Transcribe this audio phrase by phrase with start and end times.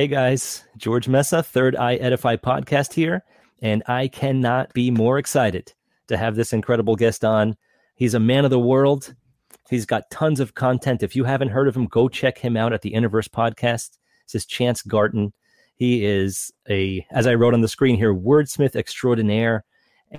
[0.00, 3.22] Hey guys, George Mesa, Third Eye Edify podcast here,
[3.60, 5.74] and I cannot be more excited
[6.08, 7.54] to have this incredible guest on.
[7.96, 9.14] He's a man of the world.
[9.68, 11.02] He's got tons of content.
[11.02, 13.98] If you haven't heard of him, go check him out at the Innerverse podcast.
[14.24, 15.34] This is Chance Garton.
[15.76, 19.66] He is a, as I wrote on the screen here, wordsmith extraordinaire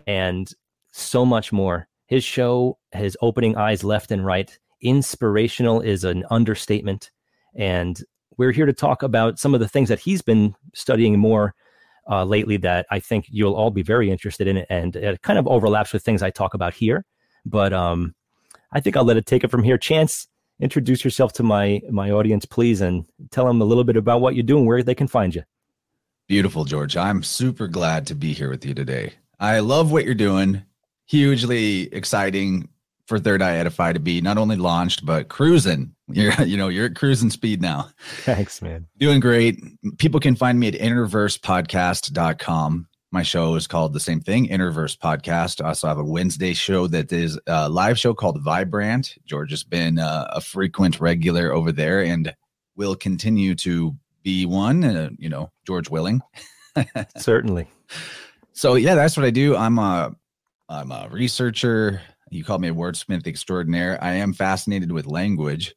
[0.05, 0.47] and
[0.91, 1.87] so much more.
[2.05, 7.09] His show, his opening eyes left and right, inspirational is an understatement.
[7.55, 7.99] And
[8.37, 11.53] we're here to talk about some of the things that he's been studying more
[12.09, 14.57] uh, lately that I think you'll all be very interested in.
[14.69, 17.05] And it kind of overlaps with things I talk about here.
[17.45, 18.15] But um,
[18.71, 19.77] I think I'll let it take it from here.
[19.77, 20.27] Chance,
[20.59, 24.35] introduce yourself to my my audience, please, and tell them a little bit about what
[24.35, 25.43] you do and where they can find you.
[26.27, 26.95] Beautiful, George.
[26.95, 29.13] I'm super glad to be here with you today.
[29.39, 30.63] I love what you're doing.
[31.07, 32.69] Hugely exciting
[33.11, 35.93] for Third Eye Edify to be not only launched but cruising.
[36.07, 37.89] You're you know you're at cruising speed now.
[38.21, 38.87] Thanks, man.
[38.99, 39.61] Doing great.
[39.97, 42.87] People can find me at innerversepodcast.com.
[43.11, 45.61] My show is called the same thing, Innerverse Podcast.
[45.61, 49.15] I also have a Wednesday show that is a live show called Vibrant.
[49.25, 52.33] George has been uh, a frequent regular over there and
[52.77, 54.85] will continue to be one.
[54.85, 56.21] Uh, you know, George willing.
[57.17, 57.67] Certainly.
[58.53, 59.57] So yeah, that's what I do.
[59.57, 60.15] I'm a
[60.69, 61.99] I'm a researcher.
[62.31, 64.01] You call me a wordsmith extraordinaire.
[64.01, 65.75] I am fascinated with language,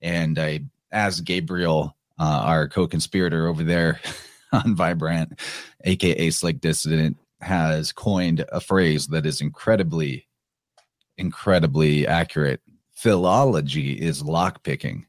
[0.00, 4.00] and I, as Gabriel, uh, our co-conspirator over there
[4.52, 5.38] on Vibrant,
[5.84, 10.26] aka Slick Dissident, has coined a phrase that is incredibly,
[11.18, 12.62] incredibly accurate.
[12.92, 15.04] Philology is lockpicking.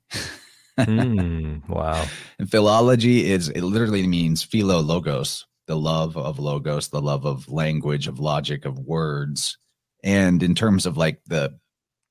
[0.78, 2.06] mm, wow.
[2.38, 8.10] And philology is it literally means philologos, the love of logos, the love of language,
[8.10, 9.58] of logic, of words.
[10.04, 11.58] And in terms of like the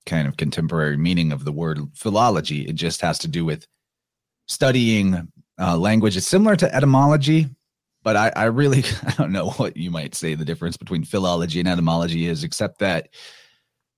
[0.06, 3.66] kind of contemporary meaning of the word philology, it just has to do with
[4.46, 5.28] studying
[5.60, 6.16] uh, language.
[6.16, 7.48] It's similar to etymology,
[8.02, 11.60] but I, I really I don't know what you might say the difference between philology
[11.60, 13.08] and etymology is, except that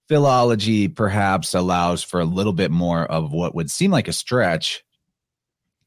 [0.09, 4.85] philology perhaps allows for a little bit more of what would seem like a stretch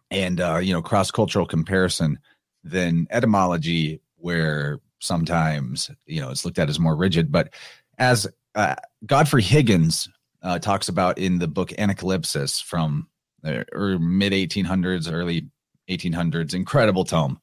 [0.10, 2.18] and uh, you know cross-cultural comparison
[2.64, 7.54] than etymology where sometimes you know it's looked at as more rigid but
[7.98, 8.76] as uh,
[9.06, 10.10] godfrey higgins
[10.42, 13.08] uh, talks about in the book anacalypsis from
[13.42, 13.66] the
[14.00, 15.48] mid 1800s early
[15.90, 17.40] 1800s incredible tome.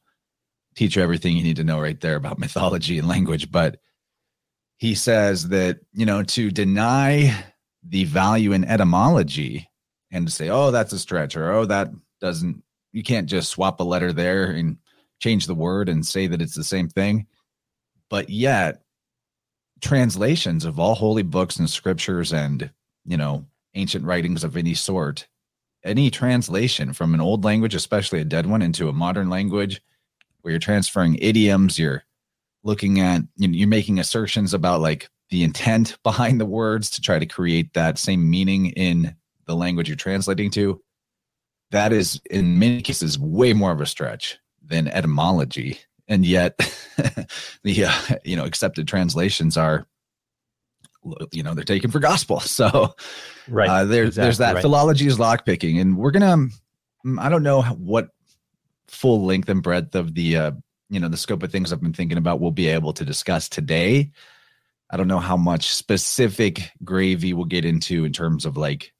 [0.75, 3.51] Teach you everything you need to know right there about mythology and language.
[3.51, 3.79] But
[4.77, 7.45] he says that you know to deny
[7.87, 9.69] the value in etymology
[10.11, 11.89] and to say oh that's a stretch or oh that
[12.21, 14.77] doesn't you can't just swap a letter there and
[15.19, 17.27] change the word and say that it's the same thing.
[18.09, 18.82] But yet
[19.83, 22.71] translations of all holy books and scriptures and
[23.05, 23.45] you know
[23.75, 25.27] ancient writings of any sort.
[25.83, 29.81] Any translation from an old language especially a dead one into a modern language
[30.41, 32.03] where you're transferring idioms you're
[32.63, 37.01] looking at you know, you're making assertions about like the intent behind the words to
[37.01, 39.13] try to create that same meaning in
[39.45, 40.81] the language you're translating to
[41.71, 46.57] that is in many cases way more of a stretch than etymology and yet
[47.63, 49.87] the uh, you know accepted translations are
[51.31, 52.93] you know they're taken for gospel so
[53.47, 54.61] right uh, there, exactly, there's that right.
[54.61, 56.37] philology is lockpicking and we're gonna
[57.05, 58.09] mm, i don't know what
[58.87, 60.51] full length and breadth of the uh,
[60.89, 63.49] you know the scope of things I've been thinking about we'll be able to discuss
[63.49, 64.11] today.
[64.91, 68.93] I don't know how much specific gravy we'll get into in terms of like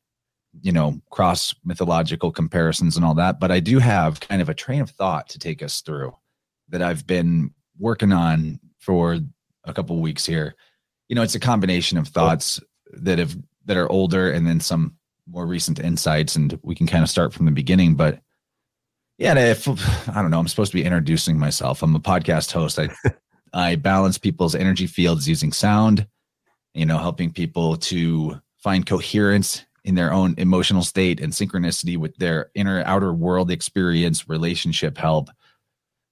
[0.61, 4.55] you know cross mythological comparisons and all that, but I do have kind of a
[4.55, 6.15] train of thought to take us through
[6.73, 9.19] that I've been working on for
[9.63, 10.55] a couple weeks here.
[11.07, 12.59] You know, it's a combination of thoughts
[12.91, 14.97] that have that are older and then some
[15.29, 18.19] more recent insights and we can kind of start from the beginning, but
[19.19, 19.67] yeah, if
[20.09, 21.83] I don't know, I'm supposed to be introducing myself.
[21.83, 22.79] I'm a podcast host.
[22.79, 22.89] I
[23.53, 26.07] I balance people's energy fields using sound,
[26.73, 32.15] you know, helping people to find coherence in their own emotional state and synchronicity with
[32.17, 35.29] their inner outer world experience, relationship help.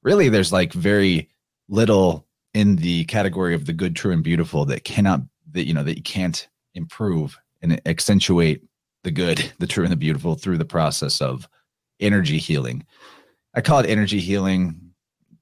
[0.04, 1.30] Really, there's like very
[1.70, 5.22] little in the category of the good, true, and beautiful that cannot
[5.52, 8.64] that you know that you can't improve and accentuate
[9.04, 11.48] the good, the true, and the beautiful through the process of
[12.00, 12.86] energy healing.
[13.54, 14.94] I call it energy healing.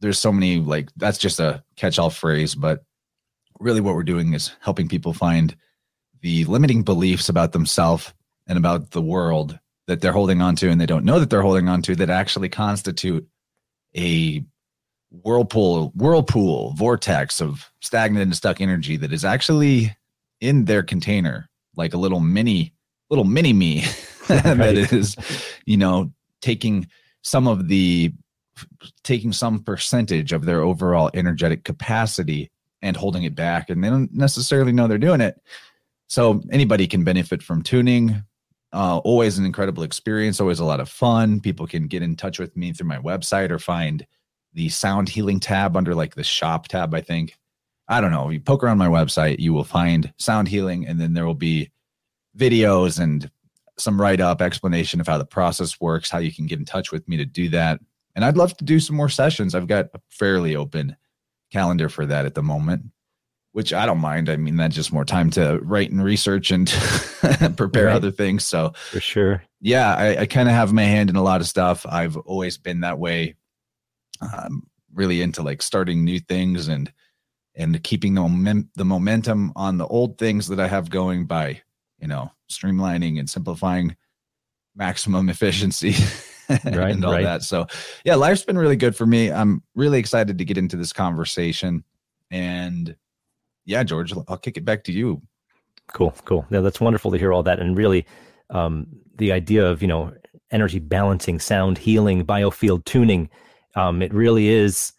[0.02, 2.84] There's so many like that's just a catch-all phrase, but
[3.60, 5.56] really what we're doing is helping people find
[6.22, 8.14] the limiting beliefs about themselves
[8.48, 11.42] and about the world that they're holding on to and they don't know that they're
[11.42, 13.28] holding on to that actually constitute
[13.96, 14.44] a
[15.12, 19.96] whirlpool whirlpool vortex of stagnant and stuck energy that is actually
[20.40, 22.74] in their container like a little mini
[23.10, 23.84] little mini me
[24.28, 25.16] that is
[25.66, 26.88] you know taking
[27.22, 28.14] some of the
[29.04, 32.52] taking some percentage of their overall energetic capacity
[32.82, 35.40] and holding it back and they don't necessarily know they're doing it.
[36.08, 38.24] So anybody can benefit from tuning
[38.72, 42.40] uh, always an incredible experience always a lot of fun people can get in touch
[42.40, 44.06] with me through my website or find
[44.54, 47.38] the sound healing tab under like the shop tab i think
[47.88, 51.00] i don't know If you poke around my website you will find sound healing and
[51.00, 51.72] then there will be
[52.38, 53.30] videos and
[53.80, 56.92] some write up explanation of how the process works, how you can get in touch
[56.92, 57.80] with me to do that.
[58.16, 59.56] And I'd love to do some more sessions.
[59.56, 60.96] I've got a fairly open
[61.52, 62.84] calendar for that at the moment,
[63.52, 64.30] which I don't mind.
[64.30, 66.68] I mean, that's just more time to write and research and
[67.58, 67.96] prepare right.
[67.96, 68.46] other things.
[68.46, 69.44] So, for sure.
[69.62, 71.86] Yeah, I, I kind of have my hand in a lot of stuff.
[71.88, 73.36] I've always been that way.
[74.22, 74.64] I'm
[74.94, 76.92] really into like starting new things and
[77.56, 81.62] and keeping the, moment, the momentum on the old things that I have going by
[82.00, 83.96] you know, streamlining and simplifying
[84.76, 85.94] maximum efficiency
[86.50, 87.24] right, and all right.
[87.24, 87.44] that.
[87.44, 87.68] So,
[88.04, 89.32] yeah, life's been really good for me.
[89.32, 91.84] I'm really excited to get into this conversation.
[92.32, 92.96] And
[93.70, 95.22] yeah, George, I'll kick it back to you.
[95.94, 96.46] Cool, cool.
[96.50, 97.60] Yeah, that's wonderful to hear all that.
[97.60, 98.06] And really,
[98.50, 100.12] um, the idea of, you know,
[100.52, 103.30] energy balancing, sound healing, biofield tuning,
[103.76, 104.92] um, it really is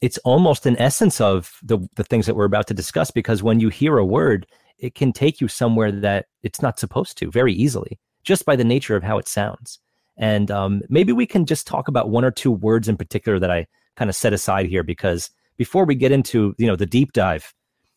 [0.00, 3.60] it's almost an essence of the the things that we're about to discuss because when
[3.60, 4.46] you hear a word
[4.78, 8.64] it can take you somewhere that it's not supposed to very easily, just by the
[8.64, 9.78] nature of how it sounds.
[10.16, 13.50] And um, maybe we can just talk about one or two words in particular that
[13.50, 17.12] I kind of set aside here because before we get into you know the deep
[17.12, 17.54] dive,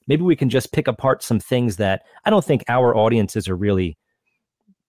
[0.07, 3.55] maybe we can just pick apart some things that I don't think our audiences are
[3.55, 3.97] really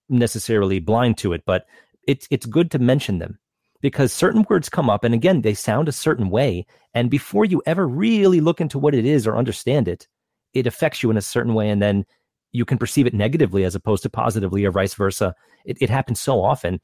[0.09, 1.65] necessarily blind to it, but
[2.07, 3.39] it's it's good to mention them
[3.81, 7.61] because certain words come up and again they sound a certain way and before you
[7.65, 10.07] ever really look into what it is or understand it
[10.53, 12.05] it affects you in a certain way and then
[12.51, 15.35] you can perceive it negatively as opposed to positively or vice versa.
[15.65, 16.79] It, it happens so often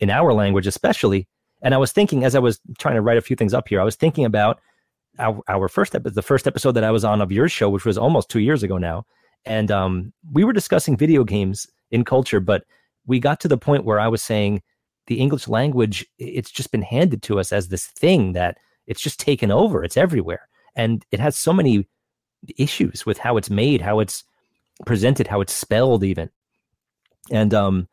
[0.00, 1.28] in our language, especially.
[1.62, 3.80] And I was thinking as I was trying to write a few things up here,
[3.80, 4.60] I was thinking about
[5.18, 7.84] our, our first episode, the first episode that I was on of your show, which
[7.84, 9.06] was almost two years ago now.
[9.44, 12.64] And um, we were discussing video games in culture, but
[13.06, 14.62] we got to the point where I was saying
[15.06, 18.56] the English language, it's just been handed to us as this thing that
[18.86, 19.84] it's just taken over.
[19.84, 20.48] It's everywhere.
[20.74, 21.86] And it has so many
[22.56, 24.24] issues with how it's made, how it's
[24.86, 26.30] presented, how it's spelled, even.
[27.30, 27.88] And um,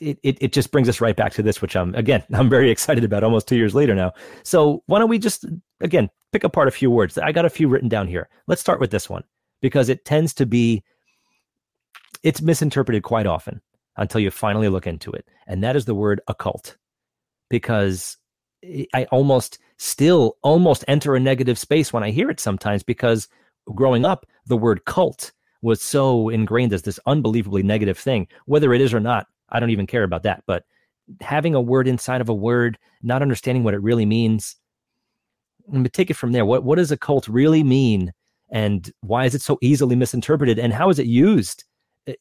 [0.00, 2.70] it, it, it just brings us right back to this, which I'm again I'm very
[2.70, 4.12] excited about almost two years later now.
[4.42, 5.44] So why don't we just
[5.80, 7.18] again pick apart a few words?
[7.18, 8.28] I got a few written down here.
[8.46, 9.24] Let's start with this one
[9.60, 10.82] because it tends to be
[12.22, 13.60] it's misinterpreted quite often
[13.96, 16.76] until you finally look into it, and that is the word occult.
[17.50, 18.16] Because
[18.94, 23.28] I almost still almost enter a negative space when I hear it sometimes because
[23.74, 25.32] growing up, the word cult
[25.62, 28.26] was so ingrained as this unbelievably negative thing.
[28.46, 30.42] Whether it is or not, I don't even care about that.
[30.46, 30.64] But
[31.20, 34.56] having a word inside of a word, not understanding what it really means,
[35.72, 36.44] I'm take it from there.
[36.44, 38.12] What what does a cult really mean,
[38.50, 41.64] and why is it so easily misinterpreted, and how is it used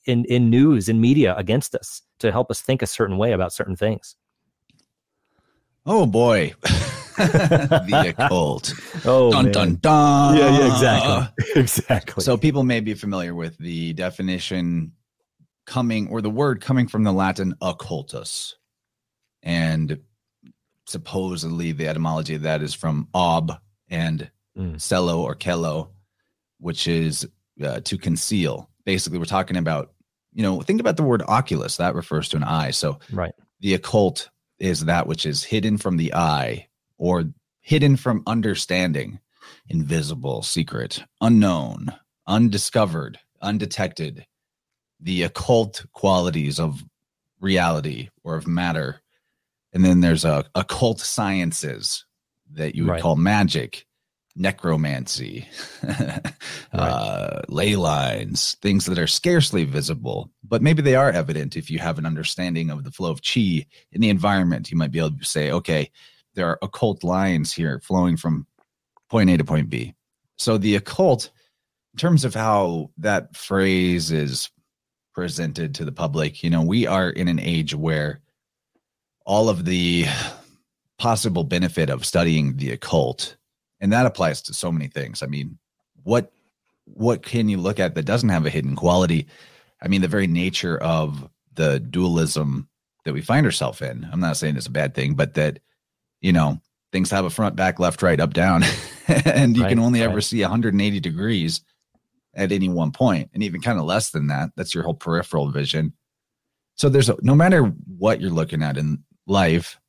[0.05, 3.53] in in news and media against us to help us think a certain way about
[3.53, 4.15] certain things?
[5.85, 6.53] Oh boy.
[7.17, 8.73] the occult.
[9.05, 9.53] Oh, dun, man.
[9.53, 10.37] dun, dun.
[10.37, 11.45] Yeah, yeah, exactly.
[11.61, 12.23] exactly.
[12.23, 14.93] So people may be familiar with the definition
[15.65, 18.53] coming or the word coming from the Latin occultus.
[19.41, 19.99] And
[20.85, 23.57] supposedly the etymology of that is from ob
[23.89, 24.87] and mm.
[24.87, 25.91] cello or cello,
[26.59, 27.27] which is
[27.63, 28.69] uh, to conceal.
[28.85, 29.93] Basically, we're talking about,
[30.33, 32.71] you know, think about the word oculus, that refers to an eye.
[32.71, 33.33] So, right.
[33.59, 34.29] The occult
[34.59, 36.67] is that which is hidden from the eye
[36.97, 37.25] or
[37.61, 39.19] hidden from understanding,
[39.69, 41.93] invisible, secret, unknown,
[42.27, 44.25] undiscovered, undetected,
[45.03, 46.83] the occult qualities of
[47.39, 49.01] reality or of matter.
[49.73, 52.05] And then there's a occult sciences
[52.51, 53.01] that you would right.
[53.01, 53.85] call magic,
[54.35, 55.47] necromancy,
[55.83, 56.33] right.
[56.71, 61.79] uh, ley lines, things that are scarcely visible, but maybe they are evident if you
[61.79, 64.71] have an understanding of the flow of chi in the environment.
[64.71, 65.91] You might be able to say, okay,
[66.35, 68.47] there are occult lines here flowing from
[69.09, 69.93] point A to point B.
[70.37, 71.29] So the occult,
[71.93, 74.49] in terms of how that phrase is
[75.13, 78.19] presented to the public, you know, we are in an age where
[79.25, 80.05] all of the
[80.97, 83.35] possible benefit of studying the occult,
[83.79, 85.23] and that applies to so many things.
[85.23, 85.57] I mean,
[86.03, 86.31] what
[86.85, 89.27] what can you look at that doesn't have a hidden quality?
[89.81, 92.67] I mean, the very nature of the dualism
[93.05, 94.07] that we find ourselves in.
[94.11, 95.59] I'm not saying it's a bad thing, but that
[96.21, 96.59] you know,
[96.91, 98.63] things have a front, back, left, right, up, down,
[99.07, 100.09] and you right, can only right.
[100.09, 101.61] ever see 180 degrees
[102.35, 104.49] at any one point, and even kind of less than that.
[104.55, 105.93] That's your whole peripheral vision.
[106.75, 107.63] So there's a, no matter
[107.97, 109.79] what you're looking at in life,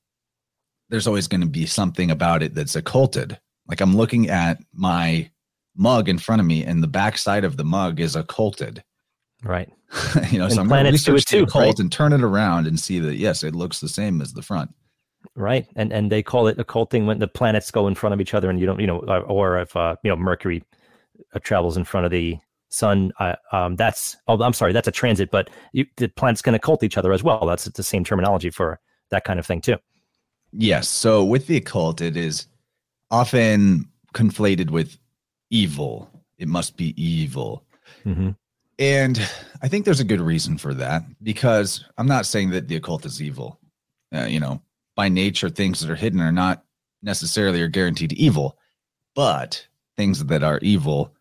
[0.90, 3.38] there's always going to be something about it that's occulted.
[3.66, 5.30] Like I'm looking at my
[5.74, 8.84] mug in front of me, and the back side of the mug is occulted.
[9.42, 9.70] Right.
[10.30, 11.78] you know, And so I'm going to planets do it research the too, occult right?
[11.78, 14.70] and turn it around and see that yes, it looks the same as the front.
[15.36, 18.34] right and and they call it occulting when the planets go in front of each
[18.34, 20.62] other and you don't you know or, or if uh you know mercury
[21.35, 22.37] uh, travels in front of the
[22.71, 26.54] sun uh, um that's oh i'm sorry that's a transit but you, the planets can
[26.54, 28.80] occult each other as well that's the same terminology for
[29.11, 29.76] that kind of thing too
[30.56, 30.88] Yes.
[30.88, 32.47] So with the occult, it is
[33.11, 34.97] often conflated with
[35.50, 36.09] evil.
[36.38, 37.64] It must be evil.
[38.04, 38.30] hmm
[38.78, 39.18] And
[39.62, 43.04] I think there's a good reason for that because I'm not saying that the occult
[43.04, 43.59] is evil.
[44.14, 44.62] Uh, you know,
[44.94, 46.64] by nature, things that are hidden are not
[47.02, 48.56] necessarily or guaranteed evil,
[49.16, 51.14] but things that are evil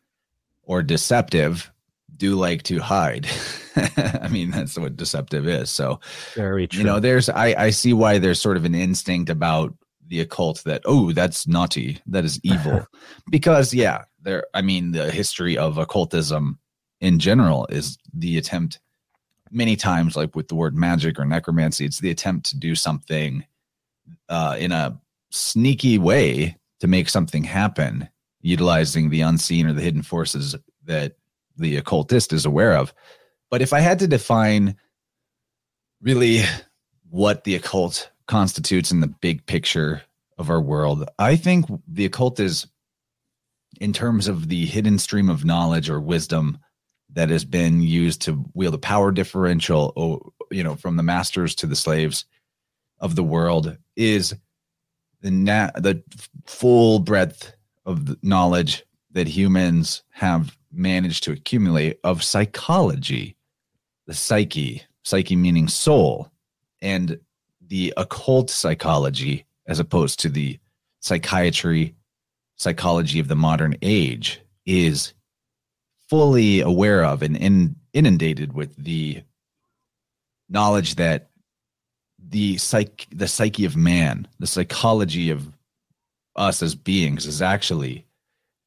[0.63, 1.71] or deceptive
[2.15, 3.27] do like to hide.
[3.75, 5.69] I mean, that's what deceptive is.
[5.69, 5.99] So,
[6.35, 9.73] very true you know, there's, I, I see why there's sort of an instinct about
[10.07, 12.85] the occult that, oh, that's naughty, that is evil.
[13.31, 16.59] because, yeah, there, I mean, the history of occultism
[17.01, 18.79] in general is the attempt
[19.51, 23.45] many times like with the word magic or necromancy it's the attempt to do something
[24.29, 24.99] uh, in a
[25.29, 28.09] sneaky way to make something happen
[28.43, 31.15] utilizing the unseen or the hidden forces that
[31.57, 32.93] the occultist is aware of.
[33.49, 34.75] But if i had to define
[36.01, 36.41] really
[37.09, 40.01] what the occult constitutes in the big picture
[40.37, 42.65] of our world i think the occult is
[43.79, 46.57] in terms of the hidden stream of knowledge or wisdom
[47.11, 51.53] that has been used to wield a power differential o- you know from the masters
[51.53, 52.25] to the slaves
[52.99, 54.33] of the world is
[55.21, 56.01] the na- the
[56.45, 57.53] full breadth
[57.85, 63.35] of knowledge that humans have managed to accumulate of psychology
[64.07, 66.31] the psyche psyche meaning soul
[66.81, 67.19] and
[67.61, 70.59] the occult psychology as opposed to the
[70.99, 71.95] psychiatry
[72.55, 75.13] psychology of the modern age is
[76.09, 79.21] fully aware of and in, inundated with the
[80.49, 81.29] knowledge that
[82.19, 85.51] the psych the psyche of man the psychology of
[86.35, 88.05] us as beings is actually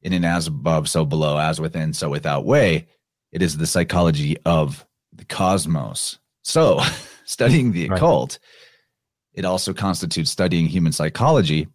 [0.01, 2.87] in an as above so below as within so without way.
[3.31, 6.19] It is the psychology of the cosmos.
[6.43, 6.81] So
[7.25, 7.97] studying the Right.
[7.97, 8.39] occult
[9.37, 11.67] it also constitutes studying human psychology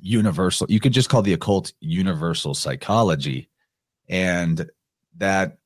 [0.00, 3.48] universal you could just call the occult universal psychology.
[4.08, 4.68] And
[5.16, 5.58] that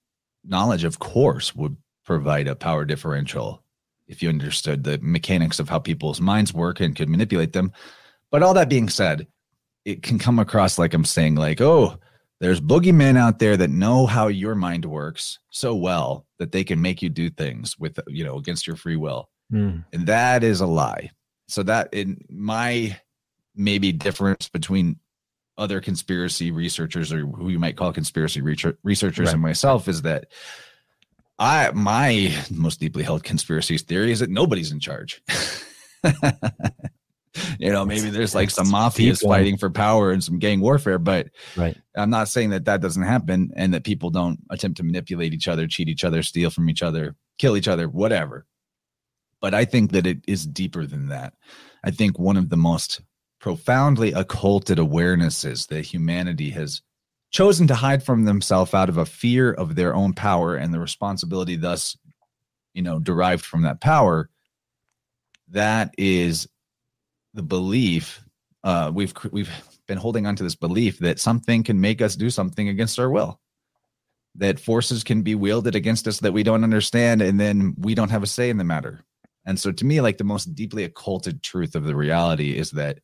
[0.45, 3.63] knowledge of course would provide a power differential
[4.07, 7.73] if you understood the mechanics of how people's minds work and could manipulate them.
[8.31, 9.27] But all that being said
[9.87, 11.97] it can come across like i'm saying like oh
[12.41, 16.83] there's boogeymen out there that know how your mind works so well that they can
[16.83, 19.85] make you do things with you know against your free will Mm.
[19.93, 21.13] and that is a lie
[21.47, 22.99] so that in my
[23.55, 24.99] maybe difference between
[25.57, 29.33] other conspiracy researchers or who you might call conspiracy researchers Right.
[29.35, 30.27] and myself is that
[31.39, 35.23] i my most deeply held conspiracy theory is that nobody's in charge
[37.59, 41.29] you know maybe there's like some mafias fighting for power and some gang warfare but
[41.57, 45.33] right I'm not saying that that doesn't happen and that people don't attempt to manipulate
[45.33, 48.47] each other, cheat each other, steal from each other, kill each other, whatever.
[49.41, 51.35] But I think that it is deeper than that.
[51.85, 53.01] I think one of the most
[53.41, 56.83] profoundly occulted awarenesses that humanity has
[57.31, 60.81] chosen to hide from themselves out of a fear of their own power and the
[60.81, 61.97] responsibility thus
[62.73, 64.31] you know derived from that power
[65.49, 66.49] that is
[67.37, 68.25] the belief
[68.65, 69.51] uh we've we've
[69.87, 73.11] been holding on to this belief that something can make us do something against our
[73.11, 73.41] will.
[74.35, 78.11] That forces can be wielded against us that we don't understand and then we don't
[78.11, 79.01] have a say in the matter.
[79.45, 82.99] And so to me like the most deeply occulted truth of the reality is that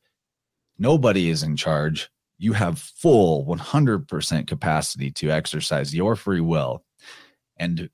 [0.79, 2.11] nobody is in charge.
[2.39, 6.85] You have full 100% capacity to exercise your free will.
[7.57, 7.89] And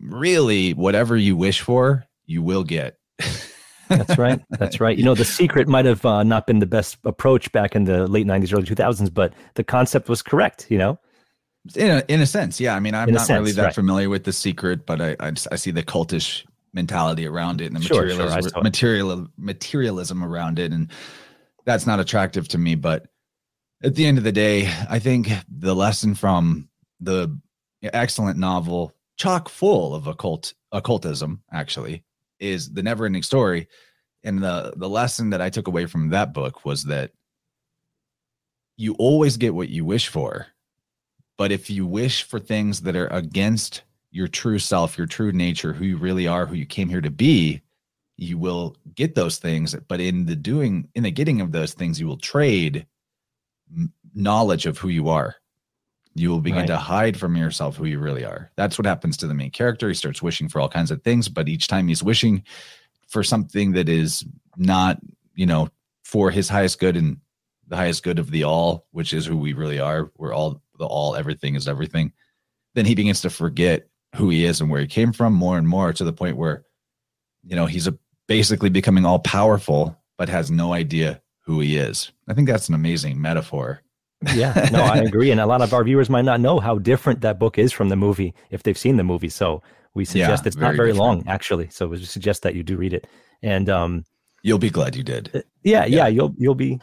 [0.00, 2.96] really whatever you wish for you will get
[3.88, 4.40] That's right.
[4.50, 4.96] That's right.
[4.96, 8.06] You know, the secret might have uh, not been the best approach back in the
[8.06, 10.98] late 90s, early 2000s, but the concept was correct, you know?
[11.74, 13.74] in a, in a sense yeah i mean i'm In not really that right.
[13.74, 17.66] familiar with the secret but i I, just, I see the cultish mentality around it
[17.66, 18.62] and the Sure, sure, materialism, it.
[18.62, 20.92] material materialism around it and
[21.64, 23.06] that's not attractive to me but
[23.82, 26.68] at the end of the day i think the lesson from
[27.00, 27.36] the
[27.82, 32.04] excellent novel chock full of occult occultism actually
[32.38, 33.68] is the never ending story.
[34.24, 37.12] And the the lesson that i took away from that book was that
[38.76, 40.48] you always get what you wish for
[41.36, 45.72] but if you wish for things that are against your true self, your true nature,
[45.72, 47.60] who you really are, who you came here to be,
[48.16, 49.74] you will get those things.
[49.88, 52.86] But in the doing in the getting of those things you will trade
[54.14, 55.36] knowledge of who you are
[56.18, 56.66] you will begin Right.
[56.68, 58.50] to hide from yourself who you really are.
[58.56, 59.88] That's what happens to the main character.
[59.88, 62.42] He starts wishing for all kinds of things but each time he's wishing
[63.08, 64.24] for something that is
[64.56, 64.98] not
[65.34, 65.68] you know
[66.04, 67.18] for his highest good and
[67.68, 70.86] the highest good of the all which is who we really are we're all the
[70.86, 72.12] all everything is everything
[72.74, 75.68] then he begins to forget who he is and where he came from more and
[75.68, 76.64] more to the point where
[77.44, 77.96] you know he's a,
[78.26, 82.10] basically becoming all powerful but has no idea who he is.
[82.28, 83.82] I think that's an amazing metaphor
[84.34, 85.30] yeah, no, I agree.
[85.30, 87.88] And a lot of our viewers might not know how different that book is from
[87.90, 89.28] the movie if they've seen the movie.
[89.28, 89.62] So
[89.94, 91.26] we suggest it's not very very different.
[91.26, 91.68] long, actually.
[91.70, 93.06] So we suggest that you do read it.
[93.42, 94.04] And um,
[94.42, 95.30] you'll be glad you did
[95.62, 96.06] yeah, yeah, Yeah.
[96.08, 96.80] you'll you'll be.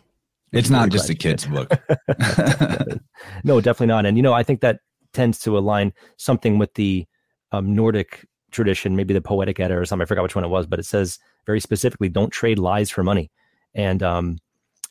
[0.52, 1.42] it's not just a glad you did.
[1.42, 3.00] kid's book
[3.44, 4.06] no, definitely not.
[4.06, 4.80] And you know, I think that
[5.14, 7.06] tends to align something with the
[7.52, 10.04] um, Nordic tradition, maybe the Poetic Edda or something.
[10.04, 13.04] I forgot which one it was, but it says very specifically, "Don't trade lies for
[13.04, 13.32] money."
[13.76, 14.38] And um,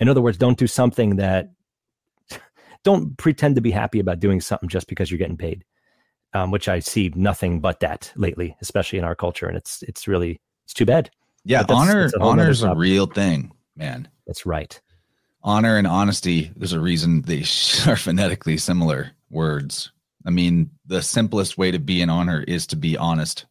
[0.01, 1.51] in other words, don't do something that
[2.85, 5.65] don't pretend to be happy about doing something just because you're getting paid.
[6.35, 10.09] Um, which I see nothing but that lately, especially in our culture, and it's it's
[10.09, 11.11] really it's too bad.
[11.45, 14.81] yeah honor that's a whole honor is a real thing man That's right.
[15.43, 17.41] honor and honesty there's a reason they
[17.87, 19.91] are phonetically similar words
[20.25, 23.45] i mean the simplest way to be in honor is to be honest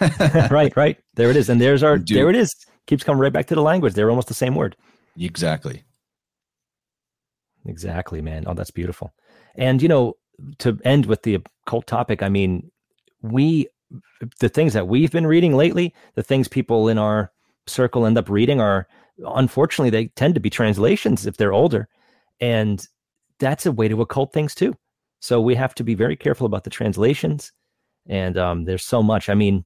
[0.50, 0.98] right, right.
[1.14, 2.54] There it is, and there's our there it is.
[2.86, 3.94] Keeps coming right back to the language.
[3.94, 4.76] They're almost the same word.
[5.18, 5.84] exactly
[7.66, 8.44] Exactly, man.
[8.46, 9.12] Oh, that's beautiful.
[9.56, 10.14] And you know,
[10.58, 12.70] to end with the occult topic, I mean,
[13.22, 13.68] we
[14.40, 17.32] the things that we've been reading lately, the things people in our
[17.66, 18.86] circle end up reading are
[19.34, 21.88] unfortunately they tend to be translations if they're older.
[22.40, 22.86] And
[23.38, 24.74] that's a way to occult things too.
[25.20, 27.52] So we have to be very careful about the translations.
[28.08, 29.28] And um, there's so much.
[29.28, 29.64] I mean,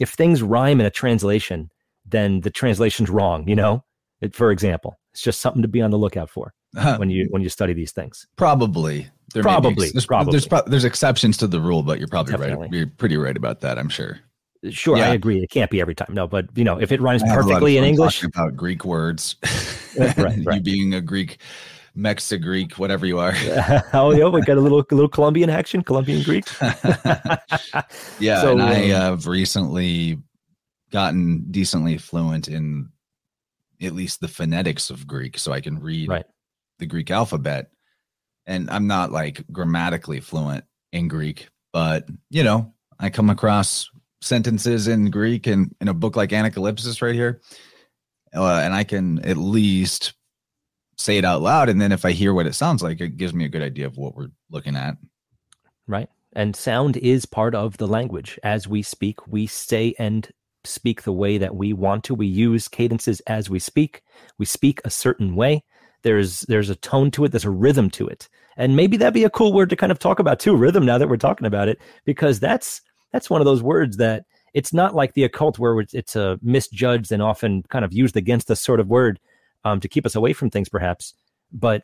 [0.00, 1.70] if things rhyme in a translation,
[2.04, 3.84] then the translation's wrong, you know?
[4.20, 6.54] It, for example, it's just something to be on the lookout for
[6.98, 8.26] when you when you study these things.
[8.36, 9.08] Probably.
[9.34, 10.30] There Probably, ex- there's, probably.
[10.30, 12.68] There's, pro- there's exceptions to the rule, but you're probably Definitely.
[12.68, 12.72] right.
[12.72, 13.76] You're pretty right about that.
[13.76, 14.20] I'm sure.
[14.70, 15.42] Sure, I agree.
[15.42, 16.08] It can't be every time.
[16.12, 18.20] No, but you know, if it rhymes I have a lot of perfectly in English,
[18.20, 19.36] talking about Greek words.
[19.98, 21.38] Right, you being a Greek,
[21.96, 23.32] Mexa Greek, whatever you are.
[23.94, 26.44] oh yeah, we got a little little Colombian action, Colombian Greek.
[28.20, 30.18] yeah, So, and I um, have recently
[30.90, 32.90] gotten decently fluent in
[33.80, 36.26] at least the phonetics of Greek, so I can read Right.
[36.78, 37.70] The Greek alphabet.
[38.46, 44.88] And I'm not like grammatically fluent in Greek, but you know, I come across sentences
[44.88, 47.40] in Greek and in a book like Anacalypsis right here,
[48.34, 50.14] uh, and I can at least
[50.98, 51.68] say it out loud.
[51.68, 53.86] And then if I hear what it sounds like, it gives me a good idea
[53.86, 54.96] of what we're looking at.
[55.86, 56.08] right?
[56.34, 58.38] And sound is part of the language.
[58.42, 60.30] As we speak, we say and
[60.64, 62.14] speak the way that we want to.
[62.14, 64.02] We use cadences as we speak.
[64.38, 65.64] We speak a certain way.
[66.06, 67.32] There's there's a tone to it.
[67.32, 68.28] There's a rhythm to it.
[68.56, 70.86] And maybe that'd be a cool word to kind of talk about too, rhythm.
[70.86, 72.80] Now that we're talking about it, because that's
[73.12, 77.10] that's one of those words that it's not like the occult where it's, a misjudged
[77.10, 79.18] and often kind of used against us sort of word
[79.64, 81.12] um, to keep us away from things, perhaps.
[81.52, 81.82] But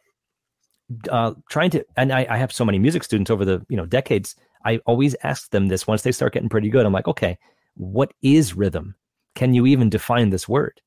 [1.10, 3.86] uh, trying to and I, I have so many music students over the you know
[3.86, 7.38] decades i always ask them this once they start getting pretty good i'm like okay
[7.74, 8.94] what is rhythm
[9.34, 10.80] can you even define this word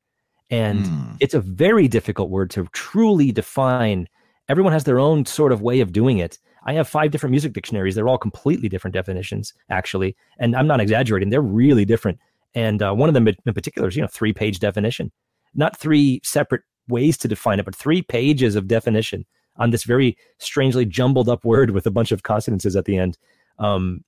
[0.49, 1.11] and Hmm.
[1.19, 4.07] it's a very difficult word to truly define.
[4.49, 6.37] Everyone has their own sort of way of doing it.
[6.67, 7.95] I have five different music dictionaries.
[7.95, 10.15] They're all completely different definitions actually.
[10.39, 11.29] And i'm not exaggerating.
[11.29, 12.19] They're really different.
[12.53, 15.11] And uh, one of them in particular is you know three page definition.
[15.53, 19.25] Not three separate ways to define it but three pages of definition
[19.57, 23.17] on this very strangely jumbled up word with a bunch of consonances at the end.
[23.57, 24.03] Um,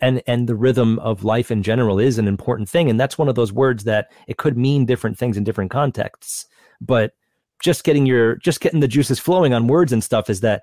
[0.00, 3.28] and and the rhythm of life in general is an important thing, and that's one
[3.28, 6.46] of those words that it could mean different things in different contexts.
[6.80, 7.12] But
[7.60, 10.62] just getting your just getting the juices flowing on words and stuff is that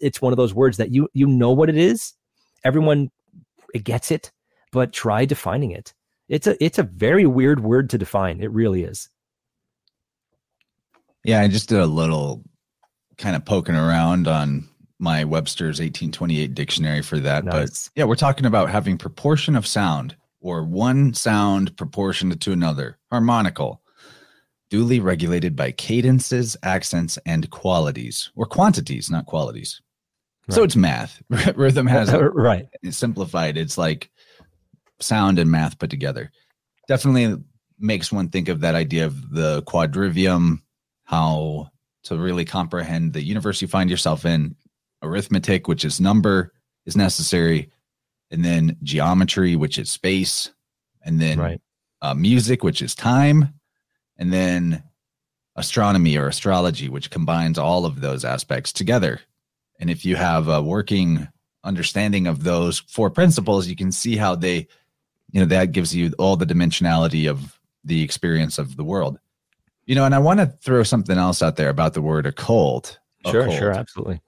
[0.00, 2.14] it's one of those words that you you know what it is.
[2.64, 3.10] Everyone
[3.82, 4.32] gets it,
[4.72, 5.92] but try defining it.
[6.28, 8.40] It's a it's a very weird word to define.
[8.40, 9.10] It really is.
[11.24, 12.42] Yeah, I just did a little
[13.16, 17.44] kind of poking around on my Webster's 1828 dictionary for that.
[17.44, 22.98] But yeah, we're talking about having proportion of sound or one sound proportionate to another,
[23.10, 23.82] harmonical,
[24.70, 29.80] duly regulated by cadences, accents, and qualities or quantities, not qualities.
[30.50, 31.22] So it's math.
[31.56, 32.68] Rhythm has right.
[32.82, 33.56] it's simplified.
[33.56, 34.10] It's like
[35.00, 36.30] sound and math put together.
[36.86, 37.42] Definitely
[37.78, 40.60] makes one think of that idea of the quadrivium,
[41.04, 41.70] how
[42.04, 44.54] to really comprehend the universe you find yourself in.
[45.04, 46.52] Arithmetic, which is number,
[46.86, 47.70] is necessary,
[48.30, 50.50] and then geometry, which is space,
[51.04, 51.60] and then Right.
[52.02, 53.54] uh, music, which is time,
[54.16, 54.82] and then
[55.56, 59.20] astronomy or astrology, which combines all of those aspects together.
[59.78, 61.28] And if you have a working
[61.62, 64.66] understanding of those four principles, you can see how they,
[65.30, 69.18] you know, that gives you all the dimensionality of the experience of the world.
[69.86, 72.98] You know, and I want to throw something else out there about the word occult.
[73.26, 73.58] Sure, Occult.
[73.58, 74.20] sure, absolutely.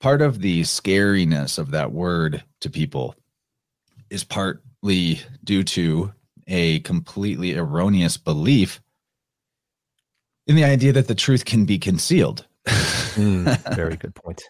[0.00, 3.14] Part of the scariness of that word to people
[4.10, 6.12] is partly due to
[6.46, 8.80] a completely erroneous belief
[10.46, 12.46] in the idea that the truth can be concealed.
[12.66, 14.42] Mm, very good point.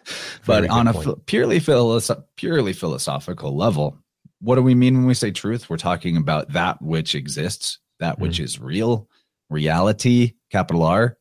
[0.45, 1.25] but Very on a point.
[1.25, 3.97] purely philosoph- purely philosophical level,
[4.39, 5.69] what do we mean when we say truth?
[5.69, 8.43] We're talking about that which exists, that which Mm.
[8.43, 9.09] is real,
[9.49, 11.17] reality, capital R.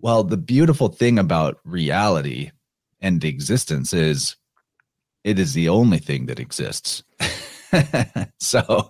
[0.00, 2.50] Well, the beautiful thing about reality
[3.02, 4.36] and existence is
[5.24, 7.02] it is the only thing that exists.
[8.40, 8.88] so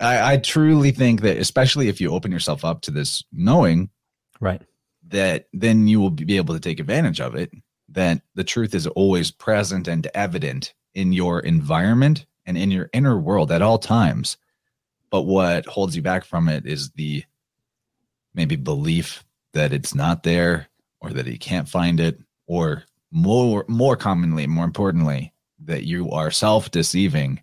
[0.00, 3.90] I, I truly think that, especially if you open yourself up to this knowing,
[4.40, 4.62] right.
[5.08, 7.52] that then you will be able to take advantage of it
[7.90, 13.18] that the truth is always present and evident in your environment and in your inner
[13.18, 14.38] world at all times
[15.14, 17.22] but what holds you back from it is the
[18.34, 20.66] maybe belief that it's not there
[21.00, 22.18] or that you can't find it
[22.48, 22.82] or
[23.16, 25.32] more more commonly more importantly
[25.64, 27.40] that you are self-deceiving.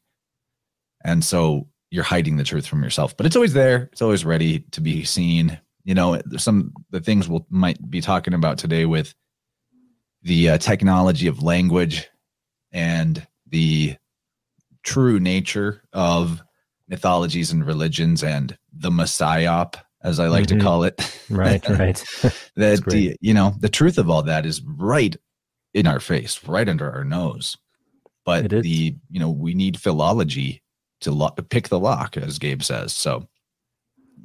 [1.04, 3.90] And so you're hiding the truth from yourself but it's always there.
[3.92, 5.60] It's always ready to be seen.
[5.86, 9.16] You know some the things we'll might be talking about today with
[10.22, 12.08] the uh, technology of language
[12.72, 13.96] and the
[14.84, 16.42] true nature of
[16.88, 19.66] mythologies and religions and the messiah
[20.04, 20.48] as i like Mhm.
[20.48, 21.20] to call it.
[21.30, 21.96] Right, right.
[22.56, 25.16] that the, you know the truth of all that is right
[25.74, 27.58] in our face right under our nose
[28.26, 30.62] but the you know we need philology
[31.00, 33.28] to lo- pick the lock as gabe says so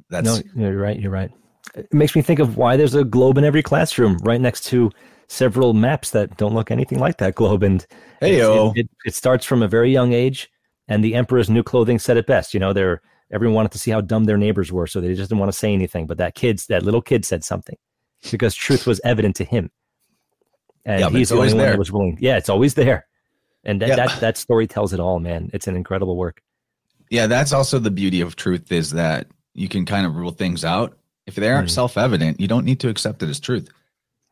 [0.09, 0.99] that's no, you're right.
[0.99, 1.31] You're right.
[1.75, 4.91] It makes me think of why there's a globe in every classroom right next to
[5.27, 7.63] several maps that don't look anything like that globe.
[7.63, 7.85] And
[8.21, 10.49] hey, it, it, it starts from a very young age.
[10.87, 12.53] And the emperor's new clothing said it best.
[12.53, 15.29] You know, they're everyone wanted to see how dumb their neighbors were, so they just
[15.29, 16.07] didn't want to say anything.
[16.07, 17.75] But that kid's that little kid said something
[18.31, 19.69] because truth was evident to him,
[20.87, 21.71] and Yeah, he's it's the only always one there.
[21.73, 22.17] that was willing.
[22.19, 23.05] Yeah, it's always there,
[23.63, 23.95] and that, Yeah.
[23.97, 25.51] that that story tells it all, man.
[25.53, 26.41] It's an incredible work.
[27.09, 30.65] yeah that's also the beauty of truth is that you can kind of rule things
[30.65, 31.79] out if they aren't Mhm.
[31.79, 33.69] self-evident you don't need to accept it as truth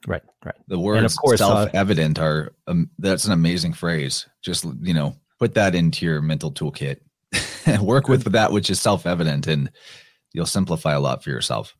[0.05, 0.55] Right, right.
[0.67, 5.15] the words of course, uh, self-evident are um, that's an amazing phrase just you know
[5.39, 6.97] put that into your mental toolkit
[7.65, 9.71] and work with that which is self-evident and
[10.33, 11.77] you'll simplify a lot for yourself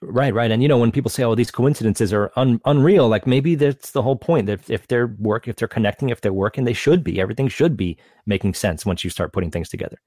[0.00, 0.50] Right, right.
[0.50, 3.90] And you know, when people say, "Oh, these coincidences are un- unreal," like maybe that's
[3.92, 4.46] the whole point.
[4.46, 7.20] That if they're work, if they're connecting, if they're working, they should be.
[7.20, 9.98] Everything should be making sense once you start putting things together.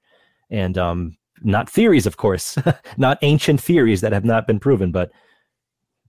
[0.50, 2.58] And um, not theories, of course,
[2.96, 5.10] not ancient theories that have not been proven, but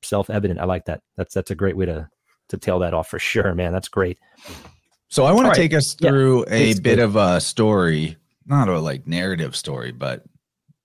[0.01, 0.59] self-evident.
[0.59, 1.01] I like that.
[1.17, 2.09] That's that's a great way to
[2.49, 3.71] to tail that off for sure, man.
[3.71, 4.17] That's great.
[5.09, 5.55] so i want to right.
[5.57, 7.03] take us Yeah, through a bit do.
[7.03, 10.23] of a story not a like narrative story but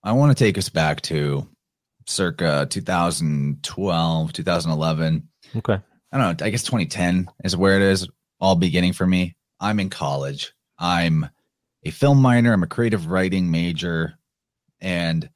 [0.03, 1.47] i want to take us back to
[2.05, 5.79] circa 2012 2011 Okay.
[6.11, 6.45] I don't know.
[6.45, 8.07] I guess 2010 is where it is
[8.39, 9.35] all beginning for me.
[9.59, 10.53] I'm in college.
[10.77, 11.29] I'm
[11.83, 12.53] a film minor.
[12.53, 14.15] I'm a creative writing major.
[14.81, 15.29] And,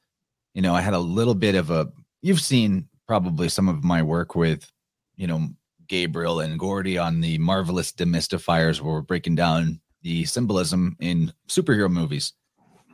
[0.54, 4.04] you know, I had a little bit of a, you've seen probably some of my
[4.04, 4.72] work with,
[5.16, 5.50] you know,
[5.88, 11.90] Gabriel and Gordy on the Marvelous Demystifiers, where we're breaking down the symbolism in superhero
[11.90, 12.34] movies.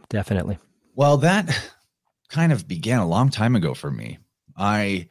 [0.10, 0.58] Definitely.
[0.96, 1.74] Well, that
[2.36, 4.18] kind of began a long time ago for me.
[4.58, 5.08] I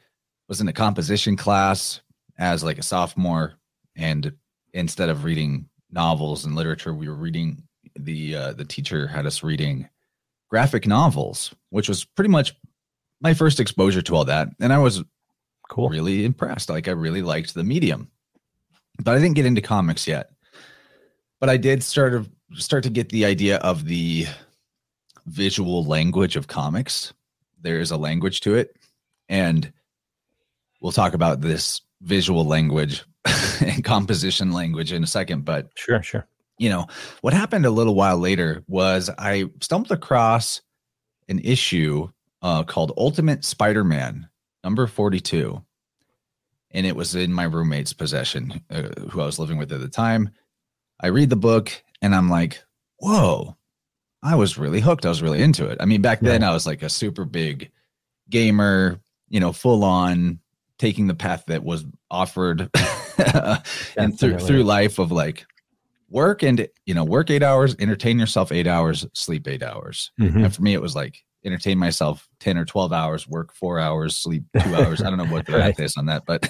[0.47, 2.01] was in a composition class
[2.37, 3.55] as like a sophomore,
[3.95, 4.31] and
[4.73, 7.63] instead of reading novels and literature, we were reading
[7.95, 9.89] the uh, the teacher had us reading
[10.51, 12.53] graphic novels, which was pretty much
[13.21, 15.03] my first exposure to all that, and I was
[15.67, 15.89] Cool.
[15.89, 16.69] really impressed.
[16.69, 18.11] Like I really liked the medium,
[19.03, 20.29] but I didn't get into comics yet.
[21.39, 24.27] But I did start of start to get the idea of the
[25.25, 27.13] visual language of comics.
[27.61, 28.75] There is a language to it,
[29.29, 29.71] and
[30.81, 33.03] we'll talk about this visual language
[33.61, 35.45] and composition language in a second.
[35.45, 36.27] But Sure, sure.
[36.59, 36.87] you know,
[37.21, 40.61] what happened a little while later was I stumbled across
[41.27, 42.09] an issue
[42.41, 44.29] uh, called Ultimate Spider Man,
[44.63, 45.63] number 42.
[46.71, 49.87] And it was in my roommate's possession, uh, who I was living with at the
[49.87, 50.29] time.
[50.99, 52.61] I read the book and I'm like,
[52.97, 53.55] whoa,
[54.23, 55.05] I was really hooked.
[55.05, 55.77] I was really into it.
[55.79, 57.71] I mean, back then I was like a super big
[58.29, 58.99] gamer,
[59.29, 60.39] you know, full on
[60.79, 62.69] taking the path that was offered
[63.97, 65.45] and through, through life of like
[66.09, 70.43] work and you know work eight hours entertain yourself eight hours sleep eight hours Mhm.
[70.45, 74.15] and for me it was like entertain myself 10 or 12 hours, work four hours,
[74.15, 75.03] sleep two hours.
[75.03, 75.77] I don't know what the right.
[75.77, 76.41] math is on that, but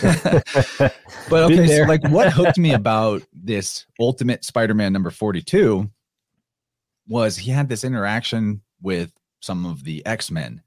[1.28, 5.90] but okay, so like what hooked me about this ultimate Spider-Man number 42
[7.10, 10.62] was he had this interaction with some of the X-Men.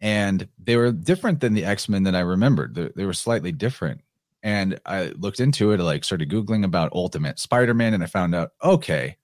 [0.00, 2.74] And they were different than the X-Men that I remembered.
[2.74, 4.00] They, they were slightly different.
[4.42, 8.34] And I looked into it, like started Googling about Ultimate Spider Man, and I found
[8.34, 9.18] out, okay,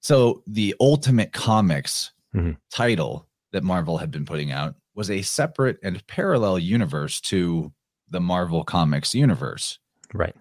[0.00, 2.52] so the Ultimate Comics mm-hmm.
[2.70, 7.72] title that Marvel had been putting out was a separate and parallel universe to
[8.10, 9.78] the Marvel Comics universe.
[10.12, 10.34] Right.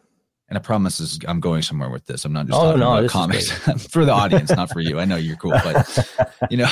[0.50, 2.26] And I promise is I'm going somewhere with this.
[2.26, 3.52] I'm not just oh, talking no, about comics
[3.90, 5.00] for the audience, not for you.
[5.00, 6.08] I know you're cool, but
[6.50, 6.70] you know.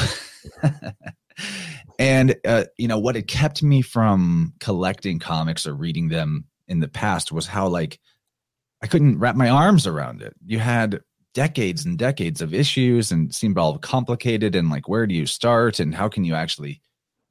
[1.99, 6.79] and uh, you know what had kept me from collecting comics or reading them in
[6.79, 7.99] the past was how like
[8.81, 10.35] I couldn't wrap my arms around it.
[10.45, 11.01] You had
[11.33, 15.79] decades and decades of issues and seemed all complicated and like where do you start
[15.79, 16.81] and how can you actually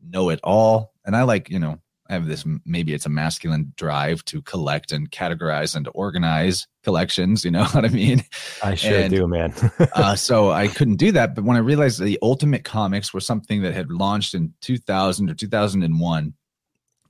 [0.02, 0.92] know it all?
[1.04, 1.78] And I like, you know,
[2.10, 7.44] I have this maybe it's a masculine drive to collect and categorize and organize collections.
[7.44, 8.24] You know what I mean?
[8.64, 9.54] I sure and, do, man.
[9.94, 11.36] uh, so I couldn't do that.
[11.36, 15.34] But when I realized the Ultimate Comics were something that had launched in 2000 or
[15.34, 16.34] 2001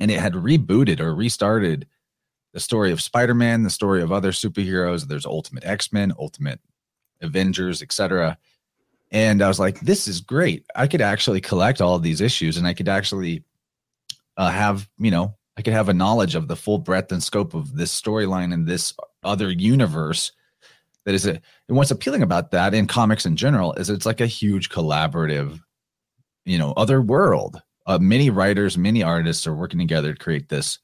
[0.01, 1.87] and it had rebooted or restarted
[2.53, 5.07] the story of Spider-Man, the story of other superheroes.
[5.07, 6.61] There's Ultimate X-Men, Ultimate
[7.23, 8.37] Avengers, etc.
[9.11, 10.67] And I was like, this is great.
[10.77, 13.45] I could actually collect all of these issues, and I could actually
[14.41, 17.53] uh, have, you know, I could have a knowledge of the full breadth and scope
[17.53, 20.33] of this storyline in this other universe.
[21.05, 21.43] That is it.
[21.69, 25.61] And what's appealing about that in comics in general is it's like a huge collaborative,
[26.47, 27.61] you know, other world.
[27.85, 30.79] Uh, many writers, many artists are working together to create this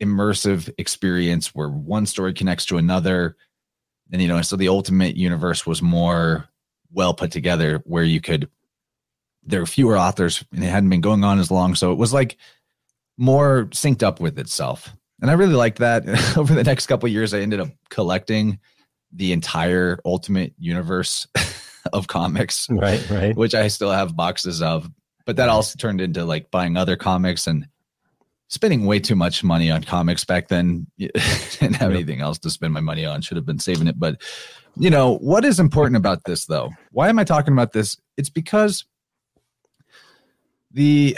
[0.00, 3.36] immersive experience where one story connects to another
[4.10, 6.48] and you know so the ultimate universe was more
[6.92, 8.50] well put together where you could
[9.44, 12.12] there were fewer authors and it hadn't been going on as long so it was
[12.12, 12.36] like
[13.18, 17.34] more synced up with itself and i really liked that over the next couple years
[17.34, 18.58] i ended up collecting
[19.12, 21.26] the entire ultimate universe
[21.92, 24.88] of comics right right which i still have boxes of
[25.26, 27.66] but that also turned into like buying other comics and
[28.52, 30.86] spending way too much money on comics back then.
[30.98, 31.90] Didn't have yep.
[31.90, 33.22] anything else to spend my money on.
[33.22, 33.98] Should have been saving it.
[33.98, 34.20] But
[34.76, 36.70] you know what is important about this though?
[36.90, 37.96] Why am I talking about this?
[38.16, 38.84] It's because
[40.70, 41.16] the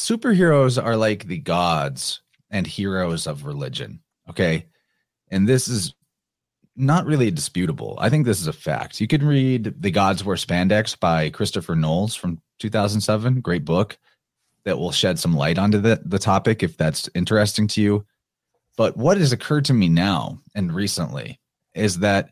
[0.00, 4.00] superheroes are like the gods and heroes of religion.
[4.28, 4.66] Okay.
[5.30, 5.94] And this is
[6.76, 7.96] not really disputable.
[8.00, 9.00] I think this is a fact.
[9.00, 13.40] You can read The Gods Wear Spandex by Christopher Knowles from 2007.
[13.40, 13.98] Great book
[14.64, 18.06] that will shed some light onto the, the topic if that's interesting to you.
[18.76, 21.38] But what has occurred to me now and recently
[21.74, 22.30] is that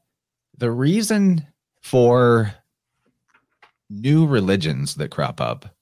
[0.56, 1.46] the reason
[1.82, 2.52] for
[3.90, 5.74] new religions that crop up,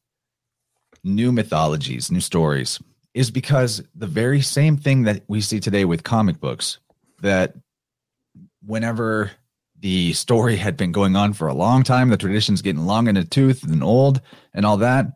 [1.07, 2.81] new mythologies, new stories,
[3.15, 6.79] is because the very same thing that we see today with comic books
[7.23, 7.55] that
[8.65, 9.31] whenever
[9.81, 13.15] the story had been going on for a long time, the tradition's getting long in
[13.15, 14.21] the tooth and old
[14.53, 15.07] and all that,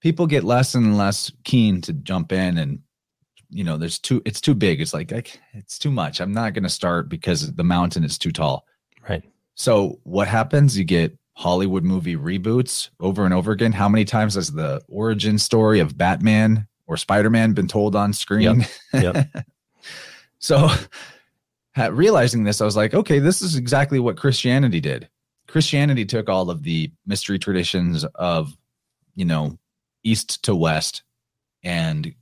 [0.00, 2.80] people get less and less keen to jump in and
[3.50, 4.80] you know there's too it's too big.
[4.80, 5.10] It's like
[5.52, 6.20] it's too much.
[6.20, 8.64] I'm not going to start because the mountain is too tall.
[9.08, 9.24] Right.
[9.54, 10.78] So what happens?
[10.78, 15.38] You get hollywood movie reboots over and over again how many times has the origin
[15.38, 19.46] story of batman or spider-man been told on screen yep, yep.
[20.38, 20.68] so
[21.90, 25.08] realizing this i was like okay this is exactly what christianity did
[25.46, 28.56] christianity took all of the mystery traditions of
[29.14, 29.56] you know
[30.02, 31.02] east to west
[31.62, 32.14] and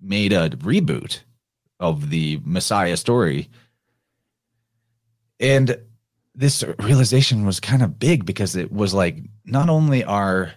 [0.00, 1.20] made a reboot
[1.80, 3.48] of the Messiah story.
[5.38, 5.76] And
[6.36, 10.52] this realization was kind of big because it was like not only are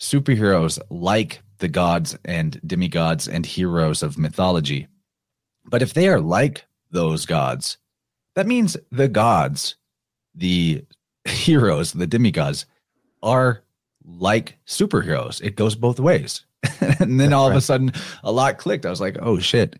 [0.00, 4.86] superheroes like the gods and demigods and heroes of mythology,
[5.66, 7.78] but if they are like those gods,
[8.36, 9.74] that means the gods,
[10.36, 10.84] the
[11.26, 12.66] heroes, the demigods
[13.20, 13.64] are
[14.04, 15.42] like superheroes.
[15.42, 16.44] It goes both ways.
[17.00, 17.56] and then all right.
[17.56, 18.86] of a sudden a lot clicked.
[18.86, 19.78] I was like, "Oh shit.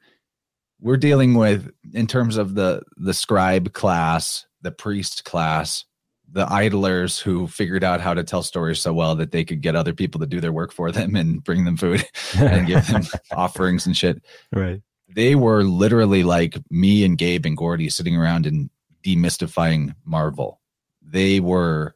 [0.80, 5.84] We're dealing with in terms of the the scribe class, the priest class,
[6.30, 9.76] the idlers who figured out how to tell stories so well that they could get
[9.76, 12.04] other people to do their work for them and bring them food
[12.36, 14.22] and give them offerings and shit.
[14.52, 14.82] Right.
[15.08, 18.68] They were literally like me and Gabe and Gordy sitting around and
[19.02, 20.60] demystifying Marvel.
[21.00, 21.94] They were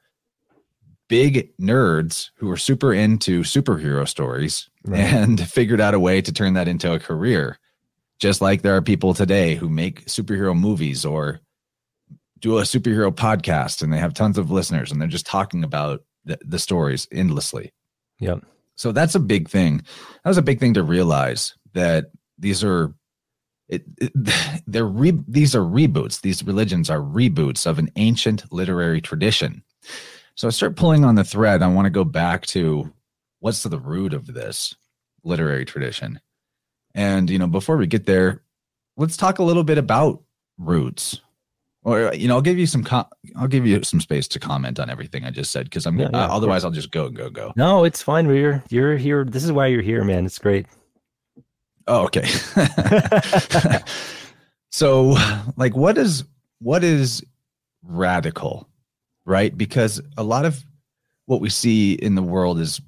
[1.09, 5.01] big nerds who were super into superhero stories right.
[5.01, 7.59] and figured out a way to turn that into a career.
[8.19, 11.41] Just like there are people today who make superhero movies or
[12.43, 16.03] do a superhero podcast and they have tons of listeners and they're just talking about
[16.25, 17.73] the, the stories endlessly.
[18.19, 18.45] Yep.
[18.77, 19.79] So that's a big thing.
[19.79, 22.93] That was a big thing to realize that these are
[23.69, 24.13] it, it
[24.67, 26.21] they're re, these are reboots.
[26.21, 29.63] These religions are reboots of an ancient literary tradition.
[30.35, 31.63] So I start pulling on the thread.
[31.63, 32.93] I want to go back to
[33.39, 34.75] what's the root of this
[35.23, 36.21] literary tradition.
[36.95, 38.43] And you know, before we get there,
[38.97, 40.23] let's talk a little bit about
[40.59, 41.21] roots.
[41.85, 42.85] Or you know, I'll give you some.
[42.85, 45.99] Com- I'll give you some space to comment on everything I just said because I'm.
[45.99, 47.53] Yeah, yeah, uh, otherwise, I'll just go go go.
[47.57, 48.29] No, it's fine.
[48.29, 49.25] We're you're here.
[49.25, 50.25] This is why you're here, man.
[50.25, 50.67] It's great.
[51.89, 52.25] Oh, okay.
[54.71, 55.17] so,
[55.57, 56.25] like, what is
[56.61, 57.25] what is
[57.83, 58.69] radical,
[59.25, 59.57] right?
[59.57, 60.65] Because a lot of
[61.27, 62.81] what we see in the world is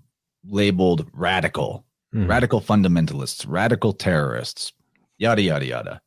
[0.46, 2.28] labeled radical, Mm.
[2.28, 4.72] radical fundamentalists, radical terrorists,
[5.18, 6.00] yada yada yada.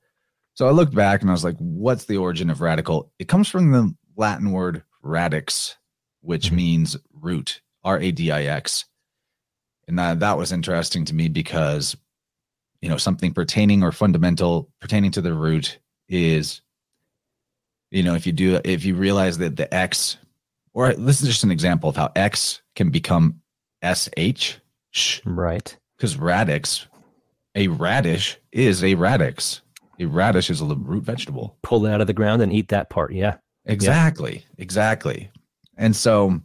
[0.58, 3.12] So I looked back and I was like, what's the origin of radical?
[3.20, 5.78] It comes from the Latin word radix,
[6.22, 6.56] which Mhm.
[6.56, 8.86] means root, R A D I X.
[9.88, 11.96] And that, that was interesting to me because,
[12.82, 15.78] you know, something pertaining or fundamental pertaining to the root
[16.10, 16.62] is,
[17.92, 20.18] you know, if you do, if you realize that the X,
[20.74, 23.42] or this is just an example of how X can become
[23.84, 24.60] SH,
[25.24, 25.78] Right.
[25.98, 26.88] because radix,
[27.54, 29.62] a radish is a radix.
[30.00, 31.58] A radish is a root vegetable.
[31.64, 33.14] Pull it out of the ground and eat that part.
[33.14, 33.38] Yeah.
[33.66, 34.46] Exactly.
[34.58, 35.30] Exactly.
[35.78, 36.40] And so,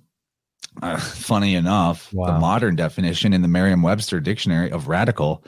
[0.83, 5.45] uh, funny enough, the modern definition in the Merriam Webster dictionary of radical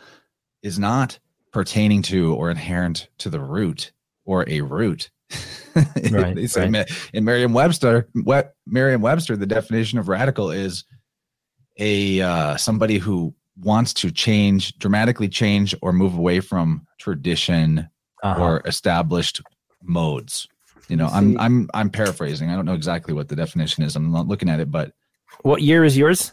[0.63, 1.19] is not
[1.53, 3.93] pertaining to or inherent to the root
[4.25, 5.11] or a root.
[6.13, 6.91] Right, right.
[7.13, 8.09] In Merriam Webster,
[8.65, 10.85] Merriam Webster, the definition of radical is
[11.81, 17.89] a uh, somebody who wants to change, dramatically change, or move away from tradition
[18.25, 18.43] Uh-huh.
[18.43, 19.41] or established
[19.83, 20.49] modes.
[20.89, 22.51] You know, I'm I'm I'm paraphrasing.
[22.51, 23.97] I don't know exactly what the definition is.
[23.97, 24.93] I'm not looking at it, but
[25.43, 26.33] what year is yours?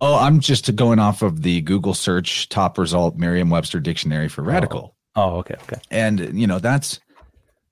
[0.00, 4.94] oh, I'm just going off of the Google search top result Merriam-Webster dictionary for radical.
[5.16, 5.56] Oh, okay.
[5.64, 5.80] Okay.
[5.90, 7.00] And you know, that's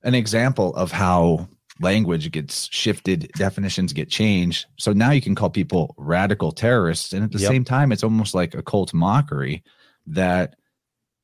[0.02, 1.48] an example of how
[1.80, 4.66] language gets shifted, definitions get changed.
[4.76, 7.48] So now you can call people radical terrorists and at the Yep.
[7.50, 9.62] same time it's almost like a cult mockery
[10.08, 10.56] that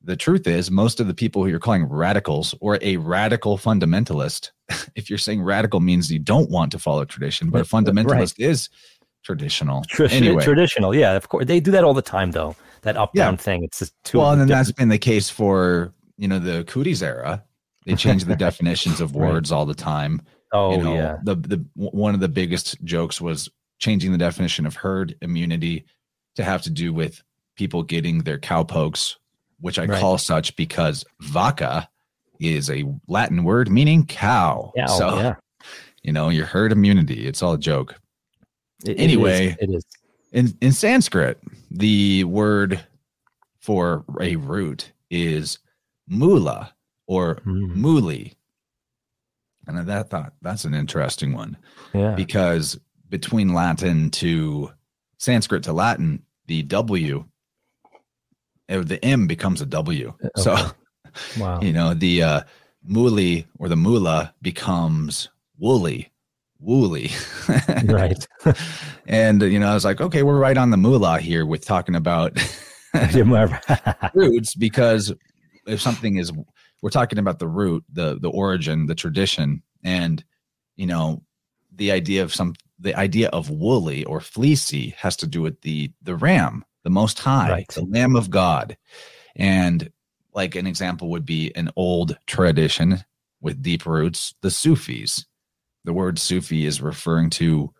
[0.03, 4.51] the truth is most of the people who you're calling radicals or a radical fundamentalist
[4.95, 7.67] if you're saying radical means you don't want to follow tradition but a Right.
[7.85, 8.69] fundamentalist is
[9.23, 10.93] traditional Tra- anyway Traditional.
[10.93, 11.13] Yeah.
[11.13, 11.45] Of course.
[11.45, 12.55] They do that all the time, though.
[12.81, 13.25] That up Yeah.
[13.25, 13.63] down thing.
[13.63, 14.17] It's just too.
[14.19, 17.43] well and then that's been the case for you know the cooties era
[17.85, 19.31] they change the definitions of Right.
[19.31, 21.17] words all the time Oh, you know, yeah.
[21.23, 25.85] the the one of the biggest jokes was changing the definition of herd immunity
[26.35, 27.23] to have to do with
[27.55, 29.17] people getting their cowpokes,
[29.63, 29.99] which I Right.
[30.01, 31.87] call such because vaca
[32.39, 34.73] is a Latin word meaning cow.
[34.77, 35.35] Oh, so yeah.
[36.03, 37.25] you know your herd immunity.
[37.25, 37.95] It's all a joke.
[38.85, 39.01] It- it is.
[39.03, 39.55] anyway.
[39.61, 39.85] it is.
[40.33, 41.39] In in Sanskrit,
[41.71, 42.83] the word
[43.61, 45.59] for a root is
[46.09, 46.73] mula
[47.07, 48.33] or Mm, muli.
[49.65, 51.55] And that thought that's an interesting one.
[51.93, 52.15] yeah.
[52.15, 52.77] because
[53.09, 54.71] between Latin to
[55.19, 57.23] Sanskrit to Latin, the W,
[58.67, 60.13] the M becomes a W.
[60.37, 60.55] So,
[61.39, 61.61] Wow.
[61.61, 62.41] you know, the uh,
[62.83, 66.11] muli or the mula becomes woolly,
[66.59, 67.11] woolly.
[67.85, 68.27] right.
[69.07, 71.95] and, you know, I was like, okay, we're right on the mula here with talking
[71.95, 72.37] about
[74.13, 75.13] roots because
[75.67, 76.31] if something is
[76.81, 80.23] we're talking about the root the the origin the tradition and
[80.75, 81.23] you know
[81.75, 85.91] the idea of some the idea of woolly or fleecy has to do with the
[86.01, 87.67] the ram the most high Right.
[87.69, 88.77] the lamb of god
[89.35, 89.89] and
[90.33, 93.03] like an example would be an old tradition
[93.41, 95.25] with deep roots the sufis
[95.85, 97.73] the word sufi is referring to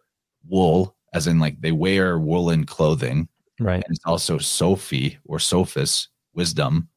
[0.48, 3.28] wool as in like they wear woolen clothing
[3.60, 3.84] right.
[3.86, 6.90] and it's also Sophie or Sophis, wisdom,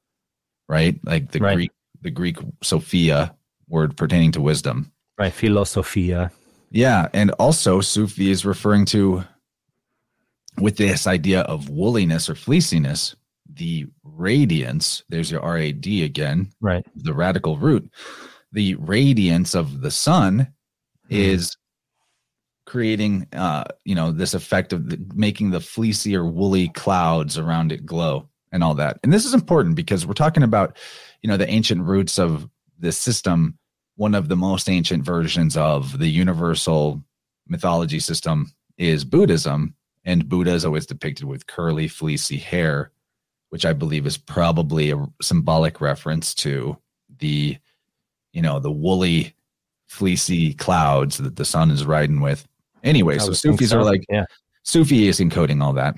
[0.68, 0.98] right?
[1.04, 1.54] Like the Right.
[1.54, 3.34] Greek, the Greek Sophia
[3.68, 4.90] word pertaining to wisdom.
[5.18, 5.32] Right.
[5.32, 6.30] Philosophia.
[6.70, 9.22] Yeah, and also Sufi is referring to
[10.61, 13.14] with this idea of wooliness or fleeciness,
[13.52, 15.02] the radiance.
[15.09, 16.84] There's your R A D again, Right.
[16.94, 17.90] the radical root.
[18.52, 20.52] The radiance of the sun
[21.09, 21.57] is
[22.66, 27.70] creating uh you know this effect of the, making the fleecy or woolly clouds around
[27.70, 30.76] it glow and all that and this is important because we're talking about
[31.22, 33.57] you know the ancient roots of this system
[33.94, 37.00] one of the most ancient versions of the universal
[37.46, 39.72] mythology system is buddhism
[40.07, 42.90] and buddha is always depicted with curly fleecy hair
[43.50, 46.76] which i believe is probably a symbolic reference to
[47.18, 47.59] the
[48.32, 49.34] you know the woolly
[49.86, 52.48] fleecy clouds that the sun is riding with
[52.82, 53.78] anyway so sufis so.
[53.78, 54.24] are like yeah.
[54.66, 55.96] Sufi is encoding all that.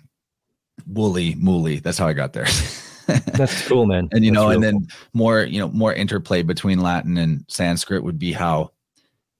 [0.87, 1.83] Woolly, mooly.
[1.83, 2.45] That's how I got there.
[3.07, 4.11] That's cool, man.
[4.13, 8.05] and you That's know, and then more, you know, more interplay between Latin and Sanskrit
[8.05, 8.73] would be how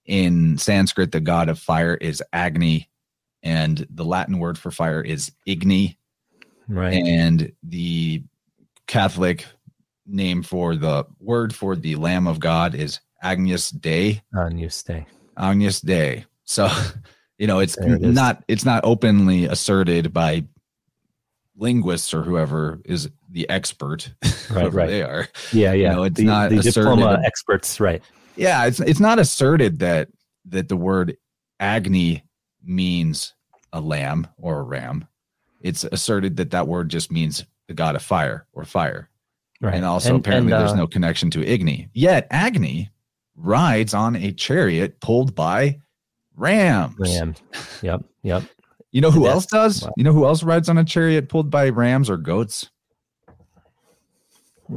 [0.05, 2.88] in Sanskrit the god of fire is Agni,
[3.43, 5.97] and the Latin word for fire is Igni,
[6.67, 6.93] right.
[6.93, 8.23] and the
[8.87, 9.45] Catholic
[10.05, 14.21] name for the word for the Lamb of God is Agnus Dei.
[14.35, 15.05] Agnus Dei.
[15.37, 16.25] Agnus Dei.
[16.45, 16.69] So,
[17.37, 20.45] you know, it's it not it's not openly asserted by
[21.55, 24.11] linguists or whoever is the expert,
[24.47, 24.87] whoever right.
[24.87, 25.27] they are.
[25.51, 25.93] Yeah, yeah.
[25.93, 28.01] know, it's the, not the diploma experts, right?
[28.35, 30.09] Yeah, it's it's not asserted that
[30.45, 31.17] that the word
[31.59, 32.23] Agni
[32.63, 33.33] means
[33.73, 35.07] a lamb or a ram.
[35.61, 39.09] It's asserted that that word just means the god of fire or fire.
[39.61, 39.75] Right.
[39.75, 41.89] And also apparently and, there's uh, no connection to Igni.
[41.93, 42.89] Yet Agni
[43.35, 45.79] rides on a chariot pulled by
[46.35, 46.95] rams.
[46.97, 47.35] Ram.
[47.81, 48.05] Yep.
[48.23, 48.43] Yep.
[48.91, 49.83] You know who else does?
[49.83, 49.91] wow.
[49.97, 52.69] You know who else rides on a chariot pulled by rams or goats?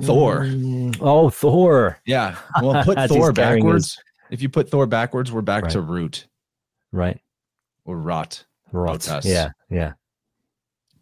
[0.03, 0.41] Thor.
[0.41, 1.99] Mm, Oh, Thor.
[2.07, 2.37] Yeah.
[2.61, 3.99] Well, put Thor backwards.
[4.31, 6.27] If you put Thor backwards, we're back to root
[6.91, 7.21] Right.
[7.85, 8.45] Or rot.
[8.73, 9.07] Rot.
[9.25, 9.51] Yeah.
[9.71, 9.93] Yeah.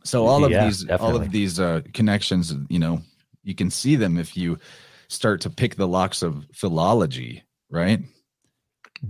[0.04, 3.02] So all of Yeah, these, all of these uh, connections, you know,
[3.42, 4.58] you can see them if you
[5.08, 8.00] start to pick the locks of philology, right?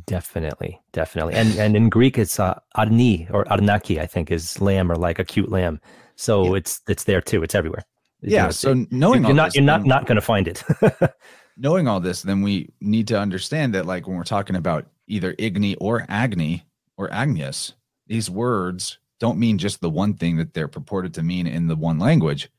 [0.06, 0.80] Definitely.
[0.92, 1.34] Definitely.
[1.34, 5.18] And and in Greek it's uh, arni or arnaki, I think, is lamb or like
[5.18, 5.80] a cute lamb.
[6.16, 6.58] So Yeah.
[6.58, 7.42] it's it's there too.
[7.42, 7.82] It's everywhere.
[8.22, 8.44] You Yeah.
[8.46, 10.62] know, So knowing you're all not this, you're not not going to find it.
[11.56, 15.34] knowing all this, then we need to understand that, like when we're talking about either
[15.34, 16.64] igni or agni
[17.00, 17.72] or agnius,
[18.06, 21.74] these words don't mean just the one thing that they're purported to mean in the
[21.74, 22.50] one language.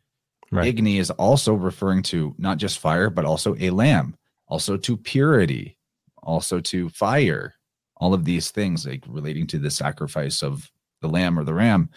[0.51, 0.75] right.
[0.75, 4.15] Igni is also referring to not just fire, but also a lamb,
[4.47, 5.77] also to purity,
[6.23, 7.53] also to fire.
[7.97, 10.71] All of these things, like relating to the sacrifice of
[11.01, 11.91] the lamb or the ram.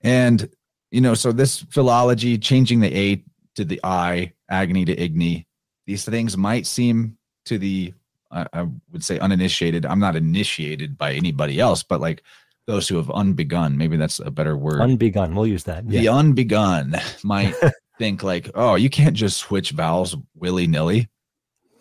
[0.00, 0.48] And,
[0.90, 3.22] you know, so this philology, changing the A
[3.56, 5.44] to the I, agony to igni,
[5.86, 7.92] these things might seem to the,
[8.32, 9.86] I I would say, uninitiated.
[9.86, 12.22] I'm not initiated by anybody else, but like
[12.66, 15.34] those who have unbegun, maybe that's a better word Unbegun.
[15.34, 15.86] We'll use that.
[15.88, 16.12] the Yeah.
[16.12, 17.54] unbegun might
[17.98, 21.08] think like, oh, you can't just switch vowels willy nilly.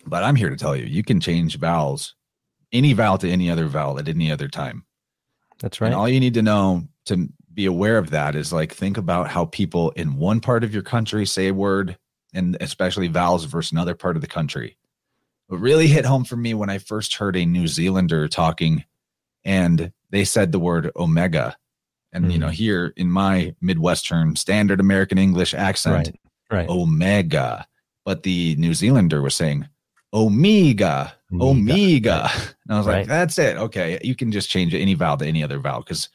[0.05, 2.15] But I'm here to tell you, you can change vowels,
[2.71, 4.83] any vowel to any other vowel at any other time.
[5.59, 5.93] That's And right.
[5.93, 9.45] all you need to know to be aware of that is like think about how
[9.45, 11.97] people in one part of your country say a word,
[12.33, 14.77] and especially vowels versus another part of the country.
[15.51, 18.85] What really hit home for me when I first heard a New Zealander talking
[19.43, 21.57] and they said the word omega.
[22.13, 22.41] And you Mhm.
[22.41, 26.15] know, here in my Midwestern standard American English accent, Right.
[26.49, 26.69] Right.
[26.69, 27.67] omega.
[28.05, 29.67] But the New Zealander was saying
[30.13, 32.29] omega, Omega, omega.
[32.65, 33.57] And I was like, that's it.
[33.57, 33.99] Okay.
[34.03, 36.07] You can just change any vowel to any other vowel because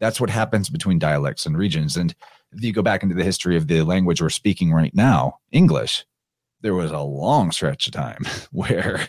[0.00, 1.98] that's what happens between dialects and regions.
[1.98, 2.14] And
[2.52, 6.06] if you go back into the history of the language we're speaking right now, English,
[6.60, 9.08] there was a long stretch of time where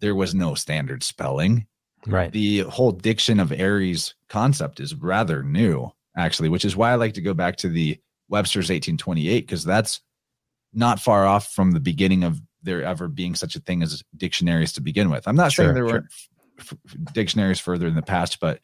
[0.00, 1.66] there was no standard spelling
[2.06, 2.32] Right.
[2.32, 7.12] the whole diction of Aries concept is rather new, actually, which is why I like
[7.14, 7.98] to go back to the
[8.30, 10.00] Webster's 1828, because that's
[10.72, 14.72] not far off from the beginning of there ever being such a thing as dictionaries
[14.74, 15.28] to begin with.
[15.28, 15.92] I'm not Sure, saying there sure.
[15.92, 16.06] weren't
[16.58, 18.60] f- f- dictionaries further in the past, but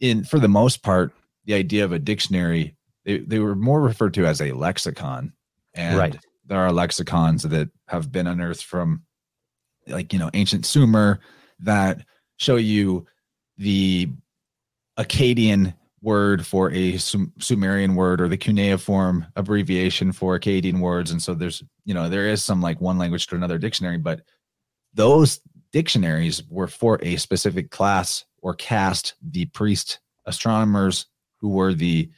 [0.00, 1.12] in for the most part,
[1.44, 5.32] the idea of a dictionary, they, they were more referred to as a lexicon.
[5.74, 6.18] And Right.
[6.46, 9.02] There are lexicons that have been unearthed from
[9.86, 11.20] like, you know, ancient Sumer
[11.60, 12.04] that
[12.36, 13.06] show you
[13.58, 14.08] the
[14.98, 21.10] Akkadian word for a Sum- Sumerian word or the cuneiform abbreviation for Akkadian words.
[21.10, 24.22] And so there's, you know, there is some like one language to another dictionary, but
[24.92, 25.40] those
[25.72, 31.06] dictionaries were for a specific class or caste, the priest astronomers
[31.40, 32.10] who were the,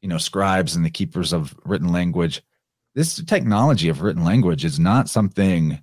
[0.00, 2.42] you know, scribes and the keepers of written language.
[2.94, 5.82] This technology of written language is not something,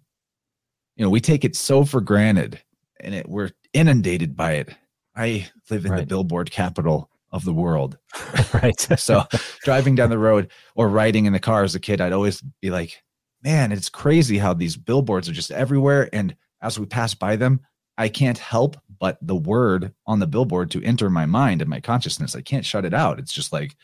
[0.95, 2.62] you know, we take it so for granted
[2.99, 4.70] and it, we're inundated by it.
[5.16, 7.97] I live in the billboard capital of the world.
[8.53, 8.80] right.
[8.97, 9.24] So
[9.64, 12.70] driving down the road or riding in the car as a kid, I'd always be
[12.70, 13.03] like,
[13.43, 16.09] man, it's crazy how these billboards are just everywhere.
[16.14, 17.62] And as we pass by them,
[17.97, 21.80] I can't help but the word on the billboard to enter my mind and my
[21.80, 22.36] consciousness.
[22.36, 23.20] I can't shut it out.
[23.20, 23.76] It's just like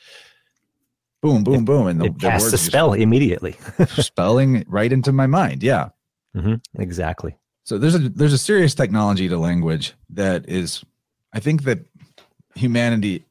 [1.22, 1.88] boom, boom, boom.
[1.88, 3.58] And the, it the casts a are just spell immediately.
[3.88, 5.64] spelling right into my mind.
[5.64, 5.90] Yeah.
[6.36, 7.38] hmm Exactly.
[7.64, 10.84] So there's a there's a serious technology to language that is
[11.34, 11.80] I think that
[12.56, 13.26] humanity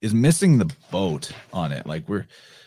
[0.00, 1.86] is missing the boat on it.
[1.86, 2.26] Like we're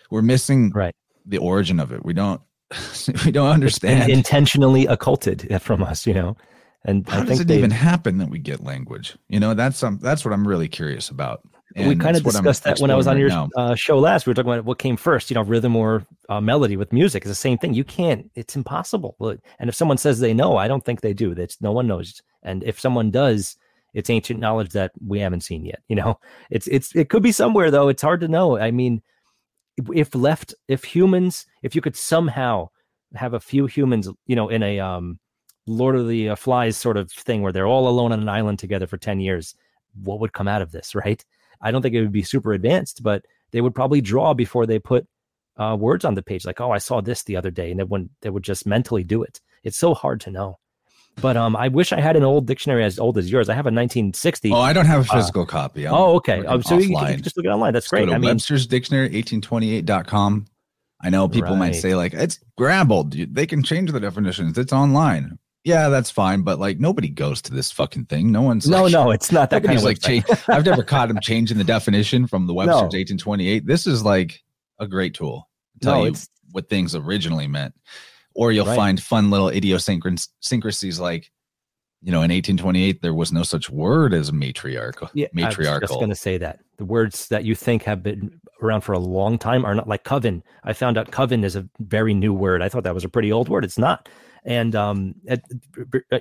[0.10, 0.94] we're missing Right.
[1.26, 2.06] the origin of it.
[2.06, 2.42] We don't
[3.26, 6.38] we don't understand intentionally occulted from us, you know.
[6.88, 9.18] And how I does think it even happen that we get language?
[9.28, 11.42] You know, that's some that's what I'm really curious about.
[11.76, 14.26] And we kind of discussed that when I was on your right uh, show last.
[14.26, 17.24] We were talking about what came first, you know, rhythm or uh, melody with music.
[17.24, 17.74] It's the same thing.
[17.74, 18.30] You can't.
[18.36, 19.16] It's impossible.
[19.60, 21.34] And if someone says they know, I don't think they do.
[21.34, 22.22] That's no one knows.
[22.44, 23.58] And if someone does,
[23.94, 25.82] it's ancient knowledge that we haven't seen yet.
[25.88, 26.20] You know,
[26.52, 27.88] it's it's it could be somewhere though.
[27.88, 28.58] It's hard to know.
[28.60, 29.02] I mean,
[29.94, 32.70] if- left, if humans, if you could somehow
[33.16, 35.20] have a few humans, you know, in a um,
[35.68, 38.60] Lord of the uh, Flies sort of thing where they're all alone on an island
[38.60, 39.56] together for ten years,
[40.04, 41.24] what would come out of this, right?
[41.66, 44.78] I don't think it would be super advanced, but they would probably draw before they
[44.78, 45.08] put
[45.58, 47.84] uh, words on the page, like, "Oh, I saw this the other day," and they
[47.84, 49.42] would they would just mentally do it.
[49.64, 50.60] It's so hard to know.
[51.22, 53.50] But um, I wish I had an old dictionary as old as yours.
[53.50, 54.52] I have a 1960.
[54.52, 55.88] Oh, I don't have a physical copy.
[55.88, 56.46] I'm oh, okay.
[56.46, 57.74] Um, so you, you can just look it online.
[57.74, 58.06] That's Let's go great.
[58.08, 60.46] to I mean, Webster's Dictionary, 1828.com.
[61.02, 63.12] I know people might say, like, it's grabbled.
[63.14, 64.58] They can change the definitions.
[64.58, 65.40] It's online.
[65.66, 66.44] Yeah, that's fine.
[66.44, 68.32] But like, nobody goes to this fucking thing.
[68.32, 70.24] No one's no, like, no, it's not that kind of like change.
[70.48, 72.84] I've never caught him changing the definition from the Webster's No.
[72.84, 73.66] 1828.
[73.66, 74.42] This is like
[74.80, 76.14] a great tool to tell No, you
[76.52, 77.74] what things originally meant.
[78.36, 78.76] Or you'll Right.
[78.76, 81.32] find fun little idiosyncrasies like,
[82.02, 85.10] you know, in 1828 there was no such word as matriarchal.
[85.16, 88.40] Yeah, I was just going to say that the words that you think have been
[88.62, 90.44] around for a long time are not like coven.
[90.64, 92.62] I found out coven is a very new word.
[92.62, 93.66] I thought that was a pretty old word.
[93.66, 94.08] It's not.
[94.48, 95.42] And um, it,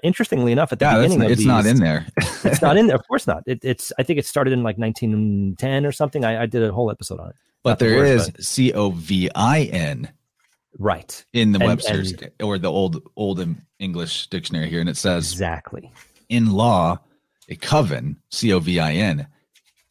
[0.02, 2.06] interestingly enough, at the yeah, beginning not, it's not in there.
[2.44, 2.96] it's not in there.
[2.96, 3.42] Of course not.
[3.46, 3.92] It, it's.
[3.98, 6.24] I think it started in like 1910 or something.
[6.24, 7.36] I, I did a whole episode on it.
[7.62, 10.10] but Not the there words, is C O V I N
[10.78, 11.24] Right.
[11.34, 13.46] in the And- Webster's or the old old
[13.78, 15.92] English dictionary here, and it says Exactly.
[16.30, 16.98] in law,
[17.50, 19.26] a coven, C O V I N,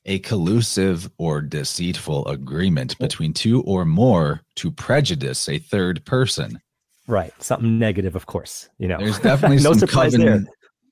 [0.06, 6.60] a collusive or deceitful agreement between two or more to prejudice a third person.
[7.08, 7.34] Right.
[7.42, 8.70] Something negative, of course.
[8.78, 8.98] You know.
[8.98, 10.46] There's definitely no some surprise coven, there.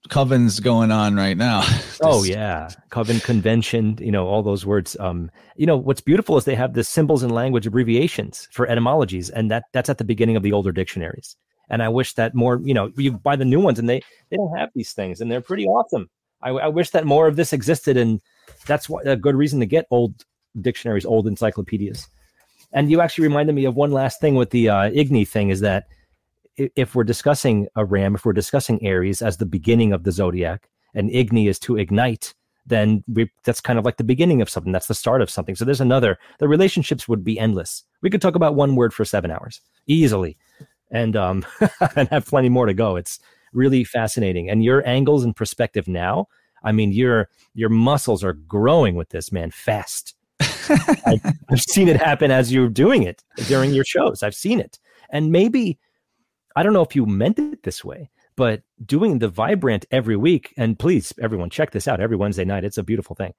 [0.09, 1.63] covens going on right now.
[2.03, 3.95] Oh yeah, coven convention.
[4.01, 4.97] You know all those words.
[4.99, 9.29] Um, you know what's beautiful is they have the symbols and language abbreviations for etymologies,
[9.29, 11.35] and that that's at the beginning of the older dictionaries.
[11.69, 12.59] And I wish that more.
[12.63, 14.01] You know, you buy the new ones, and they
[14.31, 16.09] they don't have these things, and they're pretty awesome.
[16.41, 18.19] I, I wish that more of this existed, and
[18.65, 20.25] that's what a good reason to get old
[20.59, 22.07] dictionaries, old encyclopedias.
[22.73, 25.59] And you actually reminded me of one last thing with the uh, Igni thing is
[25.59, 25.85] that
[26.75, 30.69] if we're discussing a ram, if we're discussing Aries as the beginning of the zodiac,
[30.93, 32.33] and Igni is to ignite,
[32.65, 34.71] then we, that's kind of like the beginning of something.
[34.71, 35.55] That's the start of something.
[35.55, 36.17] So there's another.
[36.39, 37.83] The relationships would be endless.
[38.01, 40.37] We could talk about one word for seven hours easily,
[40.91, 41.45] and um,
[41.95, 42.95] and have plenty more to go.
[42.95, 43.19] It's
[43.53, 44.49] really fascinating.
[44.49, 46.27] And your angles and perspective now.
[46.63, 50.13] I mean, your your muscles are growing with this man fast.
[50.39, 54.21] I, I've seen it happen as you're doing it during your shows.
[54.21, 54.77] I've seen it,
[55.09, 55.79] and maybe
[56.55, 60.53] I don't know if you meant it this way, but doing the vibrant every week,
[60.57, 62.63] and please, everyone, check this out every Wednesday night.
[62.63, 63.33] It's a beautiful thing.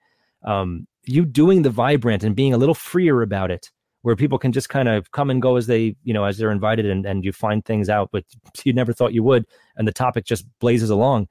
[0.45, 3.71] Um, you doing the vibrant and being a little freer about it,
[4.03, 6.51] where people can just kind of come and go as they, you know, as they're
[6.51, 8.25] invited, and, and you find things out, but
[8.65, 9.45] you never thought you would,
[9.77, 11.29] and the topic just blazes along.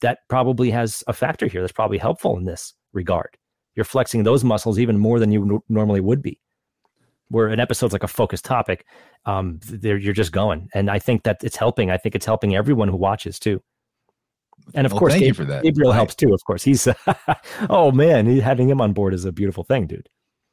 [0.00, 1.62] That probably has a factor here.
[1.62, 3.36] That's probably helpful in this regard.
[3.74, 6.40] You're flexing those muscles even more than you n- normally would be.
[7.30, 8.84] Where an episode's like a focused topic,
[9.24, 11.90] um, there you're just going, and I think that it's helping.
[11.90, 13.60] I think it's helping everyone who watches too.
[14.74, 15.62] And of Well, course, thank you for that.
[15.62, 16.34] Gabriel I- helps too.
[16.34, 16.86] Of course, he's
[17.70, 20.08] oh man, having him on board is a beautiful thing, dude.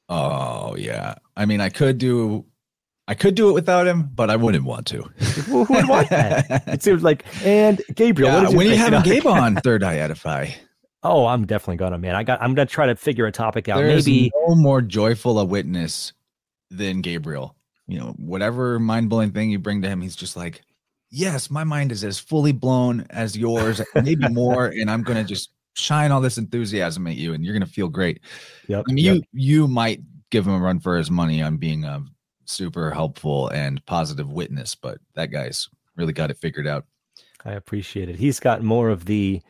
[0.09, 1.15] Oh yeah.
[1.36, 2.45] I mean, I could do,
[3.07, 5.01] I could do it without him, but I wouldn't want to.
[5.47, 6.63] Who, would want that?
[6.67, 8.32] It seems like and Gabriel.
[8.32, 9.03] Yeah, when you have?
[9.03, 10.47] Gabe on Third Eye Edify,
[11.03, 12.15] Oh, I'm definitely gonna man.
[12.15, 12.41] I got.
[12.41, 13.78] I'm gonna try to figure a topic out.
[13.78, 16.13] there's Maybe no more joyful a witness
[16.70, 17.55] than Gabriel.
[17.88, 20.61] You know, whatever mind blowing thing you bring to him, he's just like,
[21.09, 25.51] yes, my mind is as fully blown as yours, maybe more, and I'm gonna just
[25.74, 28.22] shine all this enthusiasm at you, and you're gonna feel great.
[28.68, 29.15] Yep, I mean, yep.
[29.15, 32.03] you you might give him a run for his money on being a
[32.45, 36.86] super helpful and positive witness, but that guy's really got it figured out.
[37.45, 38.18] I appreciate it.
[38.18, 39.41] He's got more of the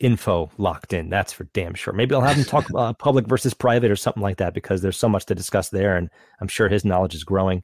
[0.00, 1.10] info locked in.
[1.10, 1.92] That's for damn sure.
[1.92, 4.96] Maybe I'll have him talk uh, public versus private or something like that because there's
[4.96, 7.62] so much to discuss there, and I'm sure his knowledge is growing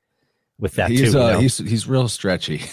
[0.58, 1.18] with that he's too.
[1.18, 1.40] you uh, know?
[1.40, 2.62] he's he's real stretchy.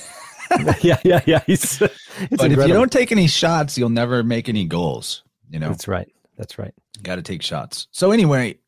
[0.82, 1.42] yeah, yeah, yeah.
[1.46, 5.24] He's, but if you don't take any shots, you'll never make any goals.
[5.50, 6.12] You know, that's right.
[6.38, 6.74] That's right.
[7.04, 7.88] got to take shots.
[7.92, 8.60] So anyway,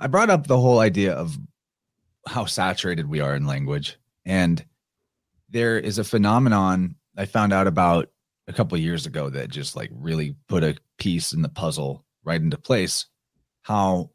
[0.00, 1.36] I brought up the whole idea of
[2.26, 4.64] how saturated we are in language, and
[5.50, 8.08] there is a phenomenon I found out about
[8.48, 12.04] a couple of years ago that just like really put a piece in the puzzle
[12.24, 13.06] right into place.
[13.62, 14.10] How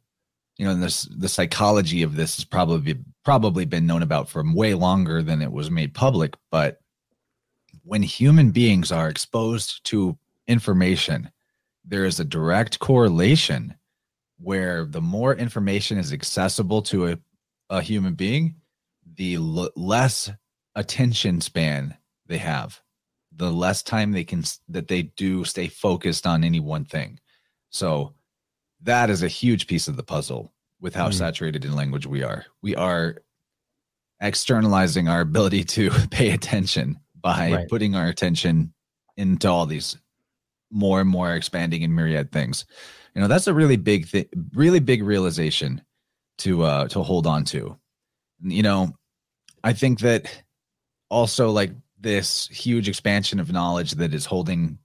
[0.57, 4.73] you know this the psychology of this has probably probably been known about for way
[4.73, 6.79] longer than it was made public, but
[7.83, 10.17] when human beings are exposed to
[10.47, 11.31] information,
[11.83, 13.75] there is a direct correlation
[14.37, 17.19] where the more information is accessible to a,
[17.69, 18.55] a human being,
[19.15, 20.31] the l- less
[20.75, 21.95] attention span
[22.27, 22.81] they have,
[23.41, 27.19] the less time they can that they do stay focused on any one thing.
[27.71, 28.13] So
[28.83, 31.13] that is a huge piece of the puzzle with how mm.
[31.15, 32.45] saturated in language we are.
[32.61, 33.17] We are
[34.21, 37.67] externalizing our ability to pay attention by right.
[37.67, 38.73] putting our attention
[39.17, 39.97] into all these
[40.69, 42.65] more and more expanding and myriad things.
[43.15, 45.81] You know, that's a really big thing, really big realization
[46.37, 47.75] to uh to hold on to.
[48.43, 48.93] You know,
[49.63, 50.43] I think that
[51.09, 51.71] also like
[52.01, 54.77] this huge expansion of knowledge that is holding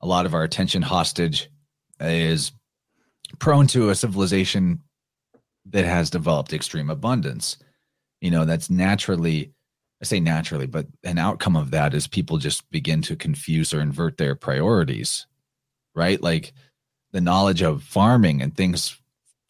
[0.00, 1.48] a lot of our attention hostage
[2.00, 2.52] is
[3.38, 4.82] prone to a civilization
[5.66, 7.56] that has developed extreme abundance.
[8.20, 9.52] You know, that's naturally,
[10.00, 13.80] I say naturally, but an outcome of that is people just begin to confuse or
[13.80, 15.26] invert their priorities,
[15.94, 16.20] right?
[16.20, 16.52] Like
[17.12, 18.98] the knowledge of farming and things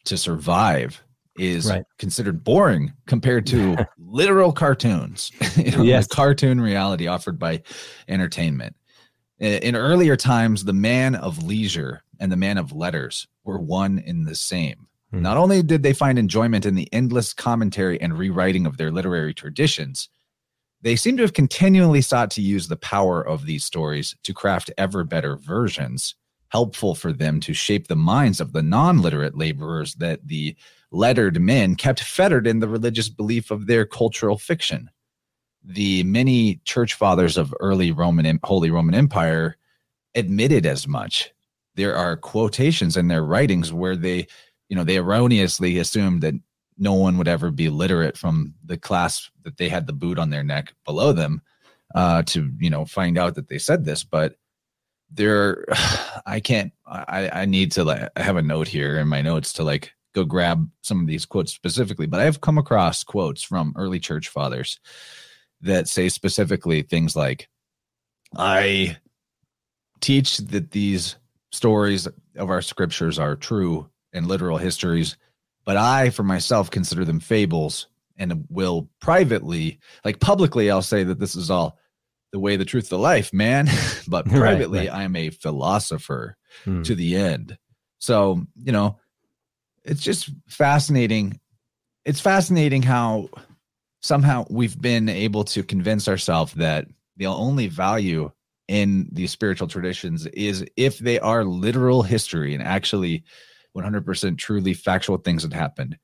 [0.05, 1.01] to survive
[1.37, 1.83] is right.
[1.97, 6.07] considered boring compared to literal cartoons, you know, yes.
[6.07, 7.61] cartoon reality offered by
[8.07, 8.75] entertainment.
[9.39, 14.23] In earlier times, the man of leisure and the man of letters were one in
[14.23, 14.87] the same.
[15.11, 15.21] Hmm.
[15.21, 19.33] Not only did they find enjoyment in the endless commentary and rewriting of their literary
[19.33, 20.09] traditions,
[20.81, 24.69] they seem to have continually sought to use the power of these stories to craft
[24.77, 26.15] ever better versions,
[26.53, 30.55] helpful for them to shape the minds of the non literate laborers that the
[30.91, 34.89] lettered men kept fettered in the religious belief of their cultural fiction.
[35.65, 39.57] The many church fathers of early Roman Holy Roman Empire
[40.15, 41.31] admitted as much.
[41.75, 44.27] There are quotations in their writings where they
[44.73, 46.33] you know, they erroneously assumed that
[46.79, 50.31] no one would ever be literate from the class that they had the boot on
[50.31, 51.43] their neck below them
[51.93, 54.03] uh, to, you know, find out that they said this.
[54.03, 54.35] But
[55.13, 55.65] there,
[56.25, 59.53] I can't, I, I need to like, I have a note here in my notes
[59.53, 63.73] to like go grab some of these quotes specifically, but I've come across quotes from
[63.75, 64.79] early church fathers
[65.61, 67.49] that say specifically things like,
[68.35, 68.97] I
[70.01, 71.15] teach that these
[71.51, 75.17] stories of our scriptures are true and literal histories,
[75.65, 77.87] but I, for myself, consider them fables
[78.17, 81.79] and will privately, like publicly, I'll say that this is all
[82.33, 83.69] the way, the truth, the life, man.
[84.07, 84.99] but privately, right, right.
[84.99, 86.81] I am a philosopher hmm.
[86.81, 87.57] to the end.
[87.99, 88.99] So, you know,
[89.85, 91.39] it's just fascinating.
[92.03, 93.29] It's fascinating how
[94.01, 98.29] somehow we've been able to convince ourselves that the only value
[98.67, 103.23] in these spiritual traditions is if they are literal history and actually
[103.77, 105.97] 100% truly factual things that happened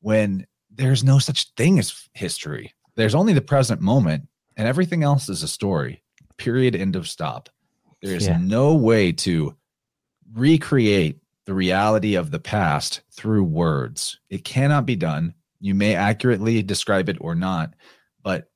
[0.00, 2.74] when there's no such thing as history.
[2.96, 6.02] There's only the present moment, and everything else is a story.
[6.36, 6.74] Period.
[6.74, 7.48] End of stop.
[8.02, 8.38] There is yeah.
[8.40, 9.56] no way to
[10.34, 14.18] recreate the reality of the past through words.
[14.30, 15.34] It cannot be done.
[15.60, 17.74] You may accurately describe it or not,
[18.22, 18.50] but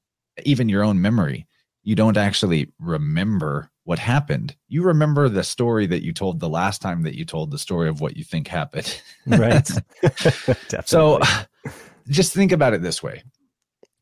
[0.45, 1.47] even your own memory,
[1.83, 4.57] you don't actually remember what happened.
[4.67, 7.89] You remember the story that you told the last time that you told the story
[7.89, 9.01] of what you think happened.
[9.27, 9.69] right.
[10.85, 11.21] so
[12.09, 13.23] just think about it this way.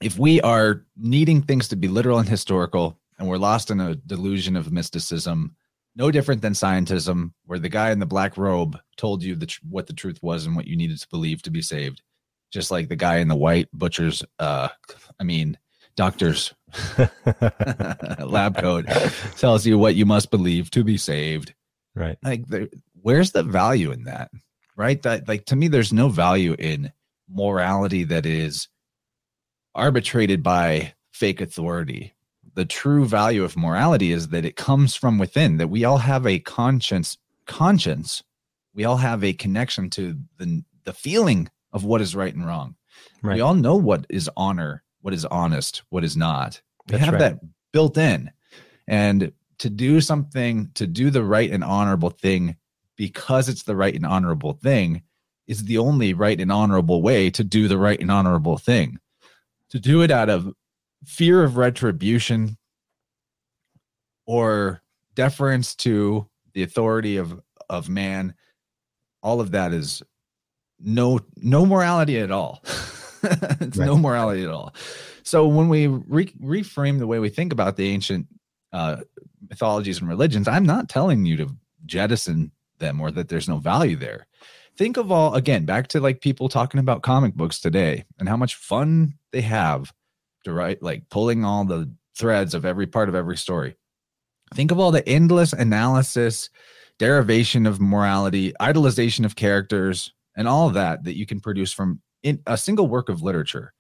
[0.05, 3.95] If we are needing things to be literal and historical, and we're lost in a
[3.95, 5.57] delusion of mysticism,
[5.97, 9.63] no different than scientism, where the guy in the black robe told you the tr-
[9.67, 12.03] what the truth was and what you needed to believe to be saved,
[12.53, 14.69] just like the guy in the white butcher's, uh,
[15.19, 15.57] I mean,
[15.97, 16.53] doctor's
[18.19, 18.85] lab coat
[19.39, 21.55] tells you what you must believe to be saved.
[21.95, 22.19] Right.
[22.23, 22.69] Like, there,
[23.01, 24.31] where's the value in that?
[24.77, 25.01] Right.
[25.01, 26.93] That, like, to me, there's no value in
[27.27, 28.69] morality that is
[29.75, 32.15] arbitrated by fake authority.
[32.55, 36.27] The true value of morality is that it comes from within, that we all have
[36.27, 38.23] a conscience, conscience.
[38.75, 42.77] We all have a connection to the, the feeling of what is right and wrong.
[43.23, 43.35] Right.
[43.35, 46.63] We all know what is honor what is honest, what is not.
[46.89, 47.21] We That's have right.
[47.21, 47.41] that
[47.75, 48.31] built in.
[48.89, 52.57] And to do something, to do the right and honorable thing
[52.97, 55.03] because it's the right and honorable thing
[55.47, 58.97] is the only right and honorable way to do the right and honorable thing.
[59.75, 60.53] To do it out of
[61.05, 62.57] fear of retribution
[64.27, 64.83] or
[65.15, 68.35] deference to the authority of of man
[69.23, 70.03] all of that is
[70.79, 72.63] no no morality at all
[73.61, 73.87] it's right.
[73.87, 74.75] no morality at all.
[75.23, 78.27] So when we re- reframe the way we think about the ancient
[78.73, 78.97] uh,
[79.49, 81.57] mythologies and religions, I'm not telling you to
[81.87, 84.27] jettison them or that there's no value there.
[84.77, 88.37] Think of all again back to like people talking about comic books today and how
[88.37, 89.93] much fun they have
[90.45, 93.77] to write, like pulling all the threads of every part of every story.
[94.55, 96.51] Think of all the endless analysis,
[96.99, 102.41] derivation of morality, idolization of characters, and all that that you can produce from in
[102.47, 103.75] a single work of literature,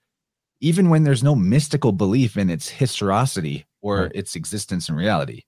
[0.60, 4.12] even when there's no mystical belief in its historicity or Right.
[4.14, 5.42] its existence in reality.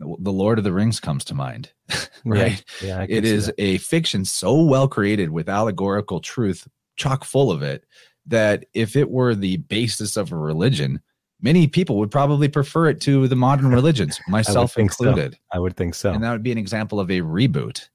[0.00, 1.72] The Lord of the Rings comes to mind,
[2.24, 2.64] right?
[2.80, 3.54] Yeah, yeah I It is that.
[3.58, 7.84] a fiction so well created with allegorical truth chock full of it
[8.26, 11.00] that if it were the basis of a religion,
[11.40, 14.80] many people would probably prefer it to the modern religions, myself so.
[14.80, 15.38] included.
[15.52, 16.12] I would think so.
[16.12, 17.88] And that would be an example of a reboot.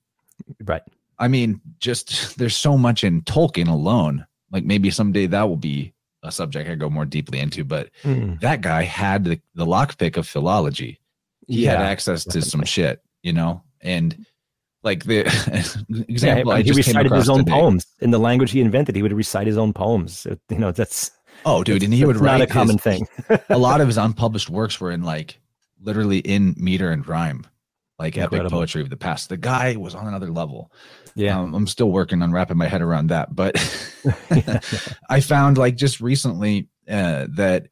[0.65, 0.81] right.
[1.17, 4.25] I mean, just there's so much in Tolkien alone.
[4.51, 5.93] Like maybe someday that will be
[6.23, 10.17] a subject I go more deeply into, but Mm, that guy had the, the lockpick
[10.17, 10.99] of philology.
[11.47, 14.25] He had access to some shit, you know, and
[14.83, 15.21] like the
[16.09, 17.51] example I I he recited his own today.
[17.51, 18.95] poems in the language he invented.
[18.95, 20.25] He would recite his own poems.
[20.49, 21.11] You know, that's
[21.45, 23.07] Oh, dude, and he would write not a common his- thing.
[23.49, 25.39] a lot of his unpublished works were in like
[25.81, 27.45] literally in meter and rhyme,
[27.99, 29.29] like epic poetry of the past.
[29.29, 30.71] The guy was on another level.
[31.15, 31.39] Yeah.
[31.39, 33.55] Um, I'm still working on wrapping my head around that, but
[35.09, 37.67] I found like just recently uh, that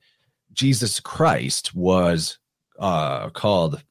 [0.53, 2.37] Jesus Christ was
[2.79, 3.81] uh, called.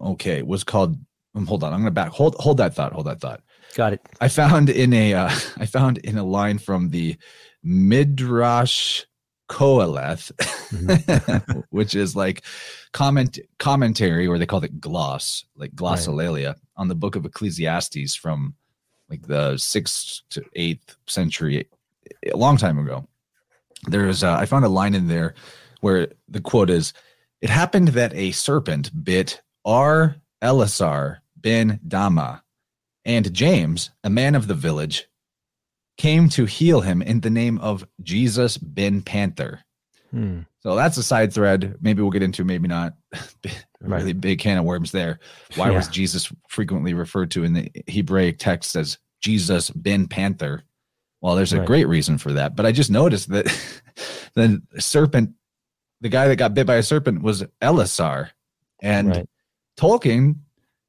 [0.00, 0.96] Okay, was called.
[1.34, 2.10] um, hold on, I'm gonna back.
[2.10, 2.92] Hold, hold that thought.
[2.92, 3.42] Hold that thought.
[3.74, 4.00] Got it.
[4.20, 7.16] I found in a uh, I found in a line from the
[7.62, 9.04] Midrash
[9.48, 10.30] Koheleth,
[10.68, 11.60] Mm-hmm.
[11.70, 12.44] which is like
[12.92, 18.54] comment commentary, or they call it gloss, like glossolalia on the book of Ecclesiastes from
[19.08, 21.66] like the sixth to eighth century,
[22.30, 23.08] a long time ago.
[23.86, 25.34] There's uh, I found a line in there
[25.80, 26.92] where the quote is,
[27.40, 30.16] "It happened that a serpent bit R.
[30.42, 32.42] Elisar ben Dama."
[33.04, 35.08] And James, a man of the village,
[35.96, 39.60] came to heal him in the name of Jesus Ben Panther.
[40.10, 40.40] Hmm.
[40.62, 41.76] So that's a side thread.
[41.80, 42.94] Maybe we'll get into, maybe not.
[43.80, 43.98] Right.
[44.00, 45.20] really big can of worms there.
[45.54, 50.64] Why was Jesus frequently referred to in the Hebraic text as Jesus Ben Panther?
[51.20, 51.66] Well, there's a Right.
[51.68, 52.56] great reason for that.
[52.56, 53.46] But I just noticed that
[54.34, 55.34] the serpent,
[56.00, 58.30] the guy that got bit by a serpent was Elisar.
[58.80, 59.28] And Right.
[59.78, 60.36] Tolkien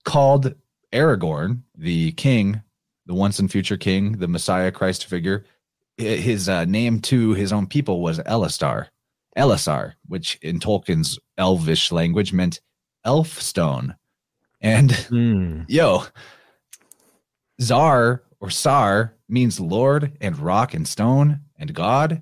[0.05, 0.53] called
[0.93, 2.61] Aragorn, the king,
[3.05, 5.45] the once and future king, the Messiah Christ figure,
[5.97, 8.87] his uh, name to his own people was Elistar,
[9.37, 12.61] Elessar, which in Tolkien's elvish language meant
[13.03, 13.95] elf stone.
[14.61, 15.61] And Hmm.
[15.67, 16.03] yo,
[17.61, 22.21] Zar or Sar means Lord and rock and stone and God.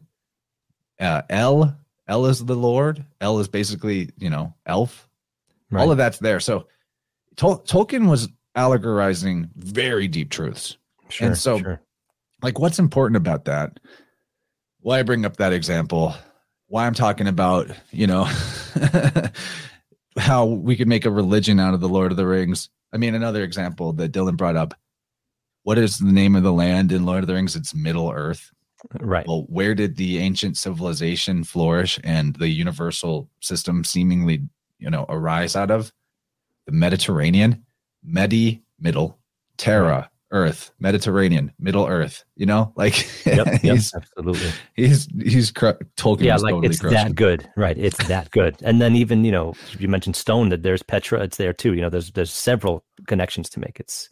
[0.99, 1.77] Uh, El,
[2.07, 3.05] El is the Lord.
[3.21, 5.07] El is basically, you know, elf
[5.69, 5.81] Right.
[5.81, 6.39] all of that's there.
[6.39, 6.67] So
[7.35, 10.77] Tol- Tolkien was allegorizing very deep truths.
[11.09, 11.81] sure, and so- sure.
[12.41, 13.79] Like, what's important about that?
[14.81, 16.13] Why I bring up that example?
[16.67, 18.25] Why I'm talking about, you know,
[20.17, 22.69] how we could make a religion out of the Lord of the Rings.
[22.93, 24.73] I mean, another example that Dylan brought up.
[25.63, 27.55] What is the name of the land in Lord of the Rings?
[27.55, 28.51] It's Middle Earth.
[28.99, 29.27] Right.
[29.27, 34.41] Well, where did the ancient civilization flourish and the universal system seemingly,
[34.79, 35.91] you know, arise out of?
[36.65, 37.65] The Mediterranean,
[38.03, 39.17] Medi, middle,
[39.57, 42.23] Terra, Earth, Mediterranean, Middle Earth.
[42.35, 43.63] You know, like Yep.
[43.63, 44.49] yep absolutely.
[44.75, 46.21] he's he's Tolkien.
[46.21, 47.77] yeah, like totally it's that good, right?
[47.77, 48.57] It's that good.
[48.61, 51.73] And then even you know you mentioned Stone that there's Petra, it's there too.
[51.73, 53.79] You know, there's there's several connections to make.
[53.79, 54.09] It's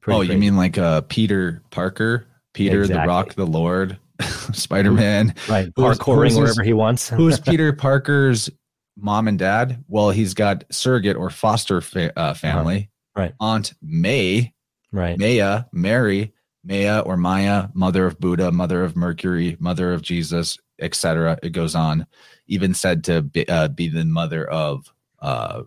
[0.00, 0.16] pretty.
[0.18, 3.98] Oh, you mean like uh Peter Parker, Peter the Rock, the Lord,
[4.52, 5.34] Spider Man.
[5.48, 5.72] right?
[5.74, 7.08] Parkouring wherever he wants.
[7.10, 8.50] Who's Peter Parker's
[8.96, 9.84] mom and dad?
[9.88, 12.90] Well, he's got surrogate or foster fa- uh, family.
[13.16, 13.32] Right.
[13.40, 14.52] Aunt May,
[14.92, 15.18] right?
[15.18, 16.32] Maya, Mary,
[16.64, 21.38] Maya or Maya, mother of Buddha, mother of Mercury, mother of Jesus, etc.
[21.42, 22.06] It goes on.
[22.46, 25.62] Even said to be, uh, be the mother of uh,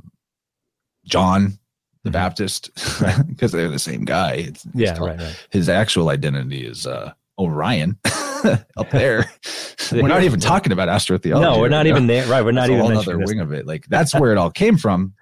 [1.05, 1.57] John
[2.03, 2.13] the Mhm.
[2.13, 2.69] Baptist,
[3.01, 3.21] Right.
[3.27, 4.33] because they're the same guy.
[4.33, 5.47] It's, it's Yeah, called- right, right.
[5.51, 7.97] His actual identity is uh, Orion
[8.77, 9.25] up there.
[9.91, 11.41] we're not even talking about astrotheology.
[11.41, 11.89] No, we're right not now.
[11.91, 12.27] even there.
[12.27, 13.65] Right, we're not That's even whole other wing of it.
[13.65, 15.13] Like that's where it all came from.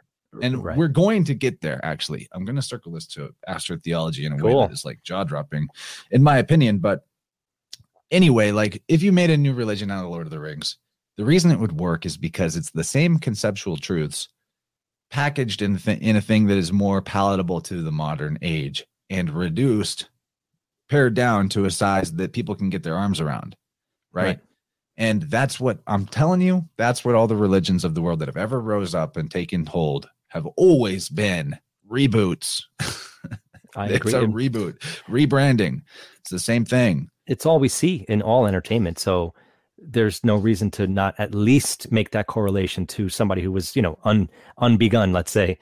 [0.41, 0.77] And Right.
[0.77, 1.84] we're going to get there.
[1.86, 5.23] Actually, I'm going to circle this to astrotheology in a way that is like jaw
[5.25, 5.67] dropping,
[6.11, 6.79] in my opinion.
[6.79, 7.05] But
[8.11, 10.77] anyway, like if you made a new religion out of Lord of the Rings,
[11.17, 14.29] the reason it would work is because it's the same conceptual truths
[15.12, 19.30] packaged in th- in a thing that is more palatable to the modern age and
[19.30, 20.09] reduced,
[20.89, 23.55] pared down to a size that people can get their arms around,
[24.12, 24.24] right?
[24.26, 24.39] Right.
[24.97, 26.68] And that's what I'm telling you.
[26.78, 29.66] That's what all the religions of the world that have ever rose up and taken
[29.66, 31.57] hold have always been
[31.89, 32.64] reboots.
[33.76, 34.14] I it's agree.
[34.14, 35.82] a reboot, rebranding.
[36.20, 37.09] It's the same thing.
[37.26, 38.99] it's all we see in all entertainment.
[38.99, 39.34] So
[39.82, 43.82] there's no reason to not at least make that correlation to somebody who was, you
[43.82, 44.29] know, un,
[44.59, 45.57] unbegun, let's say,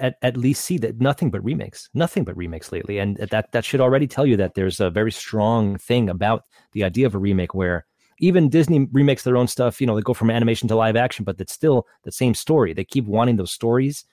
[0.00, 3.64] at, at least see that nothing but remakes, nothing but remakes lately, and that that
[3.64, 7.18] should already tell you that there's a very strong thing about the idea of a
[7.18, 7.86] remake where
[8.18, 9.80] even Disney remakes their own stuff.
[9.80, 12.72] You know, they go from animation to live action, but it's still the same story.
[12.72, 14.04] They keep wanting those stories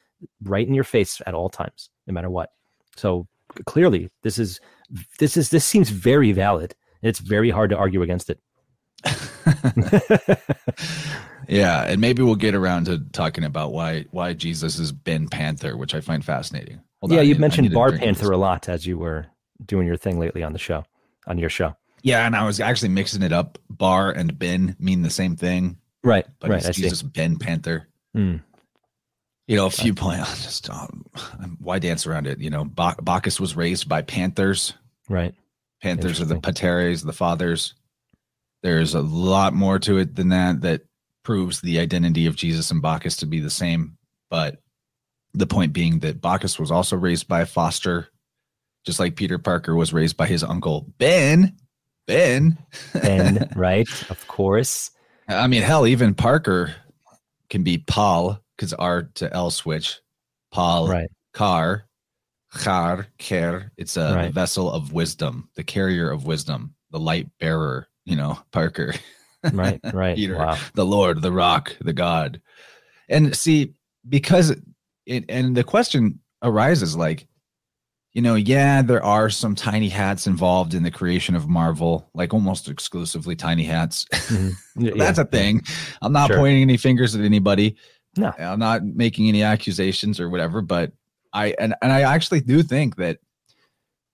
[0.43, 2.49] right in your face at all times, no matter what.
[2.95, 3.27] So
[3.65, 4.59] clearly, this is
[5.19, 6.75] this is this seems very valid.
[7.01, 8.39] It's very hard to argue against it.
[11.47, 15.77] yeah, and maybe we'll get around to talking about why why Jesus is Ben Panther,
[15.77, 16.81] which I find fascinating.
[17.01, 19.27] Hold yeah, on, you mentioned Bar Panther a lot as you were
[19.65, 20.83] doing your thing lately on the show,
[21.27, 21.75] on your show.
[22.01, 23.57] Yeah, and I was actually mixing it up.
[23.69, 25.77] Bar and Ben mean the same thing.
[26.03, 26.25] Right.
[26.39, 26.65] But right.
[26.65, 27.87] It's Jesus Ben Panther.
[28.15, 28.41] Mm.
[29.47, 30.43] You know, a few points.
[30.43, 31.05] Just um,
[31.59, 32.39] why dance around it?
[32.39, 34.73] You know, Bacchus was raised by panthers.
[35.09, 35.33] Right.
[35.81, 37.73] Panthers are the pateres, the fathers.
[38.61, 40.81] There's a lot more to it than that that
[41.23, 43.97] proves the identity of Jesus and Bacchus to be the same.
[44.29, 44.61] But
[45.33, 48.09] the point being that Bacchus was also raised by a foster,
[48.85, 51.55] just like Peter Parker was raised by his uncle Ben.
[52.07, 52.57] Ben.
[52.93, 53.87] ben, right?
[54.09, 54.91] Of course.
[55.27, 56.75] I mean, hell, even Parker
[57.49, 59.99] can be Paul because R to L switch.
[60.51, 61.09] Paul, right.
[61.33, 61.85] car,
[62.57, 63.71] char, care.
[63.77, 64.33] It's a right.
[64.33, 68.93] vessel of wisdom, the carrier of wisdom, the light bearer, you know, Parker.
[69.53, 70.15] right, right.
[70.15, 70.57] Peter, wow.
[70.73, 72.41] the Lord, the rock, the God.
[73.07, 73.73] And see,
[74.07, 74.55] because
[75.05, 77.27] it, and the question arises like,
[78.13, 82.33] you know, yeah, there are some tiny hats involved in the creation of Marvel, like
[82.33, 84.05] almost exclusively tiny hats.
[84.29, 84.85] Mm-hmm.
[84.85, 85.61] Yeah, That's a thing.
[86.01, 86.37] I'm not sure.
[86.37, 87.75] pointing any fingers at anybody.
[88.15, 88.31] No.
[88.37, 90.91] I'm not making any accusations or whatever, but
[91.33, 93.17] I and, and I actually do think that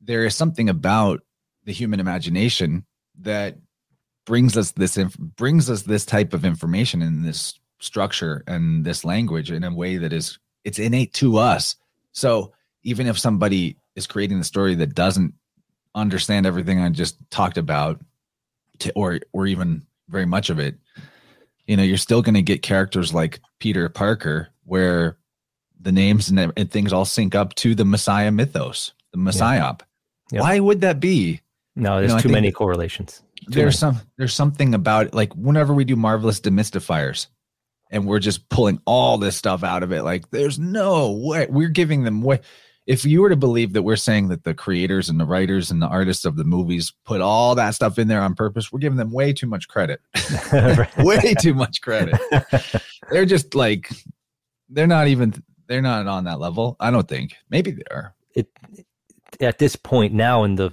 [0.02, 1.22] there is something about
[1.66, 2.86] the human imagination
[3.20, 3.58] that
[4.26, 9.06] brings us this inf- brings us this type of information in this structure and this
[9.06, 11.76] language in a way that is it's innate to us.
[12.12, 12.54] So
[12.84, 15.34] even if somebody is creating the story that doesn't
[15.94, 18.02] understand everything I just talked about,
[18.80, 20.76] to, or or even very much of it,
[21.68, 25.18] you know, you're still going to get characters like Peter Parker, where
[25.80, 29.60] the names and, and, things all sync up to the Messiah mythos, the Messiah.
[29.60, 29.86] Yeah.
[30.32, 30.42] Yep.
[30.42, 31.42] Why would that be?
[31.76, 33.22] No, there's you know, too many correlations.
[33.48, 33.96] There's many.
[33.96, 37.28] some there's something about it, like whenever we do marvelous demystifiers,
[37.92, 40.04] and we're just pulling all this stuff out of it.
[40.04, 42.40] Like, there's no way we're giving them way
[42.86, 45.82] if you were to believe that we're saying that the creators and the writers and
[45.82, 48.98] the artists of the movies put all that stuff in there on purpose, we're giving
[48.98, 50.02] them way too much credit.
[51.00, 52.20] way too much credit.
[53.10, 53.90] they're just like
[54.70, 55.34] they're not even
[55.68, 56.76] they're not on that level.
[56.80, 57.36] I don't think.
[57.50, 58.14] Maybe they are.
[58.36, 58.50] It
[59.42, 60.72] at this point now in the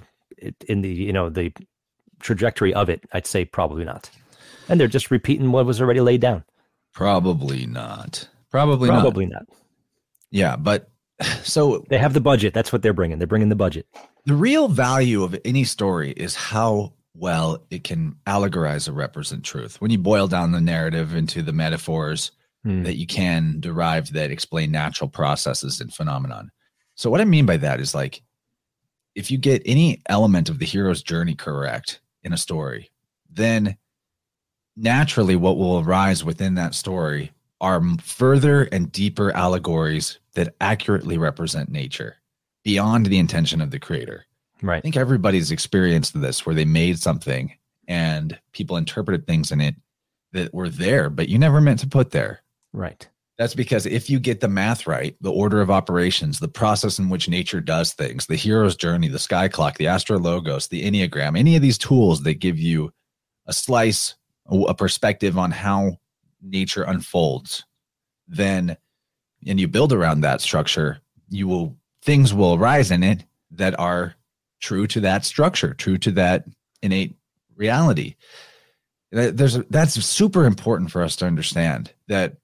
[0.67, 1.51] in the you know the
[2.23, 4.09] trajectory of it, I'd say probably not.
[4.67, 6.43] And they're just repeating what was already laid down.
[6.93, 8.27] Probably not.
[8.49, 9.45] Probably probably not.
[9.47, 9.57] not.
[10.31, 10.89] Yeah, but
[11.43, 12.53] so they have the budget.
[12.53, 13.17] That's what they're bringing.
[13.17, 13.87] They're bringing the budget.
[14.25, 19.79] The real value of any story is how well it can allegorize or represent truth.
[19.81, 22.31] When you boil down the narrative into the metaphors
[22.63, 22.83] hmm.
[22.83, 26.49] that you can derive that explain natural processes and phenomenon.
[26.95, 28.21] So what I mean by that is like
[29.15, 32.91] if you get any element of the hero's journey correct in a story,
[33.29, 33.77] then
[34.75, 41.69] naturally what will arise within that story are further and deeper allegories that accurately represent
[41.69, 42.17] nature
[42.63, 44.25] beyond the intention of the creator.
[44.61, 44.77] Right.
[44.77, 47.53] I think everybody's experienced this where they made something
[47.87, 49.75] and people interpreted things in it
[50.31, 52.41] that were there, but you never meant to put there.
[52.71, 53.07] Right.
[53.37, 57.09] That's because if you get the math right, the order of operations, the process in
[57.09, 61.55] which nature does things, the hero's journey, the sky clock, the astrologos, the enneagram, any
[61.55, 62.91] of these tools that give you
[63.47, 64.15] a slice,
[64.47, 65.97] a perspective on how
[66.41, 67.65] nature unfolds,
[68.27, 68.77] then
[69.45, 74.15] and you build around that structure, you will things will arise in it that are
[74.59, 76.45] true to that structure, true to that
[76.81, 77.15] innate
[77.55, 78.15] reality.
[79.11, 82.37] There's that's super important for us to understand that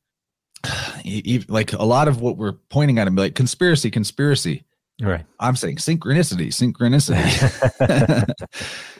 [1.47, 4.65] like a lot of what we're pointing at and like conspiracy, conspiracy.
[5.01, 5.25] Right.
[5.39, 8.33] I'm saying synchronicity, synchronicity.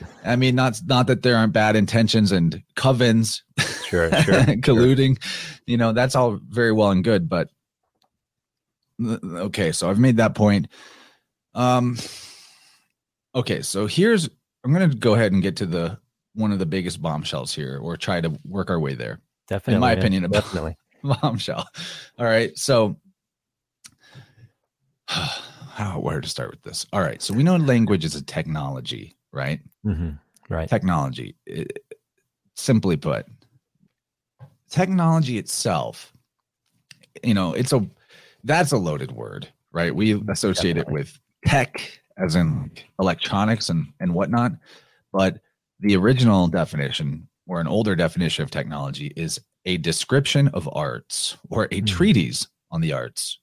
[0.24, 3.42] I mean, not not that there aren't bad intentions and covens,
[3.86, 5.22] sure, sure, colluding.
[5.22, 5.60] Sure.
[5.66, 7.50] You know, that's all very well and good, but
[9.02, 10.68] okay, so I've made that point.
[11.54, 11.98] Um,
[13.34, 14.28] okay, so here's
[14.64, 15.98] I'm going to go ahead and get to the
[16.34, 19.20] one of the biggest bombshells here, or try to work our way there.
[19.48, 20.76] Definitely, in my opinion, definitely
[21.22, 21.68] bombshell.
[22.18, 22.96] All right, so
[25.06, 26.86] how where to start with this?
[26.92, 29.60] All right, so we know language is a technology, right?
[29.84, 30.10] Mm-hmm.
[30.52, 30.68] Right.
[30.68, 31.78] Technology, it,
[32.56, 33.26] simply put,
[34.68, 36.12] technology itself.
[37.22, 37.86] You know, it's a
[38.44, 39.94] that's a loaded word, right?
[39.94, 40.92] We associate Definitely.
[40.92, 44.52] it with tech, as in electronics and and whatnot,
[45.12, 45.40] but
[45.80, 49.40] the original definition or an older definition of technology is
[49.70, 51.84] a description of arts or a mm-hmm.
[51.84, 53.38] treatise on the arts.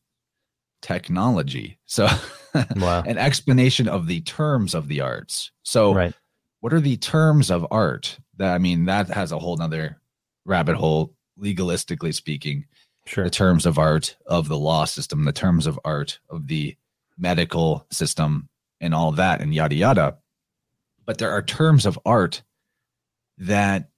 [0.82, 1.80] Technology.
[1.86, 2.08] So
[2.76, 3.02] wow.
[3.04, 5.52] an explanation of the terms of the arts.
[5.64, 6.14] So right.
[6.60, 8.20] what are the terms of art?
[8.38, 10.00] That i mean that has a whole nother
[10.46, 12.66] rabbit hole legalistically speaking.
[13.06, 13.24] Sure.
[13.24, 16.76] The terms of art of the law system the terms of art of the
[17.18, 18.50] medical system
[18.82, 20.18] and all that and yada yada.
[21.06, 22.44] But there are terms of art
[23.38, 23.90] that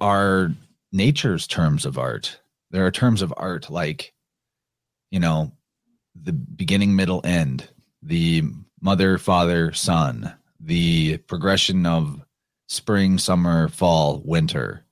[0.00, 0.52] are
[0.92, 2.40] nature's terms of art.
[2.70, 4.12] There are terms of art like,
[5.10, 5.52] you know,
[6.20, 7.68] the beginning, middle, end,
[8.02, 8.42] the
[8.80, 12.20] mother, father, son, the progression of
[12.68, 14.84] spring, summer, fall, winter.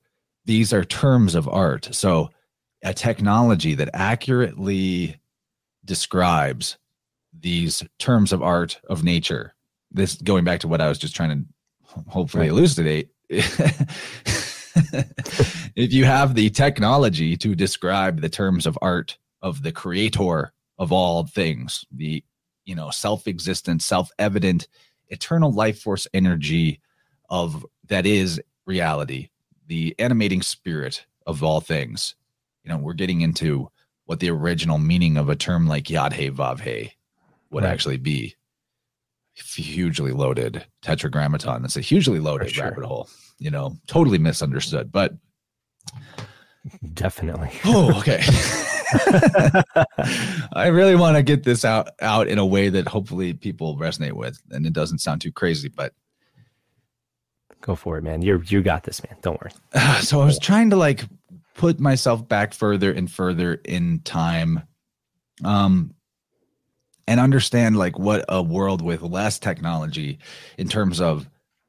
[0.45, 1.89] These are terms of art.
[1.93, 2.31] So,
[2.85, 5.21] a technology that accurately
[5.85, 6.79] describes
[7.39, 9.55] these terms of art of nature
[9.91, 12.51] this going back to what I was just trying to hopefully right.
[12.51, 13.11] elucidate.
[15.77, 20.93] if you have the technology to describe the terms of art of the creator of
[20.93, 22.23] all things, the
[22.65, 24.69] you know self-existent, self-evident,
[25.09, 26.81] eternal life force energy
[27.31, 29.29] of that is reality,
[29.67, 32.15] the animating spirit of all things.
[32.65, 33.71] You know, we're getting into
[34.07, 36.93] what the original meaning of a term like Yod He Vav He
[37.51, 37.71] would right.
[37.71, 38.35] actually be
[39.35, 41.63] hugely loaded tetragrammaton.
[41.63, 42.65] That's a hugely loaded sure.
[42.65, 43.09] rabbit hole.
[43.39, 45.15] You know, totally misunderstood, but
[46.95, 47.51] definitely.
[47.65, 48.23] oh, okay.
[50.53, 54.13] I really want to get this out out in a way that hopefully people resonate
[54.13, 55.69] with, and it doesn't sound too crazy.
[55.69, 55.93] But
[57.61, 58.23] go for it, man.
[58.23, 59.17] You you got this, man.
[59.23, 59.53] Don't worry.
[60.01, 61.05] so I was trying to like
[61.55, 64.63] put myself back further and further in time.
[65.45, 65.95] Um,
[67.07, 70.19] and understand like what a world with less technology
[70.59, 71.27] in terms of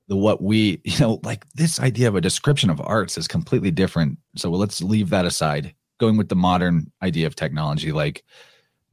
[0.09, 3.71] the what we you know like this idea of a description of arts is completely
[3.71, 4.17] different.
[4.35, 5.73] So let's leave that aside.
[5.99, 8.23] Going with the modern idea of technology like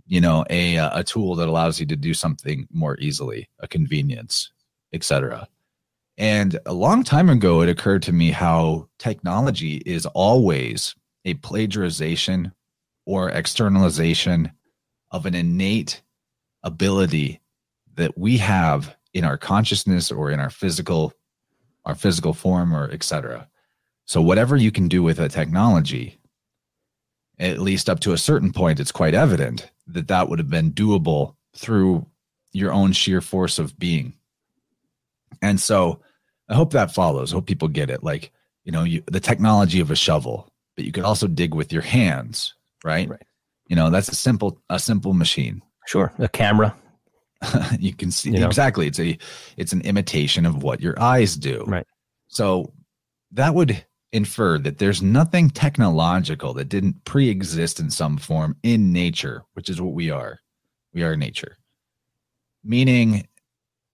[0.06, 4.50] you know a a tool that allows you to do something more easily a convenience
[4.92, 5.48] etc
[6.16, 10.94] and a long time ago it occurred to me how technology is always
[11.24, 12.52] a plagiarization
[13.04, 14.50] or externalization
[15.10, 16.02] of an innate
[16.62, 17.40] ability
[17.94, 21.12] that we have in our consciousness or in our physical
[21.86, 23.48] our physical form or etc
[24.04, 26.18] so whatever you can do with a technology
[27.38, 30.72] at least up to a certain point it's quite evident that that would have been
[30.72, 32.06] doable through
[32.52, 34.14] your own sheer force of being.
[35.42, 36.00] And so
[36.48, 37.32] i hope that follows.
[37.32, 38.02] I hope people get it.
[38.02, 38.32] Like
[38.64, 41.82] you know you, the technology of a shovel but you could also dig with your
[41.82, 42.54] hands
[42.84, 43.08] right?
[43.08, 43.22] right.
[43.68, 45.62] You know that's a simple a simple machine.
[45.86, 46.74] Sure, a camera.
[47.78, 48.47] you can see you know?
[48.47, 48.86] exactly.
[48.86, 49.18] It's a
[49.57, 51.64] it's an imitation of what your eyes do.
[51.66, 51.86] Right.
[52.28, 52.72] So
[53.32, 59.42] that would infer that there's nothing technological that didn't pre-exist in some form in nature,
[59.55, 60.40] which is what we are.
[60.92, 61.57] We are nature.
[62.64, 63.26] Meaning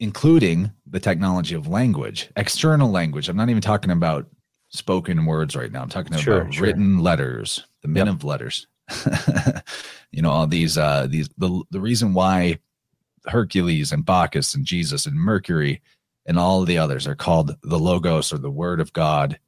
[0.01, 3.29] including the technology of language, external language.
[3.29, 4.27] I'm not even talking about
[4.69, 5.83] spoken words right now.
[5.83, 6.65] I'm talking sure, about sure.
[6.65, 8.17] written letters, the men yep.
[8.17, 8.67] of letters.
[10.11, 12.59] you know all these uh these the the reason why
[13.27, 15.81] hercules and bacchus and jesus and mercury
[16.27, 19.39] and all the others are called the logos or the word of god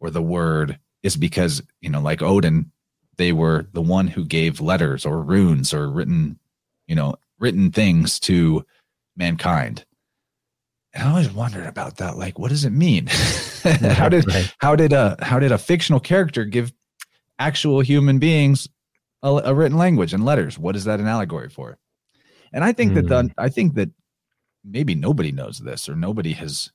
[0.00, 2.70] or the word is because you know like odin
[3.16, 6.38] they were the one who gave letters or runes or written
[6.86, 8.64] you know written things to
[9.16, 9.84] mankind
[10.94, 13.06] and i always wondered about that like what does it mean
[13.92, 14.54] how did right.
[14.58, 16.72] how did a how did a fictional character give
[17.38, 18.68] actual human beings
[19.22, 20.58] a, a, written language and letters.
[20.58, 21.78] What is that an allegory for?
[22.52, 22.94] And I think mm.
[22.96, 23.28] that the, hmm.
[23.38, 23.90] I think that
[24.64, 26.70] maybe nobody knows this or nobody has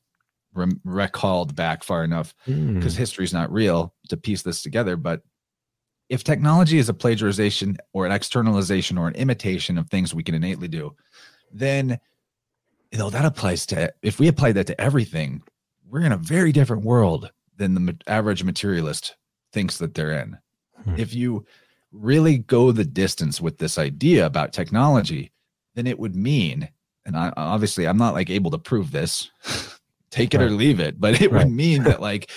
[0.54, 2.98] re- recalled back far enough because mm.
[2.98, 4.96] history is not real to piece this together.
[4.96, 5.22] But
[6.10, 10.36] if technology is a plagiarization or an externalization or an imitation of things we can
[10.36, 10.96] innately do,
[11.52, 12.00] then
[12.92, 15.42] you know that applies to if we apply that to everything,
[15.90, 19.16] we're in a very different world than the average materialist
[19.52, 20.38] thinks that they're in.
[20.84, 20.96] Hmm.
[20.98, 21.46] If you
[21.92, 25.32] really go the distance with this idea about technology,
[25.76, 26.70] then it would mean,
[27.06, 29.30] and I, obviously I'm not like able to prove this,
[30.12, 30.48] take it right.
[30.48, 31.46] or leave it, but it right.
[31.46, 32.30] would mean that like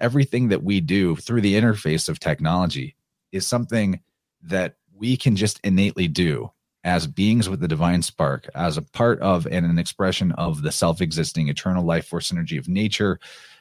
[0.00, 2.96] everything that we do through the interface of technology
[3.32, 4.00] is something
[4.42, 6.50] that we can just innately do
[6.84, 10.70] as beings with the divine spark, as a part of and an expression of the
[10.70, 13.18] self existing eternal life force energy of nature,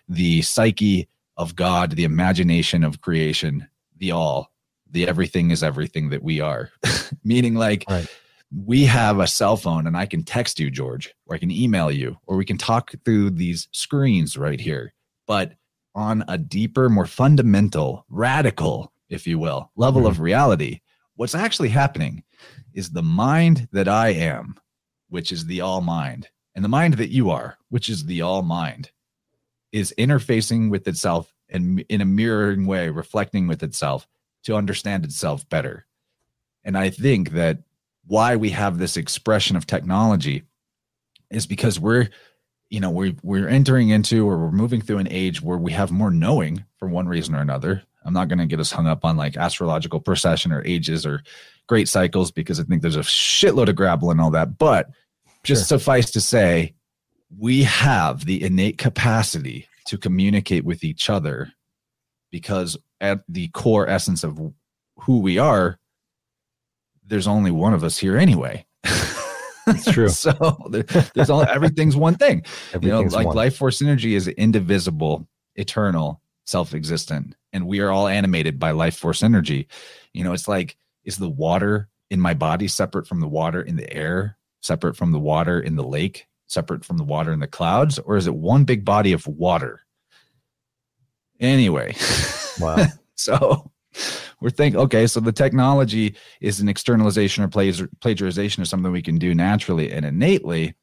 [0.09, 1.07] the psyche
[1.37, 3.67] of God, the imagination of creation,
[3.97, 4.51] the all
[4.91, 6.69] the everything is everything that we are.
[7.23, 8.07] Meaning, like, Right.
[8.55, 11.91] We have a cell phone and I can text you, George, or I can email
[11.91, 14.93] you, or we can talk through these screens right here.
[15.25, 15.53] But
[15.95, 20.07] on a deeper, more fundamental, radical, if you will, level hmm.
[20.07, 20.81] of reality,
[21.15, 22.23] what's actually happening
[22.73, 24.55] is the mind that I am,
[25.09, 28.43] which is the all mind, and the mind that you are, which is the all
[28.43, 28.91] mind,
[29.71, 34.07] is interfacing with itself and in a mirroring way, reflecting with itself
[34.43, 35.85] to understand itself better.
[36.63, 37.59] And I think that
[38.05, 40.43] why we have this expression of technology
[41.31, 42.09] is because we're
[42.69, 45.91] you know we're we're entering into or we're moving through an age where we have
[45.91, 47.83] more knowing for one reason or another.
[48.05, 51.23] I'm not going to get us hung up on like astrological precession or ages or
[51.67, 54.89] great cycles because i think there's a shitload of grabble and all that but
[55.43, 56.73] just suffice to say
[57.37, 61.51] we have the innate capacity to communicate with each other
[62.31, 64.39] because at the core essence of
[64.97, 65.79] who we are
[67.13, 68.65] there's only one of us here anyway
[69.67, 70.09] It's true.
[70.25, 70.33] so
[70.71, 70.81] there,
[71.13, 72.43] there's all everything's one thing
[72.81, 73.35] you know like one.
[73.35, 79.21] life force energy is indivisible eternal self-existent and we are all animated by life force
[79.21, 79.67] energy
[80.13, 83.75] you know it's like is the water in my body separate from the water in
[83.75, 87.47] the air separate from the water in the lake separate from the water in the
[87.47, 89.81] clouds or is it one big body of water
[91.39, 91.93] anyway
[92.59, 92.85] Wow.
[93.15, 93.71] so
[94.43, 99.01] we're thinking, okay, so the technology is an externalization or plagiar- plagiarization of something we
[99.01, 100.75] can do naturally and innately.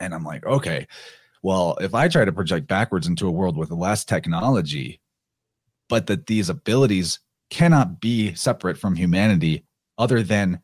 [0.00, 0.88] And I'm like, okay,
[1.44, 5.00] well, if I try to project backwards into a world with less technology,
[5.88, 9.64] but that these abilities cannot be separate from humanity
[9.96, 10.60] other than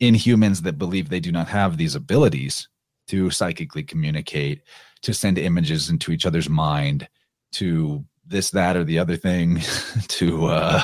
[0.00, 2.68] in humans that believe they do not have these abilities
[3.06, 4.62] to psychically communicate,
[5.02, 7.08] to send images into each other's mind,
[7.52, 9.60] to this, that, or the other thing,
[10.08, 10.82] to uh,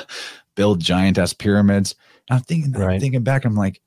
[0.55, 1.95] build giant ass pyramids.
[2.29, 3.81] And I'm thinking, I'm thinking back, I'm like,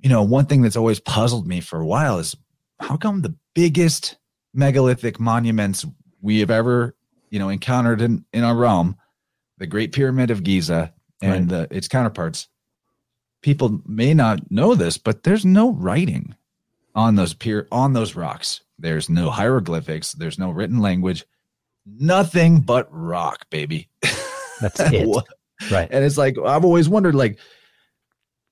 [0.00, 2.36] you know, one thing that's always puzzled me for a while is
[2.80, 4.16] how come the biggest
[4.52, 5.86] megalithic monuments
[6.20, 6.96] we have ever,
[7.30, 8.96] you know, encountered in, in our realm,
[9.58, 12.48] the Great Pyramid of Giza and the, its counterparts,
[13.42, 16.34] people may not know this, but there's no writing
[16.94, 18.60] on those pier on those rocks.
[18.78, 20.12] There's no hieroglyphics.
[20.12, 21.24] There's no written language.
[21.86, 23.88] Nothing but rock, baby.
[24.60, 25.24] That's it.
[25.70, 25.88] Right.
[25.90, 27.38] and it's like I've always wondered, like,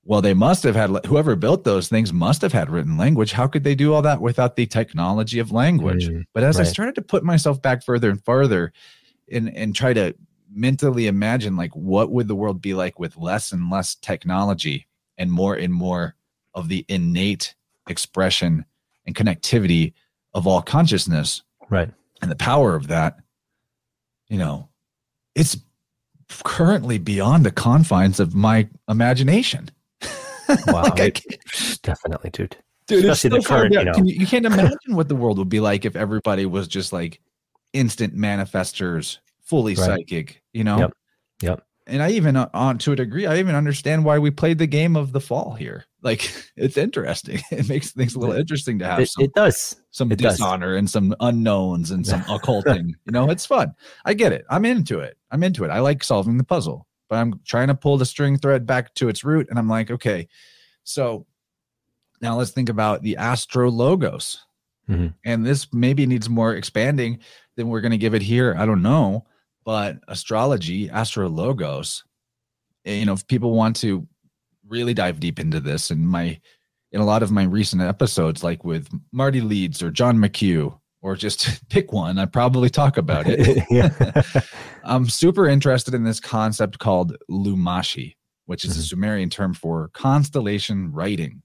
[0.03, 3.31] well, they must have had whoever built those things must have had written language.
[3.33, 6.09] How could they do all that without the technology of language?
[6.09, 8.73] Mm, but as I started to put myself back further and farther,
[9.31, 10.15] and and try to
[10.53, 14.87] mentally imagine, like, what would the world be like with less and less technology
[15.17, 16.15] and more and more
[16.53, 17.55] of the innate
[17.87, 18.65] expression
[19.05, 19.93] and connectivity
[20.33, 21.89] of all consciousness Right.
[22.21, 23.17] and the power of that,
[24.27, 24.67] you know,
[25.35, 25.57] it's
[26.43, 29.69] currently beyond the confines of my imagination.
[30.67, 30.83] Wow.
[30.97, 32.57] Like, It- definitely, dude.
[32.87, 33.93] dude, it's Especially the so far current, you know.
[33.93, 36.91] Can you, you can't imagine what the world would be like if everybody was just
[36.91, 37.21] like
[37.71, 39.85] instant manifestors, fully Right.
[39.85, 40.79] psychic, you know?
[40.79, 40.93] Yep.
[41.43, 41.63] Yep.
[41.87, 44.67] And I even, uh, on to a degree, I even understand why we played the
[44.67, 45.85] game of the fall here.
[46.03, 47.41] Like, it's interesting.
[47.51, 49.75] It makes things a little interesting to have It, some it does.
[49.91, 50.37] some It does.
[50.37, 52.95] dishonor and some unknowns and some occulting.
[53.05, 53.73] You know, it's fun.
[54.05, 54.45] I get it.
[54.49, 55.17] I'm into it.
[55.31, 55.69] I'm into it.
[55.69, 59.09] I like solving the puzzle, but I'm trying to pull the string thread back to
[59.09, 59.47] its root.
[59.49, 60.27] And I'm like, okay,
[60.83, 61.25] so
[62.21, 64.39] now let's think about the astro logos.
[64.89, 65.13] Mhm.
[65.25, 67.19] And this maybe needs more expanding
[67.55, 68.55] than we're going to give it here.
[68.57, 69.25] I don't know.
[69.63, 72.03] But astrology, astro logos,
[72.85, 74.07] eh, you know, if people want to
[74.71, 76.39] really dive deep into this and my
[76.93, 81.15] in a lot of my recent episodes, like with Marty Leeds or John McHugh, or
[81.15, 83.63] just pick one, I probably talk about it.
[84.83, 88.15] I'm super interested in this concept called Lumashi,
[88.45, 88.89] which is a Mhm.
[88.89, 91.41] Sumerian term for constellation writing,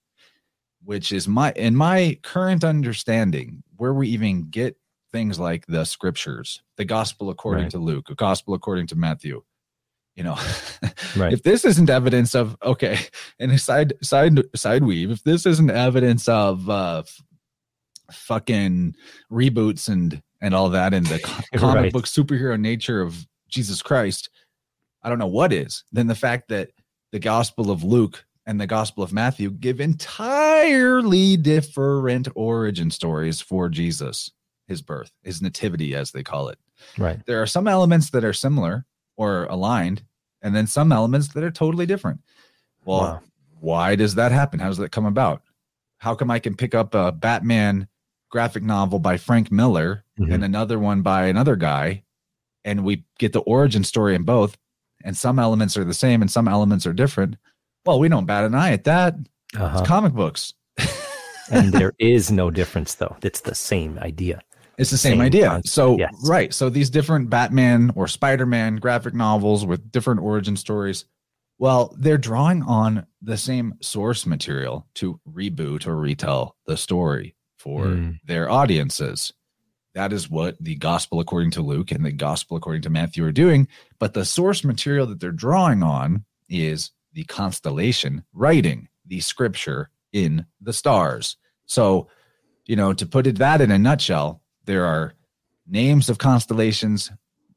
[0.85, 4.77] which is my, in my current understanding, where we even get
[5.13, 7.71] things like the scriptures, the gospel according Right.
[7.71, 9.43] to Luke, a gospel according to Matthew.
[10.17, 10.39] You know,
[11.17, 11.33] Right.
[11.33, 12.99] if this isn't evidence of okay,
[13.39, 17.23] and a side side side weave, if this isn't evidence of uh f-
[18.13, 18.95] fucking
[19.31, 21.19] reboots and and all that and the
[21.57, 21.93] comic Right.
[21.93, 24.31] book superhero nature of Jesus Christ,
[25.03, 25.85] I don't know what is.
[25.93, 26.71] Then the fact that
[27.13, 33.69] the Gospel of Luke and the Gospel of Matthew give entirely different origin stories for
[33.69, 34.31] Jesus,
[34.69, 36.59] his birth, his nativity, as they call it
[36.99, 37.25] right.
[37.27, 38.85] there are some elements that are similar
[39.17, 40.03] or aligned,
[40.43, 42.21] and then some elements that are totally different.
[42.85, 43.21] Well, Wow.
[43.61, 44.61] why does that happen?
[44.61, 45.43] How does that come about?
[45.99, 47.89] How come I can pick up a Batman
[48.31, 50.35] graphic novel by Frank Miller Mhm.
[50.35, 52.05] and another one by another guy,
[52.65, 54.57] and we get the origin story in both,
[55.05, 57.37] and some elements are the same and some elements are different.
[57.85, 59.15] Well, we don't bat an eye at that.
[59.57, 59.79] Uh-huh.
[59.79, 60.53] It's comic books.
[61.51, 63.17] and there is no difference, though.
[63.23, 64.43] It's the same idea.
[64.79, 65.47] It's the same, Same idea.
[65.49, 66.13] concept, So, yes.
[66.29, 66.53] right.
[66.53, 71.05] So, these different Batman or Spider Man graphic novels with different origin stories,
[71.59, 77.87] well, they're drawing on the same source material to reboot or retell the story for
[77.87, 78.19] Mm.
[78.27, 79.33] their audiences.
[79.95, 83.33] That is what the gospel according to Luke and the gospel according to Matthew are
[83.33, 83.67] doing.
[83.99, 90.45] But the source material that they're drawing on is the constellation writing, the scripture in
[90.61, 91.39] the stars.
[91.65, 92.09] So,
[92.67, 95.15] you know, to put it that in a nutshell, there are
[95.67, 97.11] names of constellations,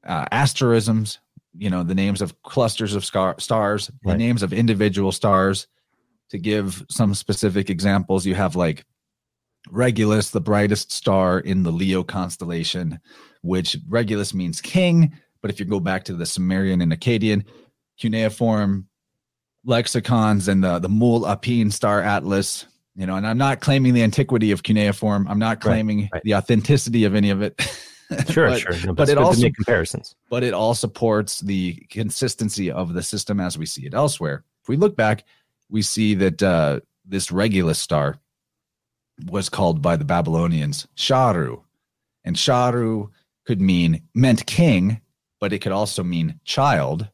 [0.06, 1.20] uh, asterisms,
[1.58, 5.68] you know, the names of clusters of scar- stars, the names of individual stars.
[6.30, 8.86] To give some specific examples, you have like
[9.70, 13.00] Regulus, the brightest star in the Leo constellation,
[13.42, 15.18] which Regulus means king.
[15.42, 17.46] But if you go back to the Sumerian and Akkadian
[17.98, 18.88] cuneiform
[19.66, 22.66] lexicons and the, the Mul Apin star atlas,
[23.00, 25.26] you know, and I'm not claiming the antiquity of cuneiform.
[25.30, 26.22] I'm not claiming right.
[26.24, 27.56] the authenticity of any of it.
[28.28, 28.74] Sure, But- sure.
[28.88, 30.16] No, but it also comparisons.
[30.32, 34.44] but it all supports the consistency of the system as we see it elsewhere.
[34.64, 35.26] If we look back,
[35.70, 38.18] we see that uh, this Regulus star
[39.28, 41.62] was called by the Babylonians Sharu,
[42.26, 43.10] and Sharu
[43.46, 45.02] could mean meant king,
[45.40, 47.08] but it could also mean child.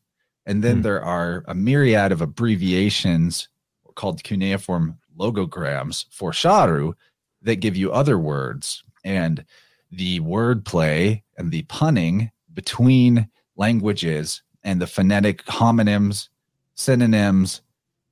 [0.46, 0.82] And then Hmm.
[0.84, 3.50] there are a myriad of abbreviations
[3.96, 6.94] called cuneiform logograms for Sharu
[7.42, 8.84] that give you other words.
[9.04, 9.46] And
[9.92, 16.30] the wordplay and the punning between languages and the phonetic homonyms,
[16.74, 17.62] synonyms,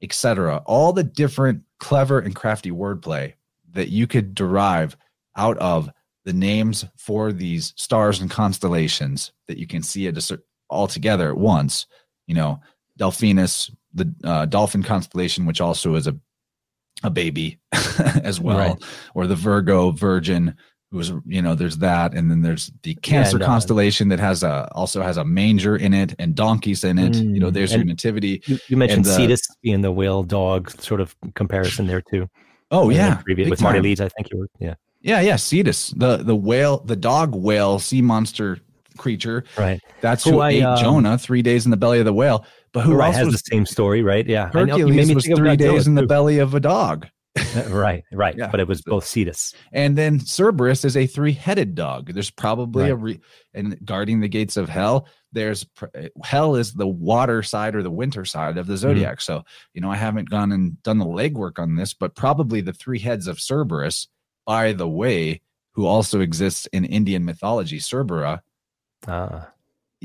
[0.01, 0.61] etc.
[0.65, 3.33] All the different clever and crafty wordplay
[3.71, 4.95] that you could derive
[5.35, 5.89] out of
[6.25, 10.11] the names for these stars and constellations that you can see
[10.69, 11.87] all together at once.
[12.27, 12.61] You know,
[12.99, 16.17] Delphinus, the uh, dolphin constellation, which also is a
[17.03, 17.59] a baby
[18.23, 18.83] as well, Right.
[19.13, 20.55] or the Virgo Virgin,
[20.91, 24.43] who's you know there's that, and then there's the Cancer and, uh, constellation that has
[24.43, 27.15] a also has a manger in it and donkeys in it.
[27.15, 28.41] you know, Mm, there's your nativity.
[28.45, 32.29] You, you mentioned the- Cetus being the whale dog sort of comparison there too.
[32.71, 33.79] Oh yeah, previous- with Marty.
[33.81, 34.47] Leeds, I think you were.
[34.59, 38.59] Yeah, Yeah, yeah, Cetus, the the whale, the dog whale, sea monster
[38.97, 39.43] creature.
[39.57, 39.79] right.
[40.01, 42.45] That's Who who, I, ate um, Jonah three days in the belly of the whale.
[42.73, 44.25] But who right, else has was the same story, right?
[44.25, 47.07] Yeah, I made Hercules me was three days in the belly of a dog.
[47.69, 48.35] right, right.
[48.37, 48.49] Yeah.
[48.51, 49.55] But it was both Cetus.
[49.71, 52.13] And then Cerberus is a three-headed dog.
[52.13, 53.19] There's probably a re-
[53.55, 55.07] and guarding the gates of hell.
[55.31, 55.85] There's pr-
[56.23, 58.81] hell is the water side or the winter side of the Mm-hmm.
[58.81, 59.21] zodiac.
[59.21, 59.43] So
[59.73, 62.99] you know I haven't gone and done the legwork on this, but probably the three
[62.99, 64.07] heads of Cerberus.
[64.45, 65.41] By the way,
[65.71, 68.41] who also exists in Indian mythology, Cerbera.
[69.07, 69.49] Ah,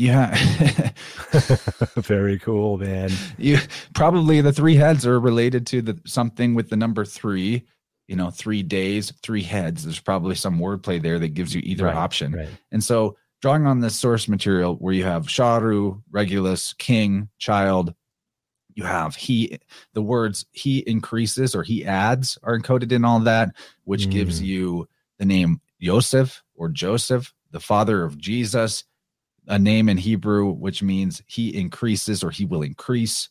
[0.00, 0.30] Yeah,
[1.96, 3.10] very cool, man.
[3.36, 3.58] you
[3.94, 7.64] probably the three heads are related to the something with the number three.
[8.06, 9.82] You know, three days, three heads.
[9.84, 12.32] There's probably some wordplay there that gives you either Right, option.
[12.32, 12.48] Right.
[12.72, 17.92] And so, drawing on this source material where you have Sharu, Regulus, King, Child,
[18.74, 19.58] you have he,
[19.94, 23.50] the words he increases or he adds are encoded in all that,
[23.84, 24.44] which gives Mm.
[24.46, 24.88] you
[25.18, 28.84] the name Joseph or Joseph, the father of Jesus,
[29.48, 33.28] a name in Hebrew which means he increases or he will increase.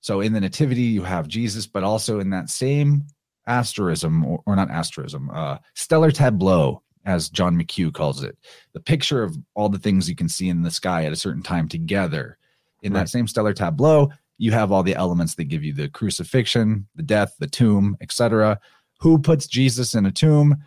[0.00, 3.04] So, in the Nativity, you have Jesus, but also in that same
[3.46, 8.36] asterism or, or not asterism, uh, stellar tableau, as John McHugh calls it,
[8.74, 11.42] the picture of all the things you can see in the sky at a certain
[11.42, 12.38] time together.
[12.82, 13.00] In Right.
[13.00, 17.02] that same stellar tableau, you have all the elements that give you the crucifixion, the
[17.02, 18.60] death, the tomb, etc.
[19.00, 20.58] Who puts Jesus in a tomb?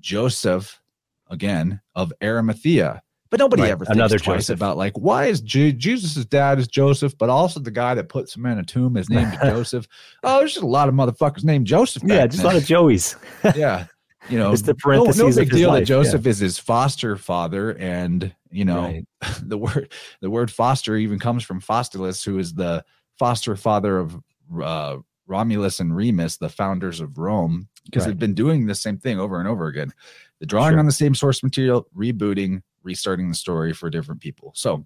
[0.00, 0.80] Joseph,
[1.28, 3.02] again, of Arimathea.
[3.30, 4.58] But nobody Right, ever thinks another twice Joseph.
[4.58, 8.34] about like why is Je- Jesus' dad is Joseph, but also the guy that puts
[8.34, 9.86] him in a tomb is named Joseph.
[10.24, 12.02] Oh, there's just a lot of motherfuckers named Joseph.
[12.04, 13.16] Yeah, just a lot of Joeys.
[13.56, 13.86] yeah
[14.28, 16.58] you know It's the no- parentheses no, of big deal life, that joseph is his
[16.58, 19.06] foster father and you know Right.
[19.40, 19.90] the word
[20.20, 22.84] the word foster even comes from faustulus who is the
[23.18, 24.20] foster father of
[24.62, 28.08] uh, romulus and remus the founders of rome because Right.
[28.10, 29.90] they've been doing the same thing over and over again
[30.38, 30.80] the drawing Sure.
[30.80, 34.84] on the same source material rebooting restarting the story for different people so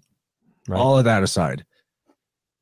[0.67, 0.79] Right.
[0.79, 1.63] all of that aside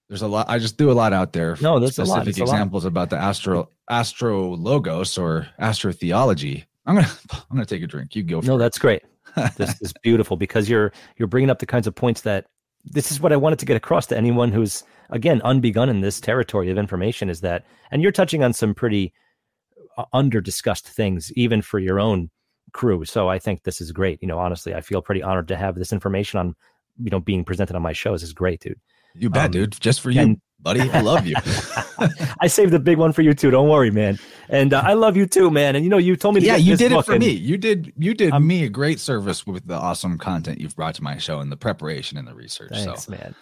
[0.10, 2.42] there's a lot i just threw a lot out there No, there's a lot, specific
[2.42, 8.16] examples about the astro astro logos or astrotheology i'm gonna i'm gonna take a drink
[8.16, 8.60] you go for No, it.
[8.60, 9.04] that's great.
[9.58, 12.46] this is beautiful because you're you're bringing up the kinds of points that
[12.86, 16.20] this is what I wanted to get across to anyone who's again unbegun in this
[16.22, 19.12] territory of information is that and you're touching on some pretty
[19.98, 22.30] uh, under discussed things even for your own
[22.74, 23.06] crew.
[23.06, 24.20] So I think this is great.
[24.22, 26.56] You know, honestly, I feel pretty honored to have this information on
[27.02, 28.12] you know being presented on my show.
[28.14, 28.80] This is great, dude.
[29.16, 29.80] You bet, Um, dude.
[29.80, 30.82] Just for you, and- buddy.
[30.82, 31.36] I love you.
[32.42, 33.52] I saved the big one for you too.
[33.52, 34.18] Don't worry, man.
[34.50, 35.76] And uh, I love you too, man.
[35.76, 37.30] And you know, you told me to yeah, you did it for me.
[37.30, 40.96] You did you did I'm- me a great service with the awesome content you've brought
[40.96, 42.72] to my show and the preparation and the research.
[42.72, 43.36] Thanks, so man.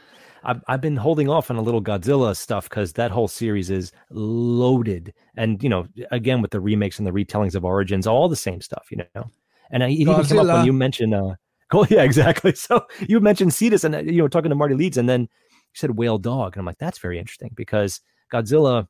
[0.43, 3.91] I've, I've been holding off on a little Godzilla stuff because that whole series is
[4.09, 5.13] loaded.
[5.35, 8.61] And, you know, again, with the remakes and the retellings of Origins, all the same
[8.61, 9.29] stuff, you know.
[9.69, 11.35] And I, it even came up when you mentioned, uh,
[11.71, 12.53] oh, yeah, exactly.
[12.55, 15.27] So you mentioned Cetus and, uh, you know, talking to Marty Leeds, and then you
[15.75, 16.55] said whale dog.
[16.55, 18.01] And I'm like, that's very interesting because
[18.31, 18.87] Godzilla,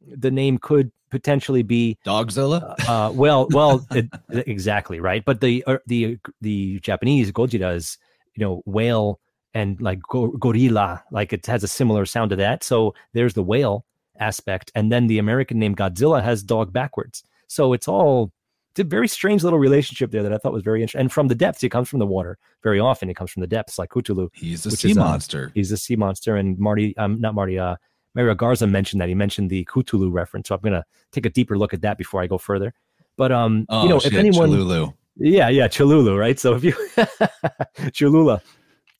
[0.00, 2.74] the name could potentially be Dogzilla.
[2.88, 5.24] uh, well, well, it, exactly right.
[5.24, 7.98] But the uh, the the Japanese Gojira is
[8.34, 9.20] you know whale
[9.54, 12.64] and like go, gorilla, like it has a similar sound to that.
[12.64, 13.84] So there's the whale
[14.18, 17.24] aspect, and then the American name Godzilla has dog backwards.
[17.48, 18.32] So it's all
[18.72, 21.02] it's a very strange little relationship there that I thought was very interesting.
[21.02, 22.38] And from the depths, it comes from the water.
[22.62, 24.30] Very often, it comes from the depths, like Cthulhu.
[24.32, 25.52] He's a sea is, uh, monster.
[25.54, 27.76] He's a sea monster, and Marty, um, not Marty, uh,
[28.14, 29.08] Mario Garza mentioned that.
[29.08, 30.48] He mentioned the Cthulhu reference.
[30.48, 32.72] So I'm gonna take a deeper look at that before I go further.
[33.18, 34.94] But um, oh, you know, shit, if anyone, Cholulu.
[35.16, 36.38] yeah, yeah, Cholulu, right?
[36.38, 36.74] So if you
[37.92, 38.40] Cholula,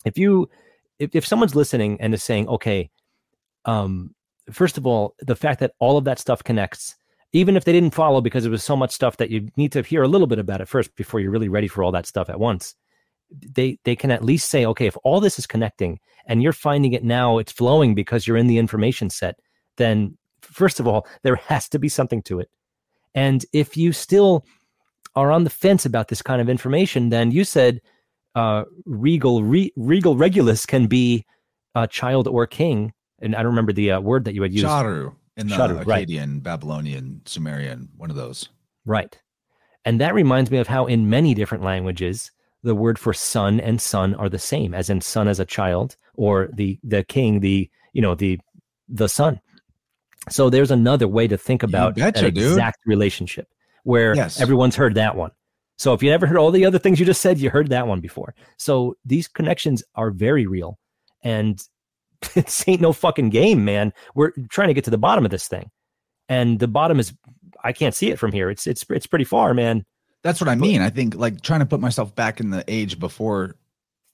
[0.04, 0.48] if you
[0.98, 2.90] if, if someone's listening and is saying, okay,
[3.64, 4.14] um,
[4.50, 6.94] first of all, the fact that all of that stuff connects,
[7.32, 9.82] even if they didn't follow because it was so much stuff that you need to
[9.82, 12.28] hear a little bit about it first before you're really ready for all that stuff
[12.28, 12.74] at once.
[13.30, 16.92] They they can at least say, okay, if all this is connecting and you're finding
[16.92, 19.36] it now, it's flowing because you're in the information set,
[19.78, 22.50] then first of all, there has to be something to it.
[23.14, 24.44] And if you still
[25.14, 27.80] are on the fence about this kind of information, then you said
[28.34, 31.24] uh, regal re, regal regulus can be
[31.74, 34.66] a child or king, and I don't remember the uh, word that you had used.
[34.66, 36.06] Sharu in the Sharu, right.
[36.06, 38.48] Akkadian, Babylonian, Sumerian, one of those.
[38.84, 39.18] Right,
[39.84, 42.30] and that reminds me of how in many different languages
[42.62, 45.96] the word for son and son are the same, as in son as a child,
[46.14, 48.38] or the the king, the you know the
[48.88, 49.40] the son.
[50.30, 52.44] So there's another way to think about betcha, that dude.
[52.44, 53.48] exact relationship
[53.82, 54.40] where Yes.
[54.40, 55.32] everyone's heard that one.
[55.82, 57.88] So if you never heard all the other things you just said, you heard that
[57.88, 58.36] one before.
[58.56, 60.78] So these connections are very real,
[61.24, 61.60] and
[62.34, 63.92] this ain't no fucking game, man.
[64.14, 65.72] We're trying to get to the bottom of this thing,
[66.28, 67.12] and the bottom is
[67.64, 68.48] I can't see it from here.
[68.48, 69.84] It's it's it's pretty far, man.
[70.22, 70.82] That's what I mean.
[70.82, 73.56] I think like trying to put myself back in the age before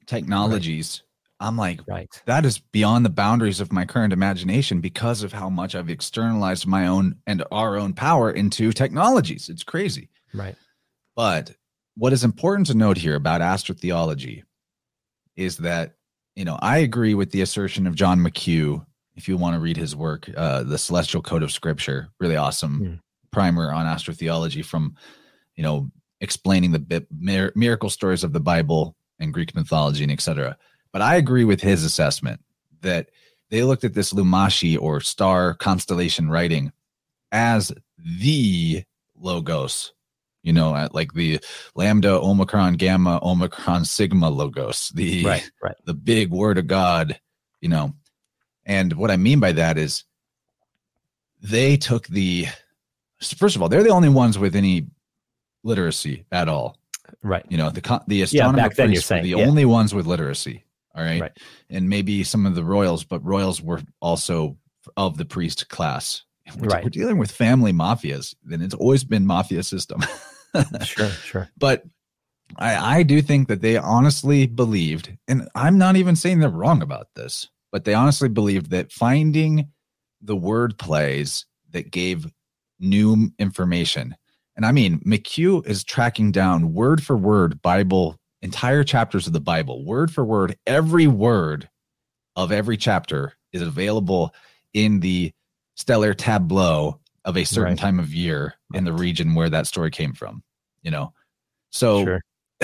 [0.07, 1.03] technologies.
[1.39, 2.09] I'm like, Right.
[2.25, 6.67] that is beyond the boundaries of my current imagination because of how much I've externalized
[6.67, 9.51] my own and our own power into technologies.
[9.51, 10.09] It's crazy.
[10.33, 10.57] Right.
[11.15, 11.55] But
[11.99, 14.43] what is important to note here about astrotheology
[15.37, 15.95] is that,
[16.37, 18.85] you know, I agree with the assertion of John McHugh.
[19.17, 22.79] If you want to read his work, uh, The Celestial Code of Scripture, really awesome
[22.79, 22.95] Hmm.
[23.33, 24.95] primer on astrotheology from,
[25.57, 30.13] you know, explaining the bi- mir- miracle stories of the Bible and Greek mythology and
[30.13, 30.57] etc.
[30.93, 32.41] But I agree with his assessment
[32.81, 33.11] that
[33.51, 36.73] they looked at this Lumashi or star constellation writing
[37.33, 38.85] as the
[39.17, 39.93] logos,
[40.43, 41.41] you know, at like the
[41.75, 45.51] lambda, omicron, gamma, omicron, sigma logos, the Right.
[45.63, 45.77] Right.
[45.85, 47.19] the big word of God,
[47.61, 47.95] you know.
[48.65, 50.05] And what I mean by that is
[51.41, 52.47] they took the
[53.37, 54.87] first of all, they're the only ones with any
[55.65, 56.79] literacy at all.
[57.23, 57.45] Right.
[57.49, 59.47] You know, the con- the astronomer you're priests saying, the yeah.
[59.47, 60.65] only ones with literacy.
[60.95, 61.21] All right?
[61.21, 61.39] Right.
[61.71, 64.57] And maybe some of the royals, but royals were also
[64.97, 66.25] of the priest class.
[66.57, 66.85] We're, Right.
[66.85, 70.03] we're dealing with family mafias, then it's always been mafia system.
[70.83, 71.11] Sure.
[71.11, 71.49] Sure.
[71.59, 71.85] but
[72.57, 76.81] I, I do think that they honestly believed, and I'm not even saying they're wrong
[76.81, 79.69] about this, but they honestly believed that finding
[80.23, 82.27] the word plays that gave
[82.81, 84.17] new information.
[84.57, 89.41] And I mean, McHugh is tracking down word for word Bible, entire chapters of the
[89.41, 91.69] Bible, word for word, every word
[92.37, 94.35] of every chapter is available
[94.73, 95.31] in the
[95.79, 97.79] stellar tableau of a certain Right.
[97.79, 100.43] time of year in the region where that story came from,
[100.83, 101.13] you know?
[101.71, 102.21] So Sure.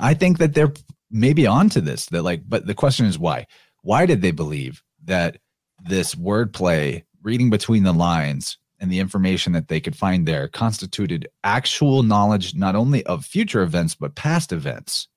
[0.00, 0.72] I think that they're
[1.10, 2.06] maybe onto this.
[2.06, 3.46] That like, but the question is why?
[3.82, 5.38] Why did they believe that
[5.82, 11.26] this wordplay, reading between the lines, and the information that they could find there constituted
[11.42, 15.08] actual knowledge not only of future events but past events?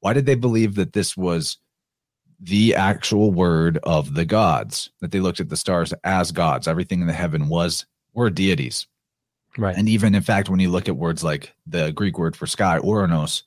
[0.00, 1.58] Why did they believe that this was
[2.40, 4.90] the actual word of the gods?
[5.00, 6.66] That they looked at the stars as gods.
[6.68, 8.86] Everything in the heaven was were deities.
[9.58, 9.76] Right.
[9.76, 12.78] And even in fact, when you look at words like the Greek word for sky,
[12.78, 13.42] Ouranos,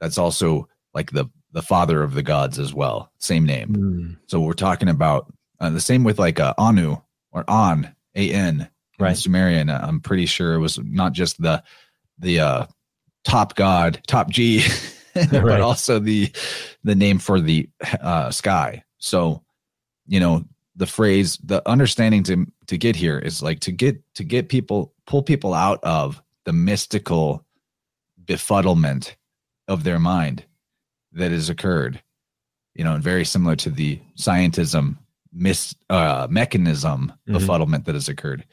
[0.00, 3.10] that's also like the the father of the gods as well.
[3.18, 3.68] Same name.
[3.74, 6.96] Mm, So we're talking about uh, the same with like uh, Anu
[7.32, 8.68] or An, A N,
[9.00, 9.16] Right.
[9.16, 9.70] Sumerian.
[9.70, 11.62] Uh, I'm pretty sure it was not just the
[12.18, 12.66] the uh,
[13.24, 14.62] top god, top G,
[15.14, 15.60] but Right.
[15.60, 16.30] also the
[16.88, 17.68] the name for the
[18.00, 18.82] uh, sky.
[18.98, 19.42] So,
[20.06, 20.44] you know,
[20.74, 24.94] the phrase, the understanding to to get here is like to get to get people
[25.06, 27.44] pull people out of the mystical
[28.24, 29.14] befuddlement
[29.66, 30.44] of their mind
[31.12, 32.02] that has occurred.
[32.74, 34.98] You know, and very similar to the scientism
[35.32, 37.34] mis uh, mechanism Mhm.
[37.36, 38.44] befuddlement that has occurred.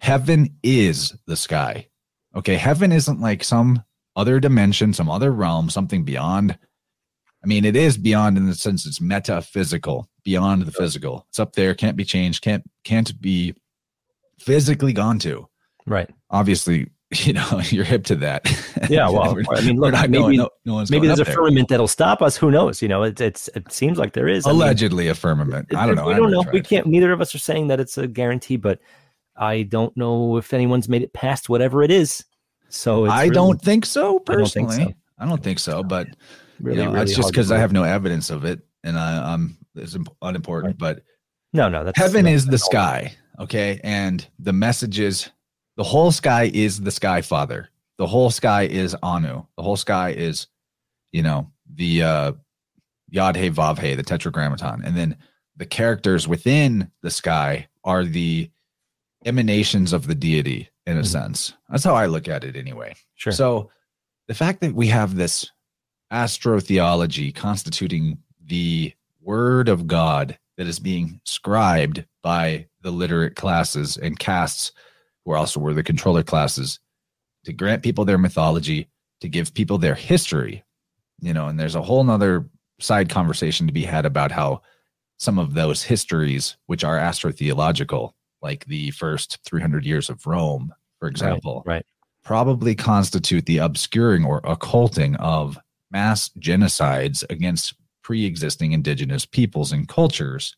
[0.00, 1.86] Heaven is the sky.
[2.34, 3.82] Okay, heaven isn't like some
[4.16, 6.58] other dimension, some other realm, something beyond.
[7.42, 11.26] I mean, it is beyond in the sense it's metaphysical, beyond the physical.
[11.30, 13.54] It's up there, can't be changed, can't can't be
[14.38, 15.48] physically gone to.
[15.86, 16.08] Right.
[16.30, 18.42] Obviously, you know you're hip to that.
[18.88, 19.08] Yeah.
[19.10, 20.36] Well, I mean, look, maybe going.
[20.38, 21.34] No, no one's maybe there's a there.
[21.34, 22.36] firmament that'll stop us.
[22.36, 22.80] Who knows?
[22.80, 24.46] You know, it's it's it seems like there is.
[24.46, 25.74] I mean, allegedly a firmament.
[25.74, 26.06] I don't know.
[26.06, 26.44] We I don't know.
[26.52, 26.86] We can't.
[26.86, 28.80] Neither of us are saying that it's a guarantee, but
[29.36, 32.24] I don't know if anyone's made it past whatever it is.
[32.68, 34.92] So it's I really- don't think so I don't think personally.
[34.92, 34.98] so.
[35.18, 36.08] I don't think so, but
[36.62, 39.32] really, you know, really it's just because I have no evidence of it, and I,
[39.34, 40.78] I'm it's imp- unimportant.
[40.78, 41.02] But
[41.52, 41.84] no, no.
[41.84, 45.28] That's heaven that's- is the sky, okay, and the message is
[45.76, 47.68] the whole sky is the sky father.
[47.98, 49.44] The whole sky is Anu.
[49.56, 50.46] The whole sky is,
[51.12, 52.32] you know, the uh,
[53.10, 55.16] Yod He Vav He, the Tetragrammaton, and then
[55.56, 58.50] the characters within the sky are the
[59.24, 61.06] emanations of the deity in a Mhm.
[61.06, 61.52] sense.
[61.68, 62.94] That's how I look at it anyway.
[63.14, 63.32] Sure.
[63.32, 63.70] So
[64.28, 65.50] the fact that we have this
[66.12, 74.18] astrotheology constituting the word of God that is being scribed by the literate classes and
[74.18, 74.72] castes,
[75.24, 76.78] who are also were the controller classes,
[77.44, 78.88] to grant people their mythology,
[79.20, 80.62] to give people their history,
[81.20, 82.48] you know, and there's a whole nother
[82.80, 84.60] side conversation to be had about how
[85.18, 88.12] some of those histories, which are astrotheological,
[88.42, 91.86] like the first 300 years of Rome, for example, right.
[92.24, 95.58] probably constitute the obscuring or occulting of
[95.92, 100.56] mass genocides against pre-existing indigenous peoples and cultures.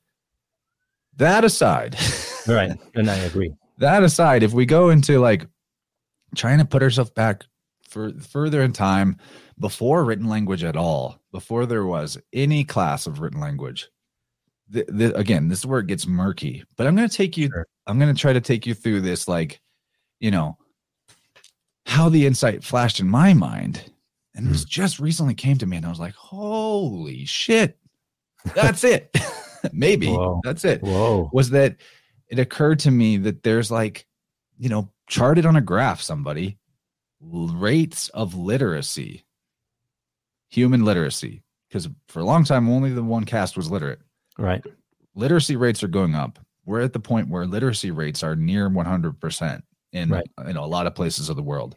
[1.17, 1.97] That aside,
[2.49, 2.73] Right.
[2.95, 3.55] And I agree.
[3.79, 5.47] that aside, if we go into like
[6.35, 7.45] trying to put ourselves back
[7.89, 9.17] for further in time
[9.59, 13.89] before written language at all, before there was any class of written language,
[14.73, 16.65] th- th- again, this is where it gets murky.
[16.77, 17.49] But I'm going to take you.
[17.49, 17.67] Sure.
[17.87, 19.61] I'm going to try to take you through this, like,
[20.19, 20.57] you know,
[21.87, 23.93] how the insight flashed in my mind,
[24.35, 24.69] and this mm.
[24.69, 27.79] just recently came to me, and I was like, "Holy shit,
[28.55, 29.15] that's it."
[29.73, 30.41] Maybe Whoa.
[30.45, 31.31] that's it Whoa.
[31.33, 31.77] was that
[32.29, 34.07] it occurred to me that there's like,
[34.59, 36.59] you know, charted on a graph, somebody
[37.21, 39.25] rates of literacy,
[40.49, 44.01] human literacy, because for a long time, only the one caste was literate.
[44.39, 44.65] Right.
[45.15, 46.39] Literacy rates are going up.
[46.67, 49.63] We're at the point where literacy rates are near 100%
[49.93, 50.27] in, Right.
[50.47, 51.77] in a lot of places of the world.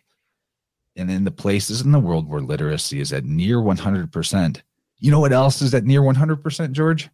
[0.97, 4.61] And in the places in the world where literacy is at near 100%,
[4.99, 7.09] you know what else is at near 100%, George?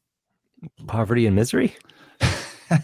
[0.87, 1.75] Poverty and misery.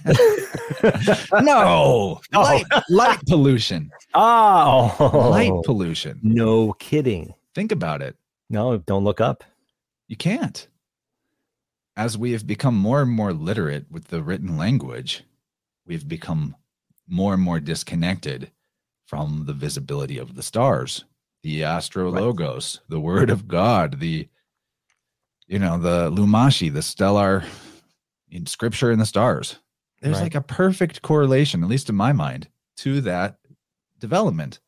[1.42, 3.90] no, light, light pollution.
[4.14, 6.20] Oh, Light pollution.
[6.22, 7.34] no kidding.
[7.56, 8.18] Think about it.
[8.50, 9.44] No, don't look up.
[10.08, 10.68] You can't.
[11.96, 15.24] As we have become more and more literate with the written language,
[15.86, 16.56] we've become
[17.08, 18.52] more and more disconnected
[19.10, 21.04] from the visibility of the stars,
[21.42, 24.30] the astrologos, the word of God, the
[25.48, 27.44] you know, the Lumashi, the stellar
[28.30, 29.58] in scripture and the stars.
[30.00, 30.24] There's Right.
[30.26, 33.40] like a perfect correlation, at least in my mind, to that
[33.98, 34.60] development.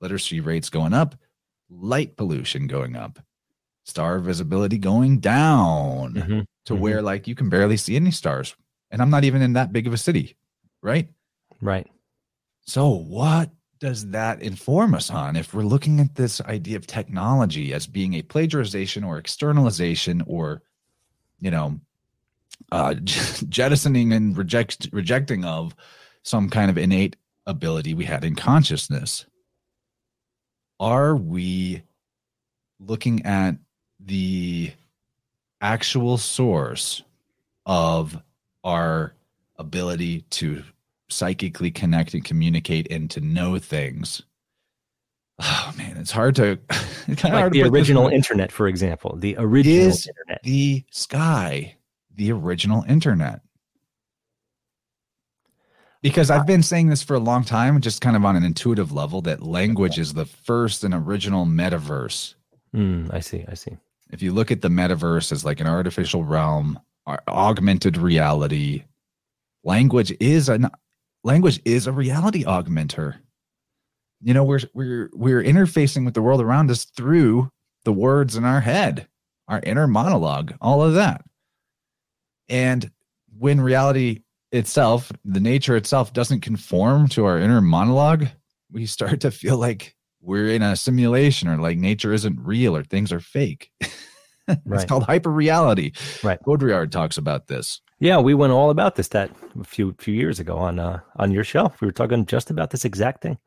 [0.00, 1.14] Literacy rates going up,
[1.70, 3.20] light pollution going up,
[3.84, 6.46] star visibility going down Mhm.
[6.64, 6.78] to Mhm.
[6.80, 8.56] where like you can barely see any stars.
[8.90, 10.34] And I'm not even in that big of a city,
[10.82, 11.08] right?
[11.60, 11.86] Right.
[12.62, 13.52] So, what
[13.84, 18.14] does that inform us on if we're looking at this idea of technology as being
[18.14, 20.62] a plagiarization or externalization or,
[21.38, 21.78] you know,
[22.72, 25.76] uh, jettisoning and reject, rejecting of
[26.22, 27.16] some kind of innate
[27.46, 29.26] ability we had in consciousness?
[30.80, 31.82] Are we
[32.80, 33.56] looking at
[34.00, 34.72] the
[35.60, 37.02] actual source
[37.66, 38.18] of
[38.64, 39.14] our
[39.58, 40.62] ability to
[41.14, 44.22] psychically connect and communicate and to know things.
[45.40, 49.16] Oh man, it's hard to it's kind of Like hard the original internet, for example.
[49.18, 50.42] The original Is internet.
[50.42, 51.76] the sky,
[52.14, 53.40] the original internet.
[56.02, 58.92] Because I've been saying this for a long time, just kind of on an intuitive
[58.92, 62.34] level, that language is the first and original metaverse.
[62.76, 63.44] Mm, I see.
[63.48, 63.78] I see.
[64.10, 66.78] if you look at the metaverse as like an artificial realm
[67.28, 68.84] augmented reality
[69.64, 70.68] language is an
[71.24, 73.16] language is a reality augmenter
[74.20, 77.50] you know we're we're we're interfacing with the world around us through
[77.84, 79.08] the words in our head
[79.48, 81.22] our inner monologue all of that
[82.48, 82.90] And
[83.38, 84.20] when reality
[84.52, 88.26] itself, the nature itself doesn't conform to our inner monologue,
[88.70, 92.84] we start to feel like we're in a simulation or like nature isn't real or
[92.84, 93.70] things are fake.
[94.48, 94.86] it's Right.
[94.86, 95.92] called hyper reality.
[96.22, 96.38] Right.
[96.46, 97.80] Baudrillard talks about this.
[98.04, 101.30] Yeah, we went all about this that a few few years ago on uh, on
[101.30, 101.72] your show.
[101.80, 103.38] We were talking just about this exact thing.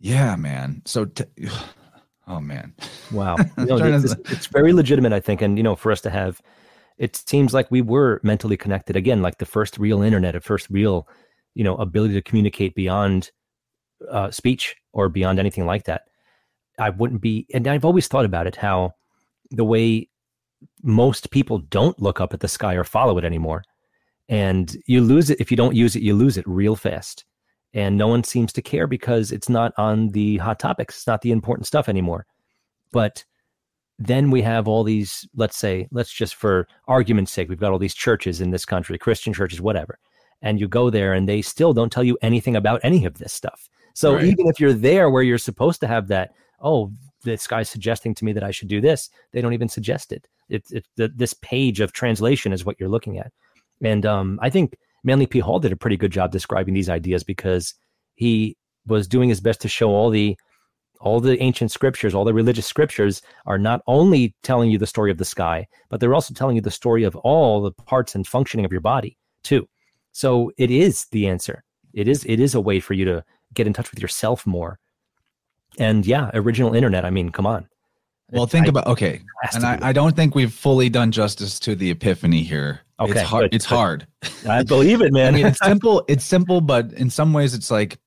[0.00, 0.82] Yeah, man.
[0.86, 1.24] So, t-
[2.26, 2.74] oh man,
[3.12, 6.42] Wow, trying it's, it's very legitimate, I think, and you know, for us to have,
[6.98, 10.68] it seems like we were mentally connected again, like the first real internet, a first
[10.68, 11.06] real,
[11.54, 13.30] you know, ability to communicate beyond
[14.10, 16.06] uh, speech or beyond anything like that.
[16.76, 18.94] I wouldn't be, and I've always thought about it how
[19.52, 20.08] the way
[20.82, 23.62] most people don't look up at the sky or follow it anymore,
[24.28, 27.24] and you lose it if you don't use it, you lose it real fast.
[27.74, 31.22] And no one seems to care because it's not on the hot topics it's not
[31.22, 32.26] the important stuff anymore.
[32.92, 33.24] But
[33.98, 37.78] then we have all these let's say let's just for argument's sake we've got all
[37.78, 39.98] these churches in this country christian churches whatever.
[40.42, 43.32] And you go there and they still don't tell you anything about any of this
[43.32, 43.68] stuff.
[43.94, 44.24] So Right.
[44.24, 46.92] even if you're there where you're supposed to have that oh
[47.24, 50.26] this guy's suggesting to me that i should do this they don't even suggest it
[50.52, 53.32] it's this page of translation is what you're looking at
[53.82, 54.74] and um, i think
[55.04, 55.40] Manly P.
[55.40, 57.74] Hall did a pretty good job describing these ideas because
[58.14, 58.56] he
[58.86, 60.36] was doing his best to show all the
[61.00, 65.10] all the ancient scriptures, all the religious scriptures are not only telling you the story
[65.10, 68.24] of the sky, but they're also telling you the story of all the parts and
[68.24, 69.68] functioning of your body too.
[70.12, 71.64] So it is the answer.
[71.92, 73.24] It is it is a way for you to
[73.54, 74.78] get in touch with yourself more.
[75.78, 77.04] And yeah, original internet.
[77.04, 77.66] I mean, come on.
[78.32, 79.20] Well, think I- about okay,
[79.54, 79.78] and I.
[79.82, 82.80] I don't think we've fully done justice to the epiphany here.
[83.00, 83.42] Okay, it's hard.
[83.50, 83.74] good, It's good.
[83.74, 84.06] hard.
[84.48, 85.34] I believe it, I man.
[85.34, 86.04] mean, it's simple.
[86.08, 87.98] It's simple, but in some ways, it's like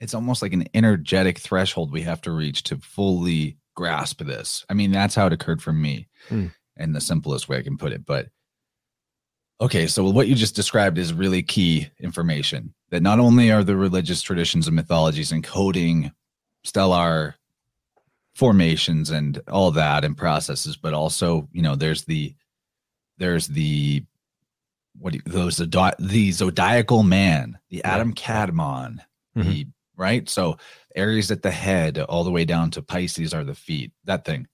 [0.00, 4.64] it's almost like an energetic threshold we have to reach to fully grasp this.
[4.68, 6.46] I mean, that's how it occurred for me, Hmm.
[6.76, 8.04] in the simplest way I can put it.
[8.04, 8.28] But
[9.60, 12.74] okay, so what you just described is really key information.
[12.90, 16.12] That not only are the religious traditions and mythologies encoding
[16.64, 17.36] stellar
[18.36, 22.34] formations and all that and processes, but also, you know, there's the
[23.16, 24.04] there's the
[24.98, 27.82] what do you, those zodi- the zodiacal man, the.
[27.82, 28.98] Adam Kadmon,
[29.36, 29.44] Mhm.
[29.44, 30.28] the right.
[30.28, 30.58] So
[30.94, 33.92] Aries at the head, all the way down to Pisces are the feet.
[34.04, 34.46] That thing.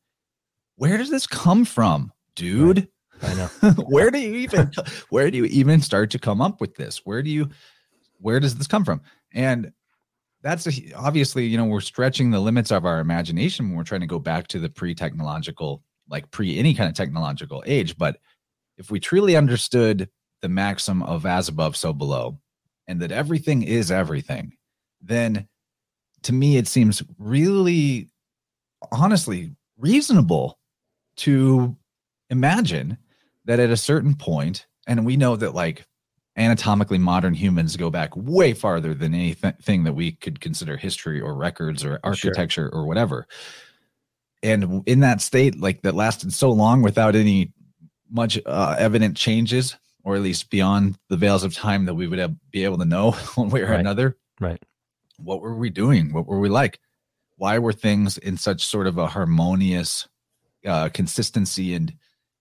[0.76, 2.88] Where does this come from, dude?
[3.20, 3.46] I know.
[3.88, 4.70] where do you even
[5.10, 6.98] where do you even start to come up with this?
[7.04, 7.48] Where do you
[8.18, 9.00] where does this come from?
[9.32, 9.72] And
[10.43, 14.01] that's a, obviously you know we're stretching the limits of our imagination when we're trying
[14.01, 18.19] to go back to the pre-technological like pre any kind of technological age but
[18.77, 20.09] if we truly understood
[20.40, 22.39] the maxim of as above so below
[22.89, 24.52] and that everything is everything
[25.01, 25.48] then
[26.23, 28.09] to me it seems really
[28.90, 30.59] honestly reasonable
[31.16, 31.77] to
[32.31, 32.98] imagine
[33.44, 35.86] that at a certain point and we know that like
[36.36, 41.34] anatomically modern humans go back way farther than anything that we could consider history or
[41.34, 43.26] records or architecture or whatever.
[44.42, 47.52] And in that state like that lasted so long without any
[48.10, 52.18] much uh, evident changes or at least beyond the veils of time that we would
[52.18, 53.80] have, be able to know one way or Right.
[53.80, 54.16] another.
[54.40, 54.60] Right.
[55.18, 56.12] what were we doing?
[56.12, 56.80] What were we like?
[57.36, 60.09] Why were things in such sort of a harmonious
[60.66, 61.92] uh, consistency and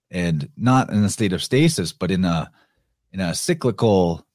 [0.09, 2.51] and not in a state of stasis but in a
[3.13, 4.25] in a cyclical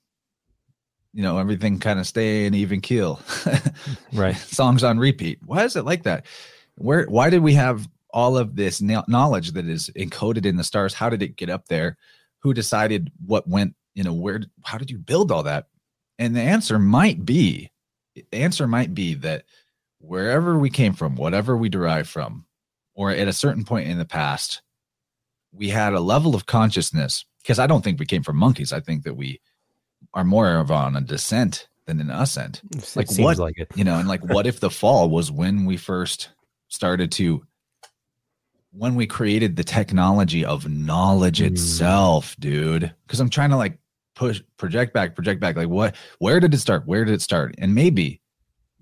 [1.12, 3.20] you know everything kind of stay in even keel.
[4.12, 4.36] Right.
[4.36, 5.38] songs on repeat.
[5.44, 6.26] Why is it like that?
[6.76, 10.94] Where why did we have all of this knowledge that is encoded in the stars?
[10.94, 11.96] How did it get up there?
[12.40, 15.68] Who decided what went you know where how did you build all that?
[16.18, 17.70] And the answer might be
[18.14, 19.44] the answer might be that
[19.98, 22.44] wherever we came from whatever we derive from
[22.94, 24.62] or at a certain point in the past
[25.52, 28.80] we had a level of consciousness because i don't think we came from monkeys i
[28.80, 29.40] think that we
[30.14, 33.38] are more of on a descent than an ascent It Like seems what?
[33.38, 33.68] like it.
[33.76, 36.30] you know and like what if the fall was when we first
[36.68, 37.44] started to
[38.72, 41.46] when we created the technology of knowledge Mm.
[41.52, 43.78] itself dude because i'm trying to like
[44.14, 47.54] push project back project back like what where did it start where did it start
[47.58, 48.20] and maybe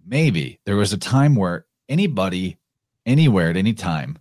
[0.07, 2.57] maybe there was a time where anybody
[3.05, 4.17] anywhere at any time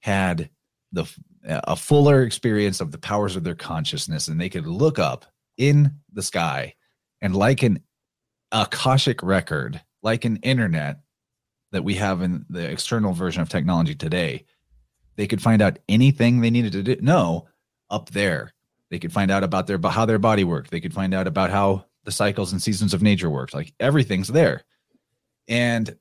[0.00, 0.48] had
[0.92, 1.04] the
[1.46, 5.26] a fuller experience of the powers of their consciousness and they could look up
[5.56, 6.74] in the sky
[7.20, 7.80] and like an
[8.52, 11.00] akashic record like an internet
[11.72, 14.44] that we have in the external version of technology today
[15.16, 17.46] they could find out anything they needed to do, know
[17.90, 18.52] up there.
[18.90, 20.70] They could find out about their how their body worked.
[20.70, 23.54] They could find out about how the cycles and seasons of nature worked.
[23.54, 24.62] Like everything's there.
[25.48, 25.96] And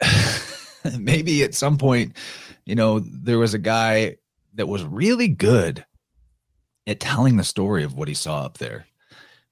[0.98, 2.16] maybe at some point
[2.64, 4.16] you know there was a guy
[4.54, 5.84] that was really good
[6.86, 8.86] at telling the story of what he saw up there.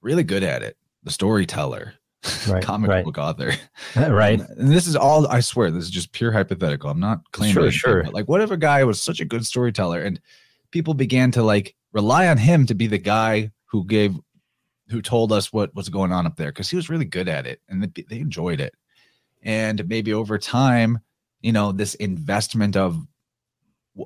[0.03, 0.77] Really good at it.
[1.05, 1.95] The storyteller,
[2.49, 3.05] Right, comic right.
[3.05, 3.53] book author.
[3.97, 4.41] right.
[4.41, 6.91] And this is all I swear, this is just pure hypothetical.
[6.91, 8.03] I'm not claiming Sure, anything, sure.
[8.05, 10.21] but like what if a guy was such a good storyteller and
[10.71, 14.15] people began to like rely on him to be the guy who gave
[14.91, 17.47] who told us what was going on up there because he was really good at
[17.47, 18.75] it and they, they enjoyed it.
[19.43, 20.99] And maybe over time,
[21.41, 22.99] you know, this investment of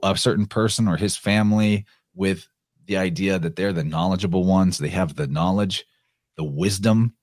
[0.02, 1.85] a certain person or his family
[2.15, 2.48] with
[2.86, 5.85] the idea that they're the knowledgeable ones, they have the knowledge,
[6.36, 7.15] the wisdom,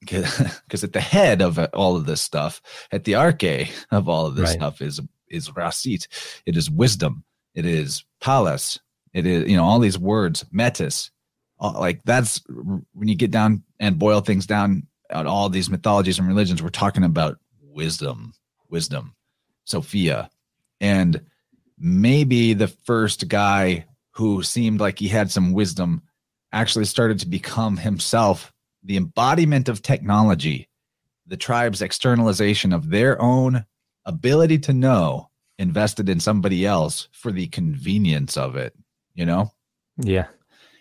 [0.00, 4.26] because at the head of uh, all of this stuff, at the arche of all
[4.26, 4.56] of this Right.
[4.56, 6.06] stuff is is rasit.
[6.46, 7.24] It is wisdom.
[7.54, 8.78] It is Pallas.
[9.12, 11.10] It is you know all these words metis.
[11.58, 12.40] All, like that's
[12.92, 16.62] when you get down and boil things down on all these mythologies and religions.
[16.62, 18.32] We're talking about wisdom,
[18.68, 19.14] wisdom,
[19.64, 20.30] Sophia,
[20.80, 21.20] and
[21.80, 26.02] maybe the first guy who seemed like he had some wisdom
[26.52, 28.52] actually started to become himself
[28.82, 30.68] the embodiment of technology,
[31.26, 33.64] the tribe's externalization of their own
[34.04, 35.28] ability to know
[35.58, 38.74] invested in somebody else for the convenience of it,
[39.14, 39.52] you know?
[39.98, 40.26] Yeah.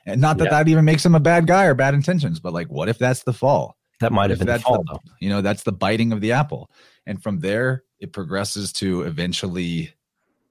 [0.05, 0.51] And not that Yeah.
[0.51, 3.23] that even makes him a bad guy or bad intentions, but like, what if that's
[3.23, 3.75] the fall?
[3.99, 4.99] That might have been the that's fall, the-.
[5.19, 6.71] You know, that's the biting of the apple.
[7.05, 9.93] And from there, it progresses to eventually,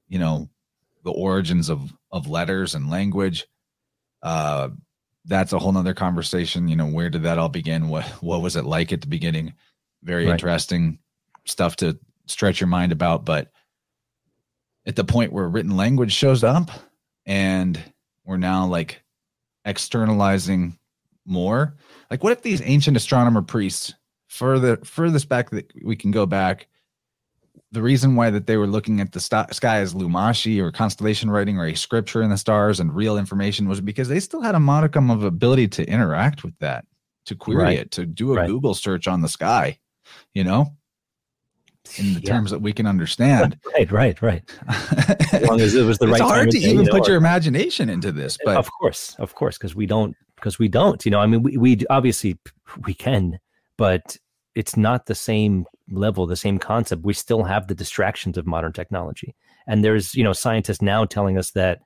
[0.08, 0.48] you know,
[1.04, 3.46] the origins of of letters and language.
[4.22, 4.70] Uh
[5.24, 6.68] that's a whole nother conversation.
[6.68, 7.88] You know, where did that all begin?
[7.88, 9.54] What what was it like at the beginning?
[10.02, 10.32] Very Right.
[10.32, 10.98] interesting
[11.44, 13.24] stuff to stretch your mind about.
[13.24, 13.50] But
[14.86, 16.70] at the point where written language shows up
[17.26, 17.78] and
[18.24, 19.02] we're now like
[19.64, 20.78] externalizing
[21.26, 21.76] more,
[22.10, 23.94] like what if these ancient astronomer priests
[24.28, 26.68] further furthest back that we can go back
[27.72, 31.30] the reason why that they were looking at the st- sky as lumashi or constellation
[31.30, 34.54] writing or a scripture in the stars and real information was because they still had
[34.54, 36.86] a modicum of ability to interact with that
[37.26, 37.78] to query Right.
[37.78, 38.46] it to do a Right.
[38.46, 39.78] google search on the sky
[40.32, 40.74] you know
[41.98, 42.32] in the Yeah.
[42.32, 44.42] terms that we can understand Right, right, right.
[45.32, 48.12] As long as it was the right it's hard to even put your imagination into
[48.12, 51.04] this but of course, of course, because we don't, because we don't.
[51.04, 52.38] You know, I mean, we we obviously
[52.86, 53.38] we can,
[53.76, 54.16] but
[54.54, 57.04] it's not the same level, the same concept.
[57.04, 59.34] We still have the distractions of modern technology,
[59.66, 61.80] and there's you know scientists now telling us that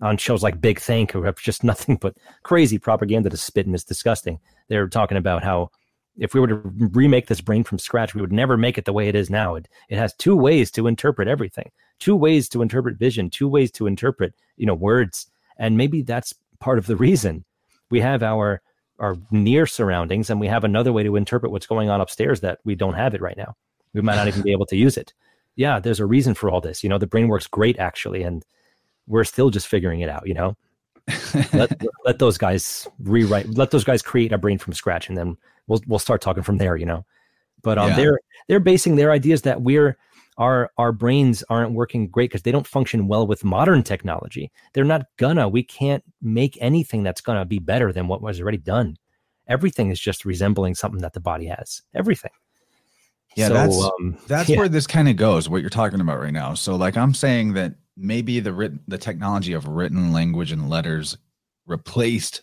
[0.00, 3.74] on shows like Big Think, who have just nothing but crazy propaganda to spit and
[3.74, 4.38] it's disgusting.
[4.68, 5.70] They're talking about how
[6.16, 8.92] if we were to remake this brain from scratch, we would never make it the
[8.92, 9.54] way it is now.
[9.54, 11.70] It it has two ways to interpret everything,
[12.00, 16.34] two ways to interpret vision, two ways to interpret you know words, and maybe that's
[16.60, 17.44] part of the reason
[17.90, 18.60] we have our
[18.98, 22.58] our near surroundings and we have another way to interpret what's going on upstairs that
[22.64, 23.56] we don't have it right now.
[23.94, 25.12] We might not even be able to use it.
[25.56, 26.98] Yeah there's a reason for all this you know?
[26.98, 28.44] The brain works great actually and
[29.06, 30.56] we're still just figuring it out you know?
[31.52, 35.36] Let, let those guys rewrite let those guys create a brain from scratch and then
[35.66, 37.04] we'll we'll start talking from there you know?
[37.62, 37.96] But um Yeah.
[37.96, 39.96] they're they're basing their ideas that we're
[40.38, 44.84] our our brains aren't working great because they don't function well with modern technology they're
[44.84, 48.96] not gonna we can't make anything that's gonna be better than what was already done
[49.48, 52.30] everything is just resembling something that the body has everything
[53.36, 54.58] Yeah, So, that's- um, That's yeah.
[54.58, 56.54] where this kind of goes, what you're talking about right now.
[56.54, 61.16] So, like, I'm saying that maybe the written, the technology of written language and letters
[61.66, 62.42] replaced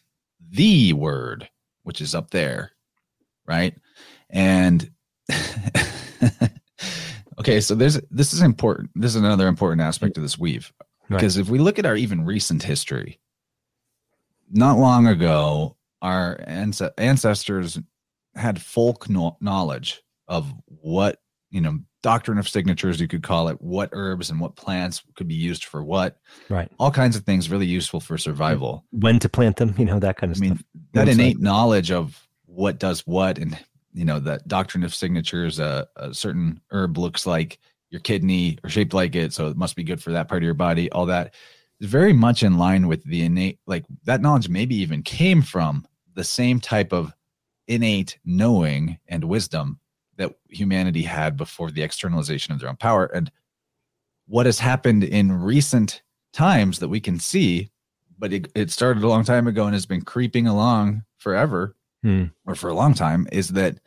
[0.52, 1.50] the word,
[1.84, 2.72] which is up there,
[3.48, 3.74] right?
[4.30, 4.90] And
[7.40, 8.92] okay, so there's this is important.
[8.96, 10.72] This is another important aspect of this weave.
[11.08, 11.18] Right.
[11.18, 13.20] because if we look at our even recent history,
[14.52, 17.80] not long ago, our ance- ancestors
[18.34, 21.20] had folk kno- knowledge of what
[21.52, 25.28] you know doctrine of signatures you could call it what herbs and what plants could
[25.28, 26.18] be used for what.
[26.50, 26.72] Right.
[26.80, 28.86] All kinds of things really useful for survival.
[28.92, 30.66] When to plant them you know that kind of i mean stuff.
[30.94, 33.58] that innate knowledge of what does what and
[33.96, 37.60] you know that doctrine of signatures uh, a certain herb looks like
[37.90, 40.46] your kidney or shaped like it so it must be good for that part of
[40.46, 41.34] your body all that.
[41.82, 45.86] Is very much in line with the innate like that knowledge maybe even came from
[46.14, 47.14] the same type of
[47.68, 49.80] innate knowing and wisdom
[50.16, 53.08] that humanity had before the externalization of their own power.
[53.08, 53.30] And
[54.26, 56.02] what has happened in recent
[56.32, 57.70] times that we can see
[58.18, 61.76] but it, it started a long time ago and has been creeping along forever
[62.06, 62.26] Hmm.
[62.46, 63.80] or for a long time is that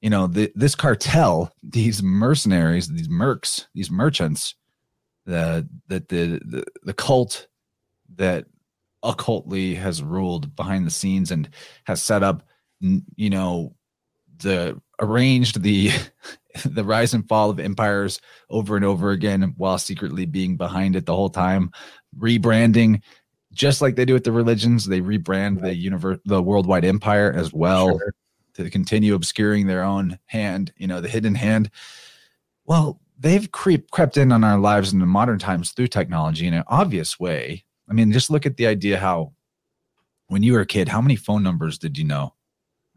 [0.00, 4.54] you know the, this cartel these mercenaries these mercs these merchants
[5.26, 7.48] the that the, the the cult
[8.14, 8.46] that
[9.02, 11.50] occultly has ruled behind the scenes and
[11.84, 12.42] has set up
[12.80, 13.74] you know
[14.38, 15.90] the arranged the
[16.64, 18.18] the rise and fall of empires
[18.48, 21.70] over and over again while secretly being behind it the whole time
[22.18, 23.02] rebranding
[23.52, 27.52] just like they do with the religions, they rebrand the universe, the worldwide empire as
[27.52, 28.14] well Sure.
[28.54, 31.70] to continue obscuring their own hand, you know, the hidden hand.
[32.64, 36.54] Well, they've creep crept in on our lives in the modern times through technology in
[36.54, 37.64] an obvious way.
[37.88, 39.32] I mean, just look at the idea how
[40.28, 42.34] when you were a kid, how many phone numbers did you know?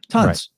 [0.09, 0.49] Tons.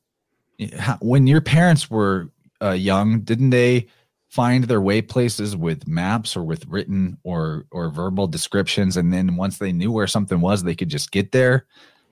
[0.78, 2.30] How- When your parents were
[2.62, 3.88] uh, young, didn't they
[4.30, 9.36] find their way places with maps or with written or or verbal descriptions and then
[9.36, 11.66] once they knew where something was they could just get there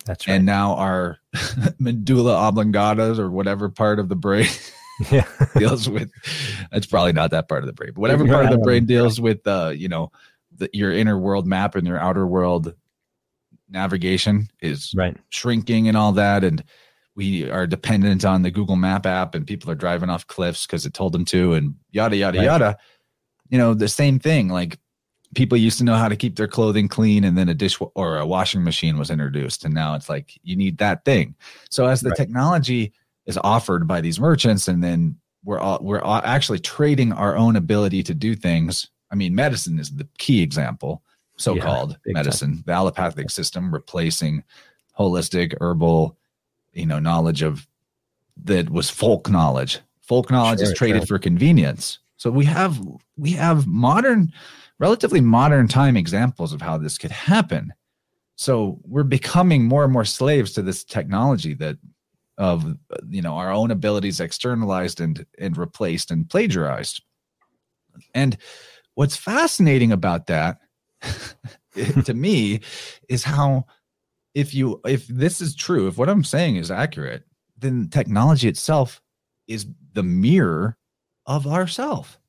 [0.06, 0.36] That's right.
[0.36, 1.18] and now our
[1.80, 4.48] medulla oblongata or whatever part of the brain
[5.12, 5.28] yeah.
[5.58, 6.10] deals with
[6.72, 9.20] it's probably not that part of the brain but whatever part of the brain deals
[9.20, 10.10] with uh you know
[10.58, 12.74] the, your inner world map and your outer world
[13.70, 15.18] navigation is right.
[15.30, 16.64] shrinking and all that and
[17.16, 20.86] we are dependent on the google map app and people are driving off cliffs because
[20.86, 22.46] it told them to and yada yada Right.
[22.46, 22.78] yada
[23.50, 24.78] you know the same thing like
[25.34, 28.18] people used to know how to keep their clothing clean and then a dish or
[28.18, 31.36] a washing machine was introduced and now it's like you need that thing
[31.70, 32.18] so as the Right.
[32.18, 32.94] technology
[33.26, 37.56] is offered by these merchants and then we're all, we're all actually trading our own
[37.56, 41.04] ability to do things i mean medicine is the key example
[41.38, 42.14] so-called time.
[42.14, 44.44] medicine the allopathic system replacing
[44.98, 46.18] holistic herbal
[46.76, 47.68] you know knowledge of
[48.44, 49.80] that was folk knowledge.
[50.02, 51.18] Folk knowledge is traded sure.
[51.18, 52.00] for convenience.
[52.18, 52.80] So we have
[53.18, 54.32] we have modern
[54.78, 57.74] relatively modern time examples of how this could happen.
[58.36, 61.78] So we're becoming more and more slaves to this technology that
[62.38, 62.76] of
[63.10, 67.02] you know our own abilities externalized and and replaced and plagiarized.
[68.14, 68.38] And
[68.96, 70.60] what's fascinating about that
[72.06, 72.60] to me
[73.08, 73.66] is how
[74.36, 77.24] if you if this is true if what i'm saying is accurate
[77.58, 79.02] then technology itself
[79.48, 80.78] is the mirror
[81.26, 82.20] of ourself.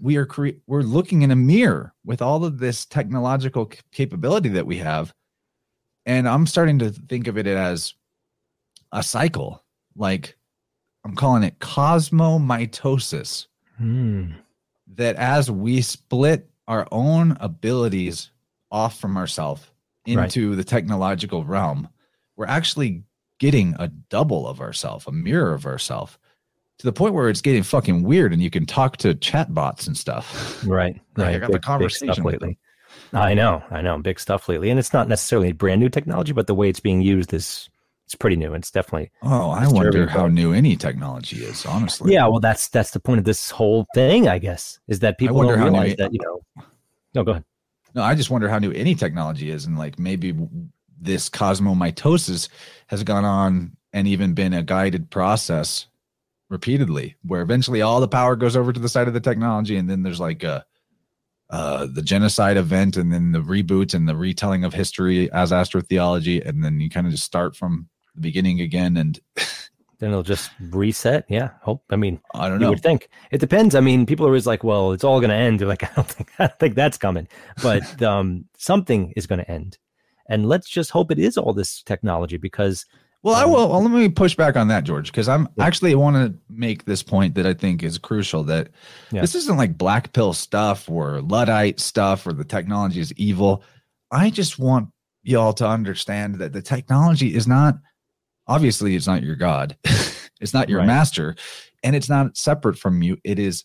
[0.00, 4.66] We are cre- we're looking in a mirror with all of this technological capability that
[4.66, 5.12] we have.
[6.06, 7.94] And i'm starting to think of it as
[8.92, 9.64] a cycle.
[9.96, 10.36] Like
[11.04, 13.46] i'm calling it cosmomitosis.
[13.76, 14.32] Hmm.
[14.88, 18.30] that as we split our own abilities
[18.70, 19.69] off from ourselves
[20.16, 20.24] Right.
[20.24, 21.88] into the technological realm,
[22.36, 23.04] we're actually
[23.38, 26.18] getting a double of ourselves, a mirror of ourselves,
[26.78, 29.96] to the point where it's getting fucking weird and you can talk to chatbots and
[29.96, 30.62] stuff.
[30.66, 31.00] Right.
[31.16, 32.58] Like, I got the Big- big conversation stuff lately.
[33.12, 33.62] I know.
[33.70, 33.98] I know.
[33.98, 37.00] Big stuff lately, and it's not necessarily brand new technology, but the way it's being
[37.02, 37.68] used is
[38.06, 38.52] it's pretty new.
[38.54, 42.12] It's definitely Oh, I wonder how new any technology is, honestly.
[42.12, 42.26] yeah.
[42.26, 45.58] Well, that's that's the point of this whole thing, I guess, is that people don't
[45.58, 46.64] new realize it- that you know.
[47.14, 47.44] No, go ahead.
[47.94, 50.34] No, I just wonder how new any technology is, and like maybe
[51.00, 52.48] this cosmomitosis
[52.88, 55.86] has gone on and even been a guided process
[56.48, 59.88] repeatedly, where eventually all the power goes over to the side of the technology, and
[59.88, 60.64] then there's like a
[61.50, 66.46] uh, the genocide event, and then the reboot and the retelling of history as astrotheology,
[66.46, 68.96] and then you kind of just start from the beginning again.
[68.96, 69.18] And
[70.00, 71.24] Then it'll just reset.
[71.28, 71.50] Yeah.
[71.62, 71.84] Hope.
[71.90, 72.66] I mean, I don't know.
[72.66, 73.74] you would think it depends.
[73.74, 75.90] I mean, people are always like, "Well, it's all going to end." They're like, "I
[75.94, 77.28] don't think, I don't think that's coming,"
[77.62, 79.78] but um, something is going to end,
[80.28, 82.86] and let's just hope it is all this technology because
[83.22, 83.68] Well, I Um, will.
[83.68, 85.64] Well, let me push back on that, George, because I'm Yeah.
[85.66, 88.42] actually want to make this point that I think is crucial.
[88.44, 88.68] That
[89.12, 89.20] Yeah.
[89.20, 93.62] this isn't like black pill stuff or luddite stuff or the technology is evil.
[94.10, 94.88] I just want
[95.22, 97.76] y'all to understand that the technology is not
[98.50, 99.76] obviously it's not your god,
[100.40, 100.86] it's not your Right.
[100.86, 101.36] master,
[101.82, 103.16] and it's not separate from you.
[103.24, 103.64] It is.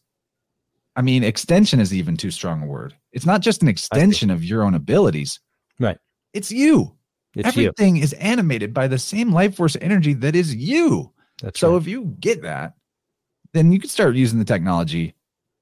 [0.96, 2.96] I mean, extension is even too strong a word.
[3.12, 5.42] It's not just an extension of your own abilities.
[5.78, 5.98] Right.
[6.34, 6.96] It's you
[7.36, 7.64] it's you.
[7.68, 11.12] everything is animated by the same life force energy that is you.
[11.42, 11.82] That's So right.
[11.82, 12.76] if you get that,
[13.52, 15.16] then you can start using the technology,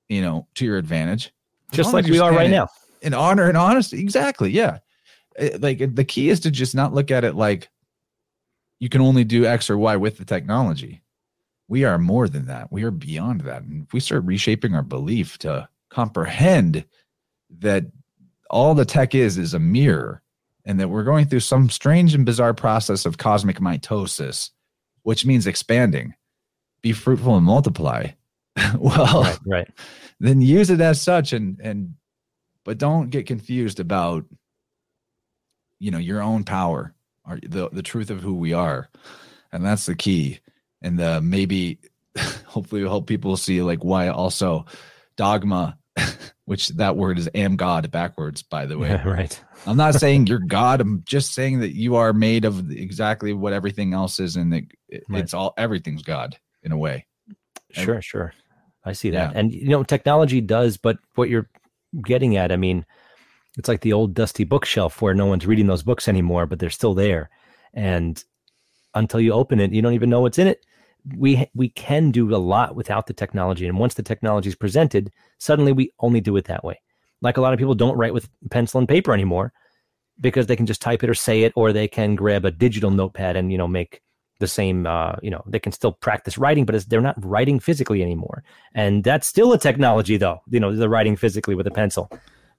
[0.08, 1.34] you know, to your advantage.
[1.72, 2.68] Just like we you're right now.
[3.02, 4.00] In honor and honesty.
[4.00, 4.52] Exactly.
[4.52, 4.78] Yeah.
[5.40, 7.70] Uh, Like the key is to just not look at it like
[8.84, 11.02] you can only do X or Y with the technology.
[11.70, 12.70] We are more than that.
[12.70, 13.62] We are beyond that.
[13.64, 16.84] And if we start reshaping our belief to comprehend
[17.60, 17.86] that
[18.50, 20.22] all the tech is is a mirror
[20.66, 24.50] and that we're going through some strange and bizarre process of cosmic mitosis,
[25.04, 26.14] which means expanding.
[26.82, 28.08] Be fruitful and multiply.
[28.78, 29.38] well, Right.
[29.46, 29.68] Right.
[30.20, 31.94] then use it as such and and
[32.66, 34.26] but don't get confused about
[35.80, 36.93] you know your own power
[37.26, 38.90] or the the truth of who we are
[39.52, 40.40] and that's the key
[40.82, 41.80] and uh maybe
[42.46, 44.66] hopefully it'll help people see like why also
[45.16, 45.78] dogma
[46.46, 49.44] which that word is am god backwards by the way Yeah, right.
[49.66, 53.54] i'm not saying you're god i'm just saying that you are made of exactly what
[53.54, 55.24] everything else is and it, it- Right.
[55.24, 57.06] it's all everything's god in a way
[57.76, 58.34] And- Sure, sure.
[58.86, 59.32] I see that.
[59.32, 59.40] Yeah.
[59.40, 61.50] And you know, technology does, but what you're
[62.06, 62.86] getting at, I mean,
[63.58, 66.70] it's like the old dusty bookshelf where no one's reading those books anymore, but they're
[66.70, 67.30] still there.
[67.74, 68.24] And
[68.94, 70.66] until you open it, you don't even know what's in it.
[71.16, 75.12] We we can do a lot without the technology, and once the technology is presented,
[75.38, 76.80] suddenly we only do it that way.
[77.22, 79.52] Like a lot of people don't write with pencil and paper anymore
[80.22, 82.90] because they can just type it or say it, or they can grab a digital
[82.90, 84.02] notepad and you know make
[84.40, 84.88] the same.
[84.88, 88.42] Uh, you know, they can still practice writing, but they're not writing physically anymore,
[88.74, 90.40] and that's still a technology, though.
[90.50, 92.10] You know, the writing physically with a pencil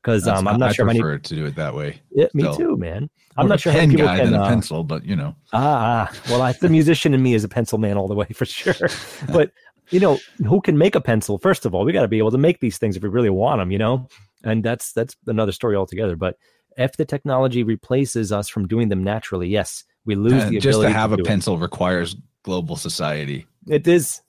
[0.04, 1.00] because um, I'm not I sure how many.
[1.00, 2.00] prefer to do it that way.
[2.12, 2.56] Yeah, me still.
[2.56, 3.08] too, man.
[3.38, 4.30] I'm More not a sure how pen people guy can.
[4.32, 6.20] than a uh, pencil, but you know, Ah, ah.
[6.28, 8.74] well, I, the musician in me is a pencil man all the way for sure.
[9.32, 9.50] But
[9.90, 11.38] you know, who can make a pencil?
[11.38, 13.30] First of all, we got to be able to make these things if we really
[13.30, 14.06] want them, you know.
[14.44, 16.16] And that's that's another story altogether.
[16.16, 16.36] But
[16.76, 20.60] if the technology replaces us from doing them naturally, yes, we lose Uh, the ability.
[20.60, 21.26] just to have a do it.
[21.26, 23.46] pencil requires global society.
[23.68, 24.20] It is.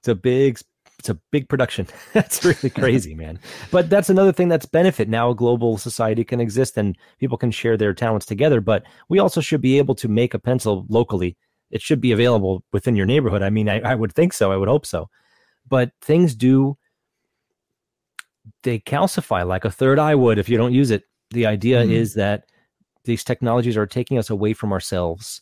[0.00, 0.58] It's a big.
[1.00, 1.86] It's a big production.
[2.12, 3.38] that's really crazy, man.
[3.70, 5.08] But that's another thing that's benefit.
[5.08, 8.60] Now a global society can exist and people can share their talents together.
[8.60, 11.36] But we also should be able to make a pencil locally.
[11.70, 13.42] It should be available within your neighborhood.
[13.42, 14.52] I mean, I, I would think so.
[14.52, 15.08] I would hope so.
[15.68, 16.76] But things do
[18.62, 21.04] they calcify like a third eye would if you don't use it.
[21.30, 21.92] The idea Mhm.
[21.92, 22.44] is that
[23.04, 25.40] these technologies are taking us away from ourselves.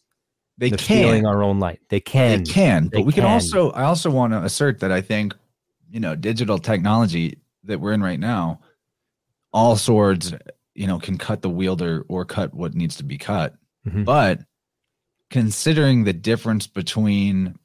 [0.56, 1.80] They They're can, stealing our own light.
[1.88, 2.44] They can.
[2.44, 3.32] they can, but They we can, can.
[3.32, 3.70] also.
[3.70, 5.34] I also want to assert that I think,
[5.90, 8.60] you know, digital technology that we're in right now,
[9.52, 10.34] all swords,
[10.74, 13.56] you know, can cut the wielder or cut what needs to be cut.
[13.86, 14.04] Mhm.
[14.04, 14.40] But
[15.30, 17.58] considering the difference between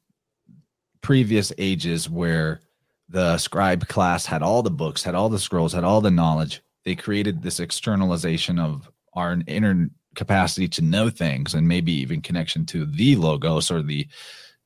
[1.01, 2.61] previous ages where
[3.09, 6.61] the scribe class had all the books, had all the scrolls, had all the knowledge,
[6.85, 12.65] they created this externalization of our inner capacity to know things and maybe even connection
[12.65, 14.07] to the logos or the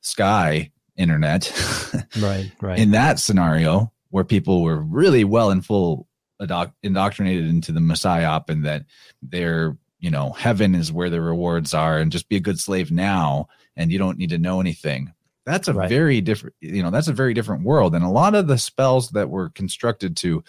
[0.00, 1.50] sky internet.
[2.20, 2.78] Right, right.
[2.78, 6.06] In that scenario, where people were really well and full
[6.40, 8.84] adoc- indoctrinated into the messiah and that
[9.22, 12.90] their you know heaven is where the rewards are and just be a good slave
[12.90, 15.12] now and you don't need to know anything
[15.44, 15.88] that's a Right.
[15.88, 19.10] very different you know that's a very different world and a lot of the spells
[19.10, 20.42] that were constructed to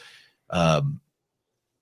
[0.51, 1.01] um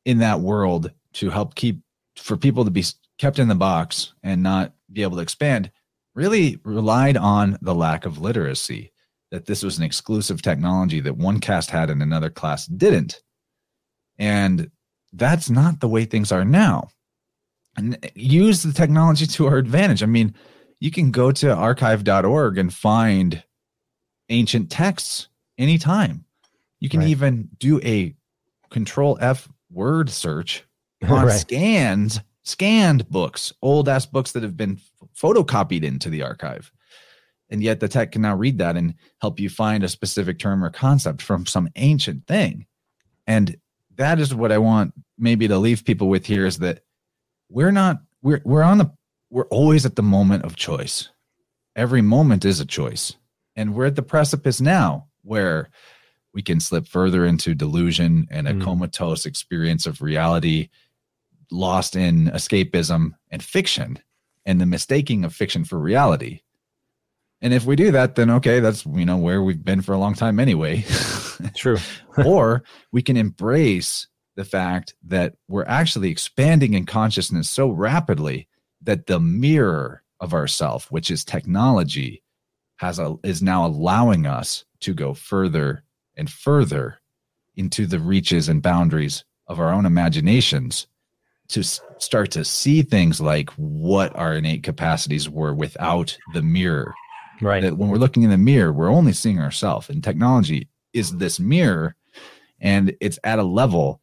[0.05, 1.81] in that world to help keep
[2.15, 2.83] for people to be
[3.17, 5.69] kept in the box and not be able to expand
[6.17, 8.91] really relied on the lack of literacy
[9.29, 13.21] that this was an exclusive technology that one caste had and another class didn't
[14.17, 14.71] and
[15.13, 16.87] that's not the way things are now
[17.77, 20.33] and use the technology to our advantage i mean
[20.79, 23.43] you can go to archive.org and find
[24.29, 25.27] ancient texts
[25.59, 26.25] anytime
[26.79, 27.09] you can Right.
[27.09, 28.15] even do a
[28.71, 30.63] control f word search
[31.07, 31.39] on right.
[31.39, 34.79] scans scanned books old ass books that have been
[35.19, 36.71] photocopied into the archive.
[37.49, 40.63] And yet the tech can now read that and help you find a specific term
[40.63, 42.65] or concept from some ancient thing.
[43.25, 43.57] And
[43.95, 46.81] that is what i want maybe to leave people with here is that
[47.49, 48.91] we're not we're we're on the
[49.31, 51.09] we're always at the moment of choice.
[51.75, 53.15] Every moment is a choice.
[53.55, 55.69] And we're at the precipice now where
[56.33, 58.63] we can slip further into delusion and a Mm.
[58.63, 60.69] comatose experience of reality
[61.49, 63.97] lost in escapism and fiction
[64.47, 66.41] and the mistaking of fiction for reality
[67.41, 69.99] and if we do that then okay that's you know where we've been for a
[69.99, 70.83] long time anyway
[71.55, 71.77] True.
[72.25, 78.47] or we can embrace the fact that we're actually expanding in consciousness so rapidly
[78.81, 82.23] that the mirror of ourself which is technology
[82.77, 85.83] has a is now allowing us to go further
[86.15, 86.99] and further
[87.55, 90.87] into the reaches and boundaries of our own imaginations
[91.49, 96.93] to start to see things like what our innate capacities were without the mirror
[97.41, 97.61] Right.
[97.61, 99.89] that when we're looking in the mirror, we're only seeing ourselves.
[99.89, 101.95] And technology is this mirror,
[102.59, 104.01] and it's at a level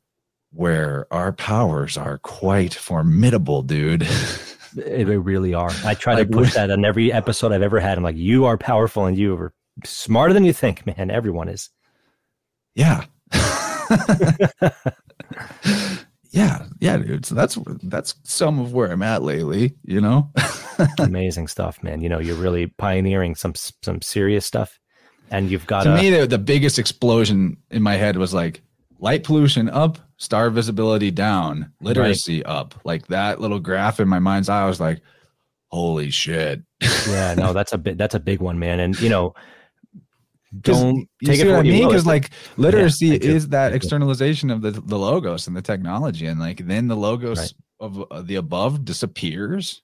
[0.53, 4.07] where our powers are quite formidable, dude.
[4.77, 5.71] They really are.
[5.85, 7.97] I try Like, to push that on every episode I've ever had.
[7.97, 9.53] I'm like, you are powerful and you are
[9.85, 11.13] smarter than you think, man.
[11.13, 11.71] Everyone is.
[12.75, 13.05] yeah.
[16.35, 17.25] yeah, yeah, dude.
[17.25, 20.33] So that's that's some of where I'm at lately, you know?
[20.99, 22.01] Amazing stuff, man.
[22.01, 24.81] You know, you're really pioneering some some serious stuff,
[25.31, 28.63] and you've got to a me, the, the biggest explosion in my head was like
[28.99, 32.75] light pollution up, star visibility down, literacy up.
[32.85, 35.03] Like that little graph in my mind's eye, I was like,
[35.69, 36.63] holy shit.
[37.09, 37.35] yeah.
[37.39, 37.97] No, that's a bit.
[37.97, 38.81] That's a big one, man.
[38.81, 39.35] And you know,
[40.61, 41.89] don't you take see it for what I mean?
[41.89, 43.29] Because like literacy do.
[43.29, 46.27] is that externalization of the, the logos and the technology.
[46.27, 47.53] And like then the logos Right.
[47.81, 49.83] of uh, the above disappears,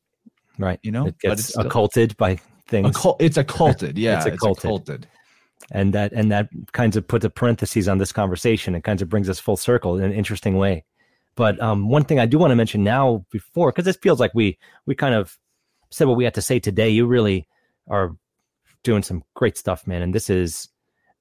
[0.58, 0.78] right.
[0.82, 1.06] you know?
[1.06, 2.38] It But gets it's still- occulted by
[2.68, 2.88] things.
[2.90, 3.98] Occult, it's occulted.
[4.06, 4.18] Yeah.
[4.18, 4.64] It's it's, occulted.
[4.64, 5.06] occulted.
[5.72, 9.08] and that and that kinds of puts a parenthesis on this conversation and kinds of
[9.08, 10.84] brings us full circle in an interesting way
[11.36, 14.32] But um, one thing I do want to mention now before, because this feels like
[14.34, 15.38] we we kind of
[15.90, 16.88] said what we had to say today.
[16.90, 17.46] You really
[17.88, 18.14] are
[18.82, 20.02] doing some great stuff, man.
[20.02, 20.68] And this is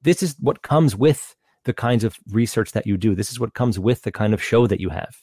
[0.01, 3.15] this is what comes with the kinds of research that you do.
[3.15, 5.15] This is what comes with the kind of show that you have.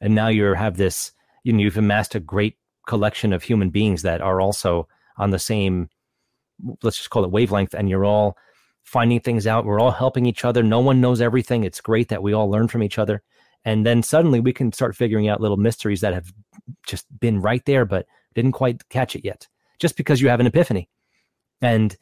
[0.00, 1.12] And now you have this,
[1.44, 2.56] you know, you've amassed a great
[2.86, 5.88] collection of human beings that are also on the same,
[6.82, 8.36] let's just call it wavelength, and you're all
[8.82, 9.64] finding things out.
[9.64, 10.62] We're all helping each other.
[10.62, 11.64] No one knows everything.
[11.64, 13.22] It's great that we all learn from each other.
[13.64, 16.30] And then suddenly we can start figuring out little mysteries that have
[16.86, 19.48] just been right there, but didn't quite catch it yet,
[19.78, 20.88] just because you have an epiphany.
[21.60, 21.96] And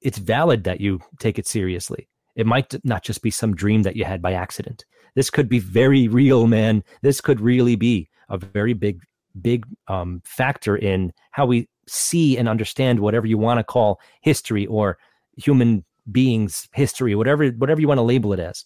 [0.00, 2.08] it's valid that you take it seriously.
[2.36, 4.84] It might not just be some dream that you had by accident.
[5.14, 6.82] This could be very real, man.
[7.02, 9.00] This could really be a very big,
[9.40, 14.66] big um, factor in how we see and understand whatever you want to call history
[14.66, 14.98] or
[15.36, 18.64] human beings history, whatever whatever you want to label it as.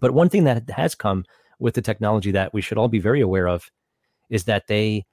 [0.00, 1.24] But one thing that has come
[1.58, 3.70] with the technology that we should all be very aware of
[4.30, 5.04] is that they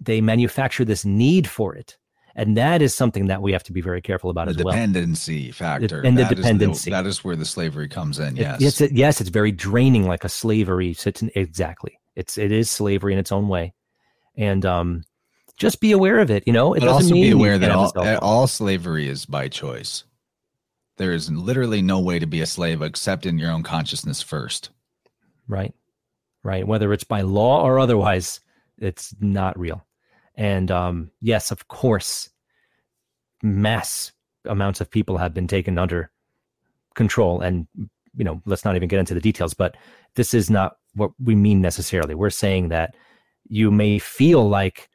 [0.00, 1.96] they manufacture this need for it
[2.36, 4.66] and that is something that we have to be very careful about the as well.
[4.66, 8.18] The dependency factor and that the dependency is the, that is where the slavery comes
[8.18, 8.60] in yes.
[8.60, 11.98] it, it's, yes it's very draining like a slavery so it's exactly.
[12.16, 13.74] It's it is slavery in its own way.
[14.36, 15.04] And um
[15.56, 16.74] just be aware of it you know?
[16.74, 18.16] It but doesn't also mean be aware that all, phone.
[18.16, 20.04] all slavery is by choice.
[20.96, 24.70] There is literally no way to be a slave except in your own consciousness first.
[25.48, 25.74] Right.
[26.42, 26.66] Right.
[26.66, 28.40] Whether it's by law or otherwise
[28.78, 29.84] it's not real
[30.36, 32.30] and um yes of course
[33.42, 34.12] mass
[34.46, 36.10] amounts of people have been taken under
[36.94, 37.66] control and
[38.16, 39.76] you know let's not even get into the details but
[40.14, 42.14] this is not what we mean necessarily.
[42.14, 42.94] We're saying that
[43.48, 44.88] you may feel like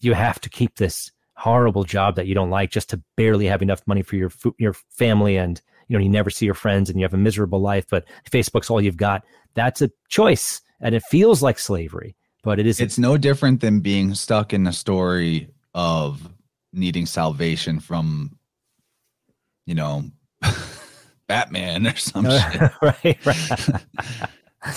[0.00, 3.62] you have to keep this horrible job that you don't like just to barely have
[3.62, 6.98] enough money for your your family and you know you never see your friends and
[6.98, 9.24] you have a miserable life but facebook's all you've got.
[9.54, 13.80] That's a choice and it feels like slavery but it is it's no different than
[13.80, 16.28] being stuck in a story of
[16.72, 18.36] needing salvation from
[19.66, 20.04] you know
[21.28, 22.60] batman or some shit.
[22.82, 23.50] Right right.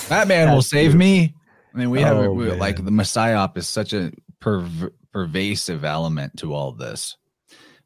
[0.09, 1.33] Batman will That's save me.
[1.73, 6.37] I mean we have Oh, we, like the messiah is such a perv- pervasive element
[6.37, 7.17] to all this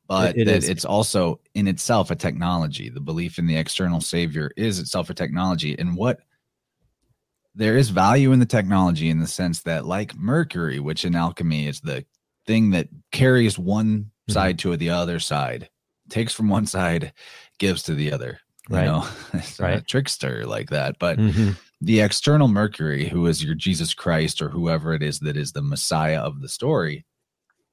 [0.07, 2.89] but It- it it's also in itself a technology.
[2.89, 6.19] The belief in the external savior is itself a technology and what
[7.55, 11.67] there is value in the technology in the sense that like mercury which in alchemy
[11.67, 12.05] is the
[12.45, 14.33] thing that carries one Mhm.
[14.33, 15.69] side to the other side
[16.09, 17.13] takes from one side
[17.59, 18.85] gives to the other you Right.
[18.85, 19.87] know it's a Right.
[19.87, 21.55] trickster like that but Mhm.
[21.81, 25.61] the external mercury who is your jesus christ or whoever it is that is the
[25.61, 27.05] messiah of the story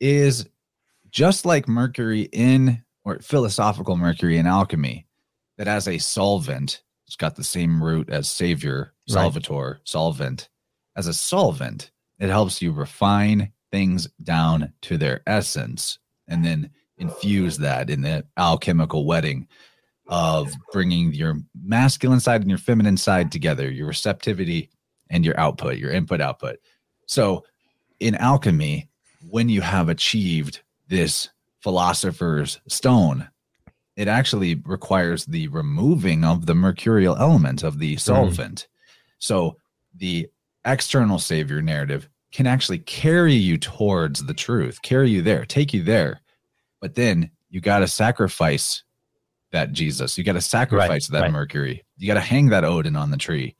[0.00, 0.46] is
[1.10, 5.06] just like mercury in or philosophical mercury in alchemy
[5.58, 6.82] that as a solvent
[7.12, 9.14] it's got the same root as savior Right.
[9.14, 10.48] salvator solvent
[10.96, 17.58] as a solvent it helps you refine things down to their essence and then infuse
[17.58, 19.46] that in the alchemical wedding
[20.08, 24.70] of bringing your masculine side and your feminine side together, your receptivity
[25.10, 26.56] and your output, your input output.
[27.06, 27.44] So,
[28.00, 28.88] in alchemy,
[29.28, 31.28] when you have achieved this
[31.60, 33.28] philosopher's stone,
[33.96, 37.98] it actually requires the removing of the mercurial element of the mm-hmm.
[37.98, 38.68] solvent.
[39.18, 39.56] So,
[39.94, 40.28] the
[40.64, 45.82] external savior narrative can actually carry you towards the truth, carry you there, take you
[45.82, 46.20] there.
[46.80, 48.82] But then you got to sacrifice
[49.52, 50.16] that Jesus.
[50.16, 51.30] You got to sacrifice that right.
[51.30, 51.84] Mercury.
[51.98, 53.54] You got to hang that Odin on the tree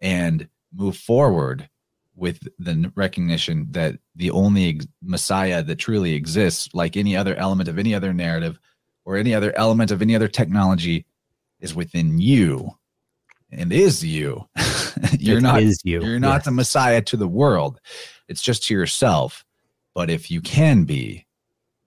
[0.00, 1.68] and move forward
[2.14, 7.78] with the recognition that the only Messiah that truly exists, like any other element of
[7.78, 8.58] any other narrative
[9.04, 11.06] or any other element of any other technology,
[11.60, 12.70] is within you
[13.50, 14.46] and is you.
[15.18, 16.44] you're It not is you you're not Yes.
[16.46, 17.80] the Messiah to the world.
[18.28, 19.44] It's just to yourself.
[19.94, 21.26] But if you can be,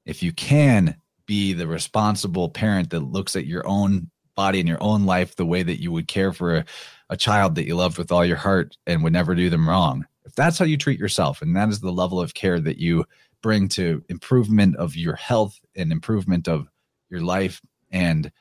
[0.06, 4.82] if you can be the responsible parent that looks at your own body and your
[4.84, 6.66] own life the way that you would care for a,
[7.10, 10.06] a child that you loved with all your heart and would never do them wrong,
[10.26, 13.06] if that's how you treat yourself and that is the level of care that you
[13.42, 16.68] bring to improvement of your health and improvement of
[17.14, 17.62] your life
[17.92, 18.32] and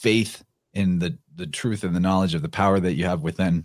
[0.00, 0.42] faith
[0.72, 3.64] in the the truth and the knowledge of the power that you have within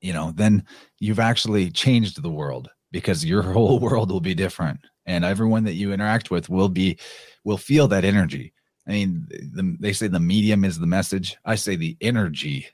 [0.00, 0.64] you know then
[0.98, 4.80] you've actually changed the world because your whole world will be different.
[5.06, 6.98] And everyone that you interact with will be
[7.44, 8.52] will feel that energy.
[8.86, 11.36] I mean the, they say the medium is the message.
[11.44, 12.68] I say the energy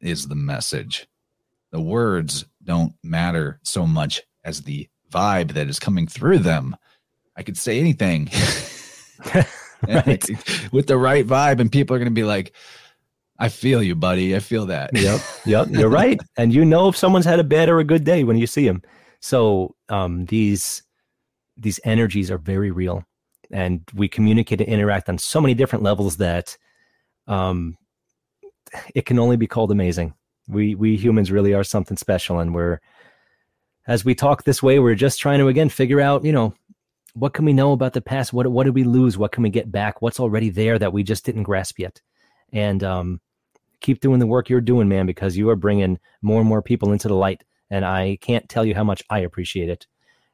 [0.00, 1.08] is the message.
[1.72, 6.76] The words don't matter so much as the vibe that is coming through them.
[7.36, 8.30] I could say anything
[9.88, 10.24] right.
[10.72, 12.54] with the right vibe and people are going to be like
[13.40, 14.36] I feel you, buddy.
[14.36, 14.90] I feel that.
[14.92, 15.20] Yep.
[15.46, 15.68] Yep.
[15.70, 16.20] You're right.
[16.36, 18.66] And you know if someone's had a bad or a good day when you see
[18.66, 18.82] them.
[19.20, 20.82] So um, these
[21.56, 23.04] these energies are very real,
[23.50, 26.56] and we communicate and interact on so many different levels that
[27.26, 27.76] um,
[28.94, 30.14] it can only be called amazing.
[30.48, 32.80] We we humans really are something special, and we're
[33.86, 36.54] as we talk this way, we're just trying to again figure out, you know,
[37.14, 38.32] what can we know about the past?
[38.32, 39.18] What what did we lose?
[39.18, 40.00] What can we get back?
[40.02, 42.00] What's already there that we just didn't grasp yet?
[42.52, 43.20] And um,
[43.80, 46.92] keep doing the work you're doing, man, because you are bringing more and more people
[46.92, 47.44] into the light.
[47.70, 49.86] And I can't tell you how much I appreciate it.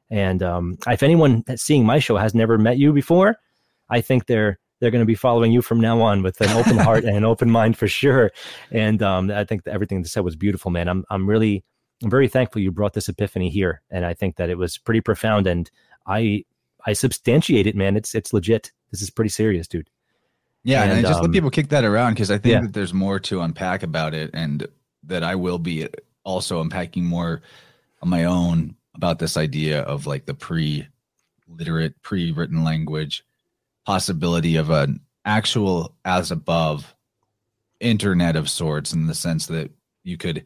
[0.09, 3.37] And um, if anyone that's seeing my show has never met you before,
[3.89, 6.77] I think they're they're going to be following you from now on with an open
[6.77, 8.31] heart and an open mind for sure.
[8.71, 10.87] And um, I think everything they said was beautiful, man.
[10.87, 11.63] I'm I'm really
[12.03, 15.01] I'm very thankful you brought this epiphany here, and I think that it was pretty
[15.01, 15.47] profound.
[15.47, 15.69] And
[16.05, 16.45] I
[16.87, 17.97] I substantiate it, man.
[17.97, 18.71] It's it's legit.
[18.91, 19.89] This is pretty serious, dude.
[20.63, 22.61] Yeah, and, and I just um, let people kick that around because I think yeah.
[22.61, 24.65] that there's more to unpack about it, and
[25.03, 25.87] that I will be
[26.23, 27.41] also unpacking more
[28.01, 33.23] on my own about this idea of like the pre-literate, pre-written language
[33.85, 36.95] possibility of an actual as above
[37.79, 39.71] internet of sorts in the sense that
[40.03, 40.45] you could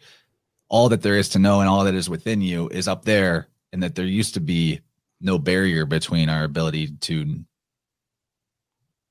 [0.69, 3.47] all that there is to know and all that is within you is up there
[3.71, 4.81] and that there used to be
[5.21, 7.43] no barrier between our ability to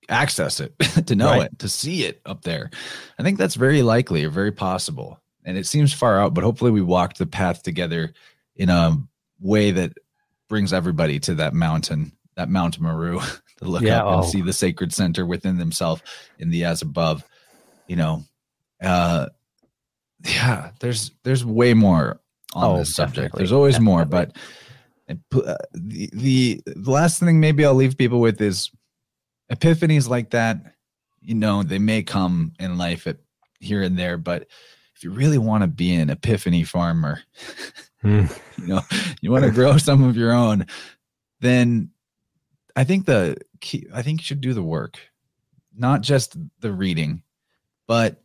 [0.08, 0.74] access it,
[1.06, 1.42] to know right.
[1.42, 2.70] it, to see it up there.
[3.18, 5.20] I think that's very likely or very possible.
[5.44, 8.12] And it seems far out, but hopefully we walked the path together
[8.56, 8.98] in a
[9.40, 9.92] way that
[10.48, 13.20] brings everybody to that mountain, that Mount Meru,
[13.58, 14.28] to look yeah, up and oh.
[14.28, 16.02] see the sacred center within themselves
[16.38, 17.24] in the as above.
[17.86, 18.24] You know,
[18.82, 19.26] uh
[20.24, 22.20] yeah, there's there's way more
[22.54, 23.34] on oh, this subject.
[23.34, 23.92] There's always definitely.
[23.92, 24.36] more, but
[25.30, 28.70] the, the the last thing maybe I'll leave people with is
[29.50, 30.74] epiphanies like that.
[31.20, 33.18] You know, they may come in life at
[33.58, 34.46] here and there, but
[34.96, 37.22] if you really want to be an epiphany farmer,
[38.04, 38.40] mm.
[38.58, 38.80] you know,
[39.20, 40.66] you want to grow some of your own,
[41.40, 41.90] then
[42.76, 44.98] I think the key, I think you should do the work,
[45.76, 47.22] not just the reading,
[47.86, 48.22] but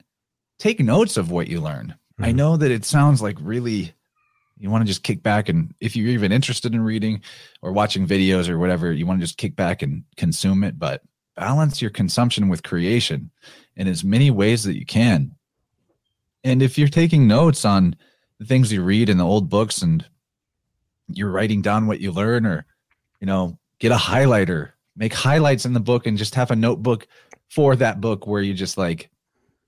[0.59, 1.95] take notes of what you learn.
[2.19, 2.25] Mm.
[2.25, 2.37] I hmm.
[2.37, 3.93] know that it sounds like really
[4.57, 7.22] you want to just kick back and if you're even interested in reading
[7.61, 11.02] or watching videos or whatever you want to just kick back and consume it but
[11.36, 13.30] balance your consumption with creation
[13.76, 15.36] in as many ways that you can.
[16.44, 17.95] And if you're taking notes on
[18.40, 20.06] the things you read in the old books and
[21.07, 22.65] you're writing down what you learn or
[23.19, 27.07] you know get a highlighter make highlights in the book and just have a notebook
[27.49, 29.10] for that book where you just like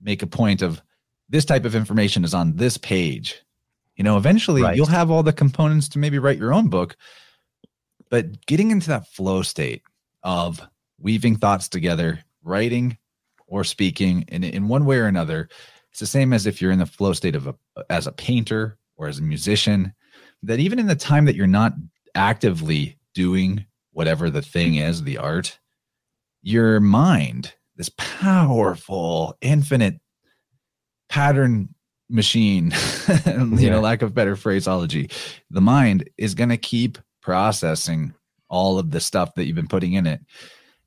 [0.00, 0.82] make a point of
[1.28, 3.42] this type of information is on this page
[3.98, 4.76] you know, eventually right.
[4.76, 6.96] you'll have all the components to maybe write your own book.
[8.10, 9.82] But getting into that flow state
[10.22, 10.62] of
[11.00, 12.96] weaving thoughts together, writing
[13.48, 15.48] or speaking in, in one way or another,
[15.90, 17.54] it's the same as if you're in the flow state of a,
[17.90, 19.92] as a painter or as a musician,
[20.44, 21.74] that even in the time that you're not
[22.14, 25.58] actively doing whatever the thing is, the art,
[26.42, 30.00] your mind, this powerful, infinite
[31.08, 31.74] pattern
[32.08, 32.72] machine,
[33.26, 33.70] you yeah.
[33.70, 35.10] know, lack of better phraseology,
[35.50, 38.14] the mind is going to keep processing
[38.48, 40.20] all of the stuff that you've been putting in it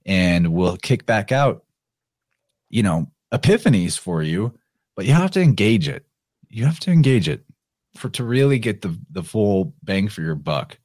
[0.05, 1.63] and will kick back out,
[2.69, 4.53] you know, epiphanies for you,
[4.95, 6.05] but you have to engage it.
[6.49, 7.45] You have to engage it
[7.95, 10.77] for to really get the the full bang for your buck.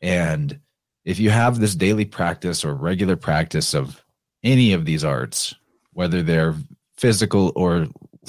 [0.00, 0.60] And
[1.04, 4.04] if you have this daily practice or regular practice of
[4.42, 5.54] any of these arts,
[5.92, 6.54] whether they're
[6.96, 7.86] physical or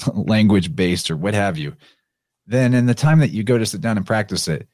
[0.14, 1.74] language based or what have you,
[2.46, 4.68] then in the time that you go to sit down and practice it,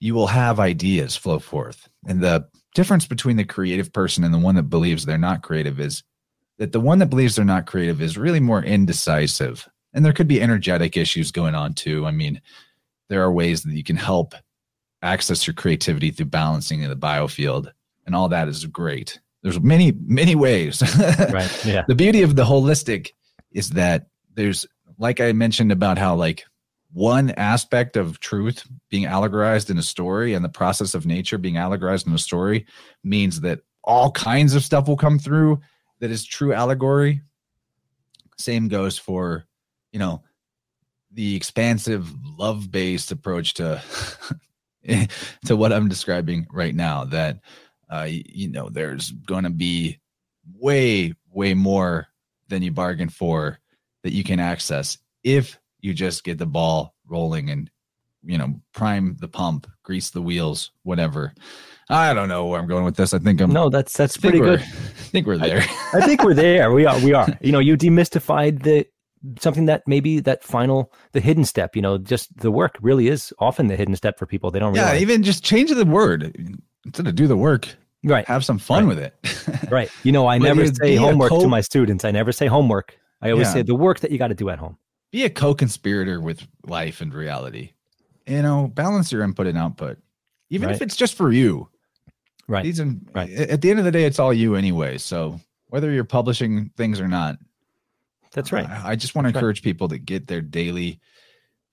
[0.00, 1.88] you will have ideas flow forth.
[2.06, 5.78] And the difference between the creative person and the one that believes they're not creative
[5.78, 6.02] is
[6.58, 9.68] that the one that believes they're not creative is really more indecisive.
[9.92, 12.06] And there could be energetic issues going on too.
[12.06, 12.40] I mean,
[13.08, 14.34] there are ways that you can help
[15.02, 17.70] access your creativity through balancing in the biofield,
[18.06, 19.20] and all that is great.
[19.42, 20.82] There's many, many ways.
[21.32, 21.64] right.
[21.64, 21.84] Yeah.
[21.88, 23.12] the beauty of the holistic
[23.52, 24.66] is that there's
[24.98, 26.44] like I mentioned about how like
[26.92, 31.56] one aspect of truth being allegorized in a story and the process of nature being
[31.56, 32.66] allegorized in a story
[33.04, 35.60] means that all kinds of stuff will come through
[36.00, 37.22] that is true allegory.
[38.38, 39.44] Same goes for,
[39.92, 40.22] you know,
[41.12, 42.08] the expansive
[42.38, 43.82] love-based approach to
[45.44, 47.40] to what I'm describing right now that
[47.90, 49.98] uh you know there's going to be
[50.54, 52.06] way way more
[52.48, 53.58] than you bargained for
[54.02, 57.70] that you can access if you just get the ball rolling and
[58.22, 61.32] you know prime the pump grease the wheels whatever.
[61.88, 63.12] I don't know where i'm going with this.
[63.14, 64.60] I think i'm no that's that's pretty good.
[64.60, 65.60] I think we're there.
[65.62, 66.70] I, I, think we're there.
[66.72, 67.26] We are we are.
[67.40, 68.86] You know you demystified the
[69.38, 73.34] something that maybe that final the hidden step you know just the work really is
[73.38, 74.50] often the hidden step for people.
[74.50, 75.02] They don't really yeah realize.
[75.02, 76.36] even just change the word.
[76.84, 77.68] Instead of do the work
[78.04, 78.26] right.
[78.26, 78.96] have some fun Right.
[78.96, 79.70] with it.
[79.70, 79.90] Right.
[80.02, 82.04] You know i never say homework to my students.
[82.04, 83.52] I never say homework i always Yeah.
[83.54, 84.76] say the work that you got to do at home.
[85.12, 87.72] Be a co-conspirator with life and reality.
[88.26, 89.98] You know balance your input and output
[90.50, 91.68] even if it's just for you.
[92.48, 92.64] Right.
[92.64, 93.30] These are, Right.
[93.30, 94.98] at the end of the day it's all you anyway.
[94.98, 97.38] So whether you're publishing things or not
[98.32, 98.68] that's right.
[98.68, 99.40] I, I just want to That's right.
[99.40, 101.00] encourage people to get their daily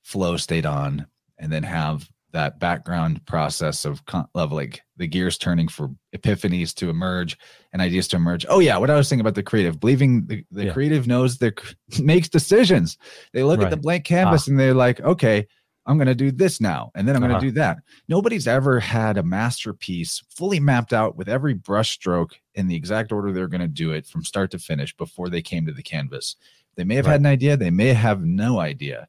[0.02, 1.06] flow state on
[1.38, 4.00] and then have that background process of,
[4.36, 7.36] of like the gears turning for epiphanies to emerge
[7.74, 8.46] and ideas to emerge.
[8.48, 10.74] Oh yeah, what I was saying about the creative, believing the, the Yeah.
[10.74, 11.56] creative knows their
[12.00, 13.00] makes decisions.
[13.34, 15.48] They look at the blank canvas and they're like, okay,
[15.88, 17.40] I'm going to do this now and then I'm going Uh-huh.
[17.40, 17.78] to do that.
[18.08, 23.12] Nobody's ever had a masterpiece fully mapped out with every brush stroke in the exact
[23.12, 25.82] order they're going to do it from start to finish before they came to the
[25.82, 26.36] canvas.
[26.76, 27.14] They may have Right.
[27.14, 29.08] had an idea, they may have no idea.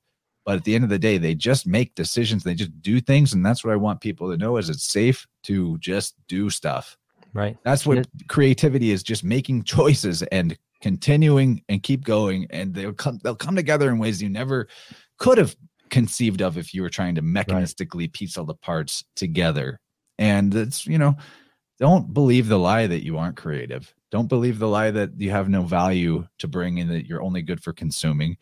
[0.48, 2.42] But at the end of the day, they just make decisions.
[2.42, 5.26] They just do things, and that's what I want people to know: is it's safe
[5.42, 6.96] to just do stuff.
[7.34, 8.04] right That's what Yeah.
[8.28, 12.46] creativity is: just making choices and continuing and keep going.
[12.48, 14.68] And they'll come they'll come together in ways you never
[15.18, 15.54] could have
[15.90, 19.78] conceived of if you were trying to mechanistically piece all the parts together.
[20.18, 21.14] And it's you know,
[21.78, 23.94] don't believe the lie that you aren't creative.
[24.10, 27.42] Don't believe the lie that you have no value to bring and that you're only
[27.42, 28.38] good for consuming.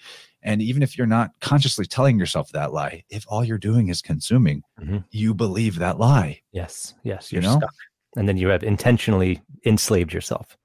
[0.46, 4.00] And even if you're not consciously telling yourself that lie, if all you're doing is
[4.00, 5.04] consuming, Mhm.
[5.10, 6.40] you believe that lie.
[6.52, 7.58] yes yes You you're know?
[7.58, 7.74] stuck
[8.16, 10.56] and then you have intentionally enslaved yourself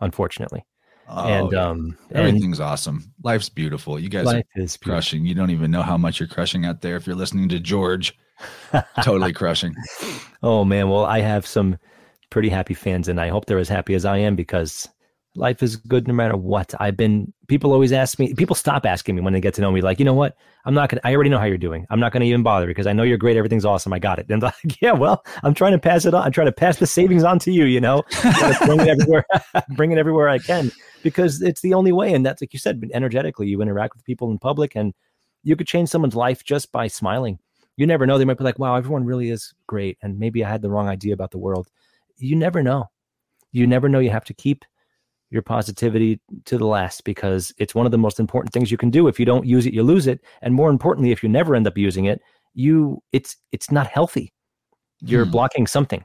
[0.00, 0.64] unfortunately
[1.08, 1.68] and Oh, yeah.
[1.68, 3.12] um and everything's awesome.
[3.22, 3.96] Life's beautiful.
[4.00, 4.90] You guys are is beautiful.
[4.92, 5.24] crushing.
[5.24, 6.96] You don't even know how much you're crushing out there.
[6.96, 8.18] If you're listening to George,
[9.02, 9.74] totally crushing.
[10.42, 11.78] Oh man, well I have some
[12.30, 14.88] pretty happy fans and I hope they're as happy as I am because
[15.36, 16.74] life is good no matter what.
[16.80, 19.70] I've been people always ask me people stop asking me when they get to know
[19.70, 20.36] me like, "You know what?
[20.64, 21.86] I'm not to I already know how you're doing.
[21.90, 23.92] I'm not to even bother because I know you're great, everything's awesome.
[23.92, 26.22] I got it." And I'm like, "Yeah, well, I'm trying to pass it on.
[26.22, 28.02] I'm trying to pass the savings on to you, you know.
[28.64, 29.24] Bring it everywhere
[29.76, 30.72] bring it everywhere I can
[31.02, 34.30] because it's the only way and that's like you said, energetically you interact with people
[34.30, 34.94] in public and
[35.42, 37.38] you could change someone's life just by smiling
[37.76, 38.18] you never know.
[38.18, 39.98] They might be like, wow, everyone really is great.
[40.02, 41.68] And maybe I had the wrong idea about the world.
[42.18, 42.90] You never know.
[43.52, 43.98] You never know.
[43.98, 44.64] You have to keep
[45.30, 48.90] your positivity to the last because it's one of the most important things you can
[48.90, 49.08] do.
[49.08, 50.20] If you don't use it, you lose it.
[50.42, 52.20] And more importantly, if you never end up using it,
[52.54, 54.32] you it's it's not healthy.
[55.02, 55.30] You're Hmm.
[55.32, 56.04] blocking something.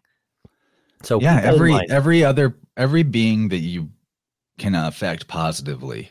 [1.04, 3.90] So yeah keep that in every every other every being that you
[4.58, 6.10] can affect positively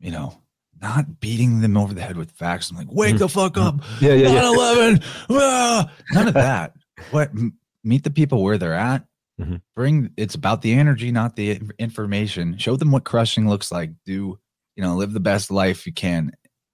[0.00, 0.40] you know
[0.80, 3.18] not beating them over the head with facts and like wake Mhm.
[3.18, 4.42] the fuck up yeah, yeah, yeah.
[4.42, 5.92] 9-11 ah!
[6.12, 6.72] none of that
[7.10, 9.04] what m- meet the people where they're at
[9.40, 9.60] Mhm.
[9.74, 12.56] bring it's about the energy not the information.
[12.56, 13.90] Show them what crushing looks like.
[14.04, 14.38] Do
[14.76, 16.32] you know live the best life you can.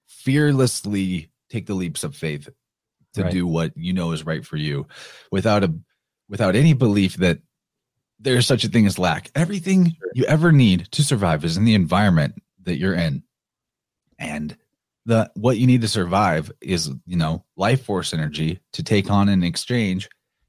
[0.08, 2.48] Fearlessly take the leaps of faith
[3.14, 3.32] to Right.
[3.32, 4.86] do what you know is right for you
[5.32, 5.74] without a
[6.28, 7.40] without any belief that
[8.20, 9.30] there's such a thing as lack.
[9.34, 13.22] Everything you ever need to survive is in the environment that you're in.
[14.18, 14.56] And
[15.06, 19.30] the what you need to survive is you know life force energy to take on
[19.30, 20.08] in exchange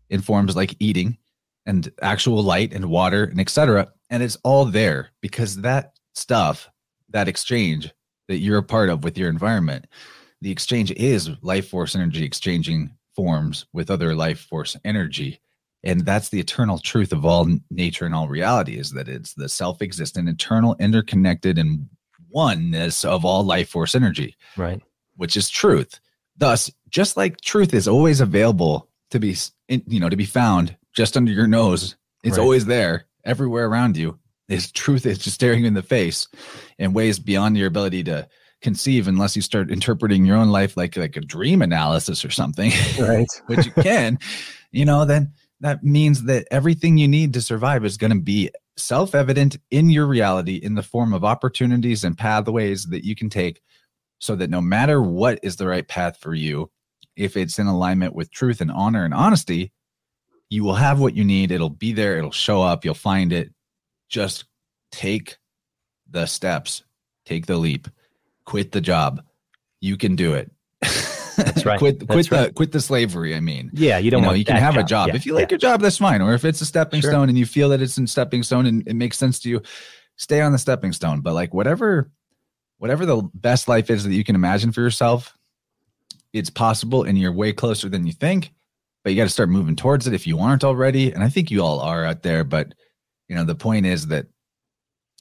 [0.10, 1.18] in forms like eating
[1.66, 6.70] and actual light and water and etc and it's all there because that stuff
[7.10, 7.92] that exchange
[8.28, 9.86] that you're a part of with your environment
[10.42, 15.40] the exchange is life force energy exchanging forms with other life force energy.
[15.84, 19.50] And that's the eternal truth of all nature and all reality is that it's the
[19.50, 21.88] self-existent eternal interconnected and
[22.30, 24.36] oneness of all life force energy.
[24.58, 24.82] Right.
[25.16, 26.00] which is truth.
[26.38, 29.36] Thus just like truth is always available to be
[29.68, 32.44] you know to be found just under your nose it's Right.
[32.44, 36.28] always there everywhere around you this truth is just staring you in the face
[36.78, 38.28] in ways beyond your ability to
[38.62, 42.72] conceive unless you start interpreting your own life like like a dream analysis or something
[43.00, 43.28] Right.
[43.48, 44.20] which you can
[44.72, 48.50] you know then that means that everything you need to survive is going to be
[48.78, 53.62] self-evident in your reality in the form of opportunities and pathways that you can take
[54.20, 56.70] so that no matter what is the right path for you
[57.16, 59.72] if it's in alignment with truth and honor and honesty
[60.52, 61.50] you will have what you need.
[61.50, 62.18] It'll be there.
[62.18, 62.84] It'll show up.
[62.84, 63.54] You'll find it.
[64.10, 64.44] Just
[64.92, 65.38] take
[66.10, 66.84] the steps.
[67.26, 67.88] Take the leap.
[68.44, 69.24] Quit the job.
[69.80, 70.52] You can do it.
[71.38, 71.80] That's right.
[71.80, 72.54] quit quit That's the right.
[72.54, 73.72] quit the slavery i mean.
[73.74, 75.08] Yeah, you you, don't know want you can have a job.
[75.08, 75.54] Yeah, if you like yeah.
[75.54, 76.22] your job that's fine.
[76.22, 77.12] Or if it's a stepping Sure.
[77.12, 79.62] stone and you feel that it's a stepping stone and it makes sense to you
[80.18, 81.22] stay on the stepping stone.
[81.22, 82.12] But like whatever
[82.78, 85.38] whatever the best life is that you can imagine for yourself
[86.34, 88.52] it's possible and you're way closer than you think
[89.04, 91.52] but you got to start moving towards it if you aren't already and i think
[91.52, 92.74] you all are out there but
[93.28, 94.28] you know the point is that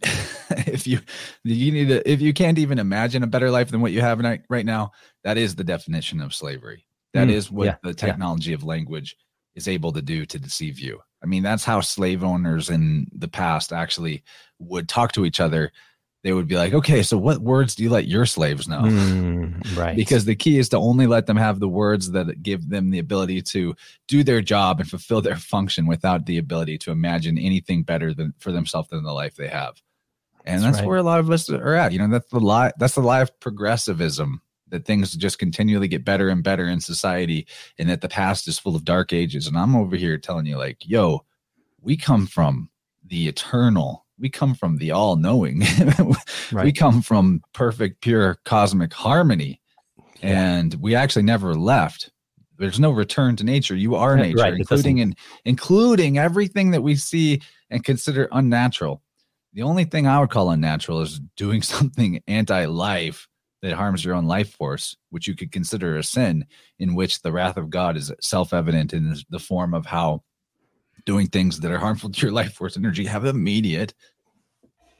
[0.51, 1.01] if you
[1.44, 4.19] you need to if you can't even imagine a better life than what you have
[4.20, 4.93] right, right now,
[5.24, 6.86] that is the definition of slavery.
[7.12, 8.57] That mm, is what yeah, the technology yeah.
[8.57, 9.16] of language
[9.55, 11.01] is able to do to deceive you.
[11.23, 14.23] I mean, that's how slave owners in the past actually
[14.59, 15.70] would talk to each other.
[16.23, 18.83] They would be like, okay, so what words do you let your slaves know?
[18.83, 19.97] Mm, right.
[19.97, 22.99] because the key is to only let them have the words that give them the
[22.99, 23.75] ability to
[24.07, 28.35] do their job and fulfill their function without the ability to imagine anything better than
[28.39, 29.81] for themselves than the life they have.
[30.45, 30.89] And that's, that's right.
[30.89, 31.93] where a lot of us are at.
[31.93, 32.73] You know, that's the lie.
[32.79, 37.47] That's the lie of progressivism that things just continually get better and better in society
[37.79, 40.57] and that the past is full of dark ages and i'm over here telling you
[40.57, 41.25] like yo
[41.83, 42.71] we come from
[43.05, 45.61] the eternal we come from the all-knowing
[46.53, 46.65] right.
[46.65, 49.61] we come from perfect pure cosmic harmony
[50.23, 50.57] yeah.
[50.57, 52.11] and we actually never left
[52.59, 54.55] there's no return to nature you are nature right.
[54.55, 55.15] including in
[55.45, 57.41] including everything that we see
[57.71, 59.03] and consider unnatural
[59.55, 63.27] the only thing i would call unnatural is doing something anti-life
[63.63, 66.47] that harms your own life force, which you could consider a sin,
[66.79, 70.23] in which the wrath of God is self evident in the form of how
[71.05, 73.95] doing things that are harmful to your life force energy have immediate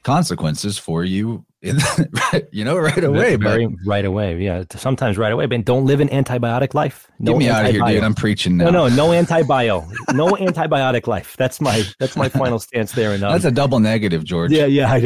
[0.03, 5.17] consequences for you in the, you know right away Very, but, right away yeah sometimes
[5.17, 7.07] right away but don't live an antibiotic life.
[7.19, 8.71] No get me out of here dude i'm preaching now.
[8.71, 11.37] no no no antibio no antibiotic life.
[11.37, 14.51] That's my that's my final stance there and um, that's a double negative george.
[14.51, 14.99] Yeah yeah I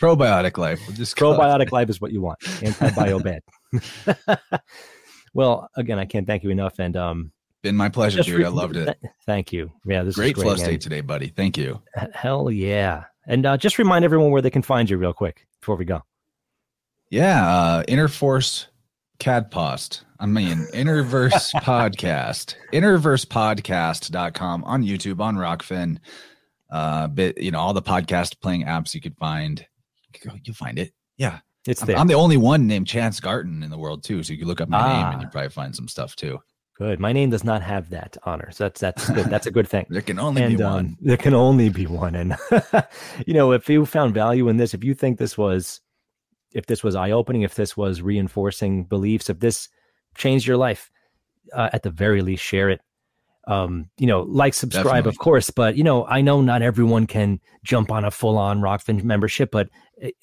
[0.00, 2.38] probiotic life we'll just probiotic life is what you want.
[2.40, 3.42] Antibio bad
[5.34, 8.38] well again i can't thank you enough and um been my pleasure, dude.
[8.38, 8.98] Re- I loved it.
[9.26, 9.70] Thank you.
[9.84, 11.28] Yeah, this great, is great flow state today, buddy.
[11.28, 11.80] Thank you.
[12.14, 13.04] Hell yeah!
[13.26, 16.02] And uh, just remind everyone where they can find you real quick before we go.
[17.10, 18.66] Yeah, uh, Interforce
[19.18, 20.02] Cadpost.
[20.18, 22.54] I mean, Innerverse Podcast.
[22.72, 25.98] Innerversepodcast.com on YouTube, on Rokfin.
[26.70, 29.66] Uh, bit, you know, all the podcast playing apps you could find.
[30.44, 30.92] You'll find it.
[31.16, 31.40] Yeah.
[31.66, 31.96] It's there.
[31.96, 34.22] I'm, I'm the only one named Chance Garton in the world, too.
[34.22, 35.02] So you can look up my ah.
[35.02, 36.38] name and you probably find some stuff, too.
[36.80, 36.98] Good.
[36.98, 39.26] My name does not have that honor, so that's that's good.
[39.26, 39.84] That's a good thing.
[39.90, 40.96] there can only and, be um, one.
[41.02, 42.14] there can only be one.
[42.14, 42.34] And
[43.26, 45.82] you know, if you found value in this, if you think this was,
[46.54, 49.68] if this was eye opening, if this was reinforcing beliefs, if this
[50.14, 50.90] changed your life,
[51.52, 52.80] uh, at the very least, share it.
[53.46, 55.10] Um, you know, like, subscribe, Definitely.
[55.10, 58.62] of course, but you know, I know not everyone can jump on a full on
[58.62, 59.68] Rokfin membership, but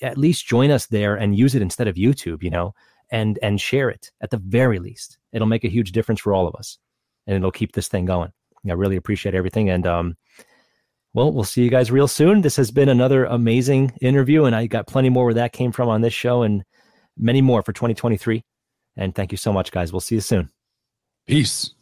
[0.02, 2.42] at least join us there and use it instead of YouTube.
[2.42, 2.74] You know,
[3.12, 5.17] and and share it at the very least.
[5.34, 6.78] It'll make a huge difference for all of us,
[7.26, 8.32] and it'll keep this thing going.
[8.68, 10.18] I really appreciate everything, and um,
[11.14, 12.42] well, we'll see you guys real soon.
[12.42, 15.90] This has been another amazing interview, and I got plenty more where that came from
[15.90, 16.64] on this show, and
[17.18, 18.44] many more for 2023.
[18.96, 19.94] And thank you so much, guys.
[19.94, 20.50] We'll see you soon.
[21.26, 21.74] Peace.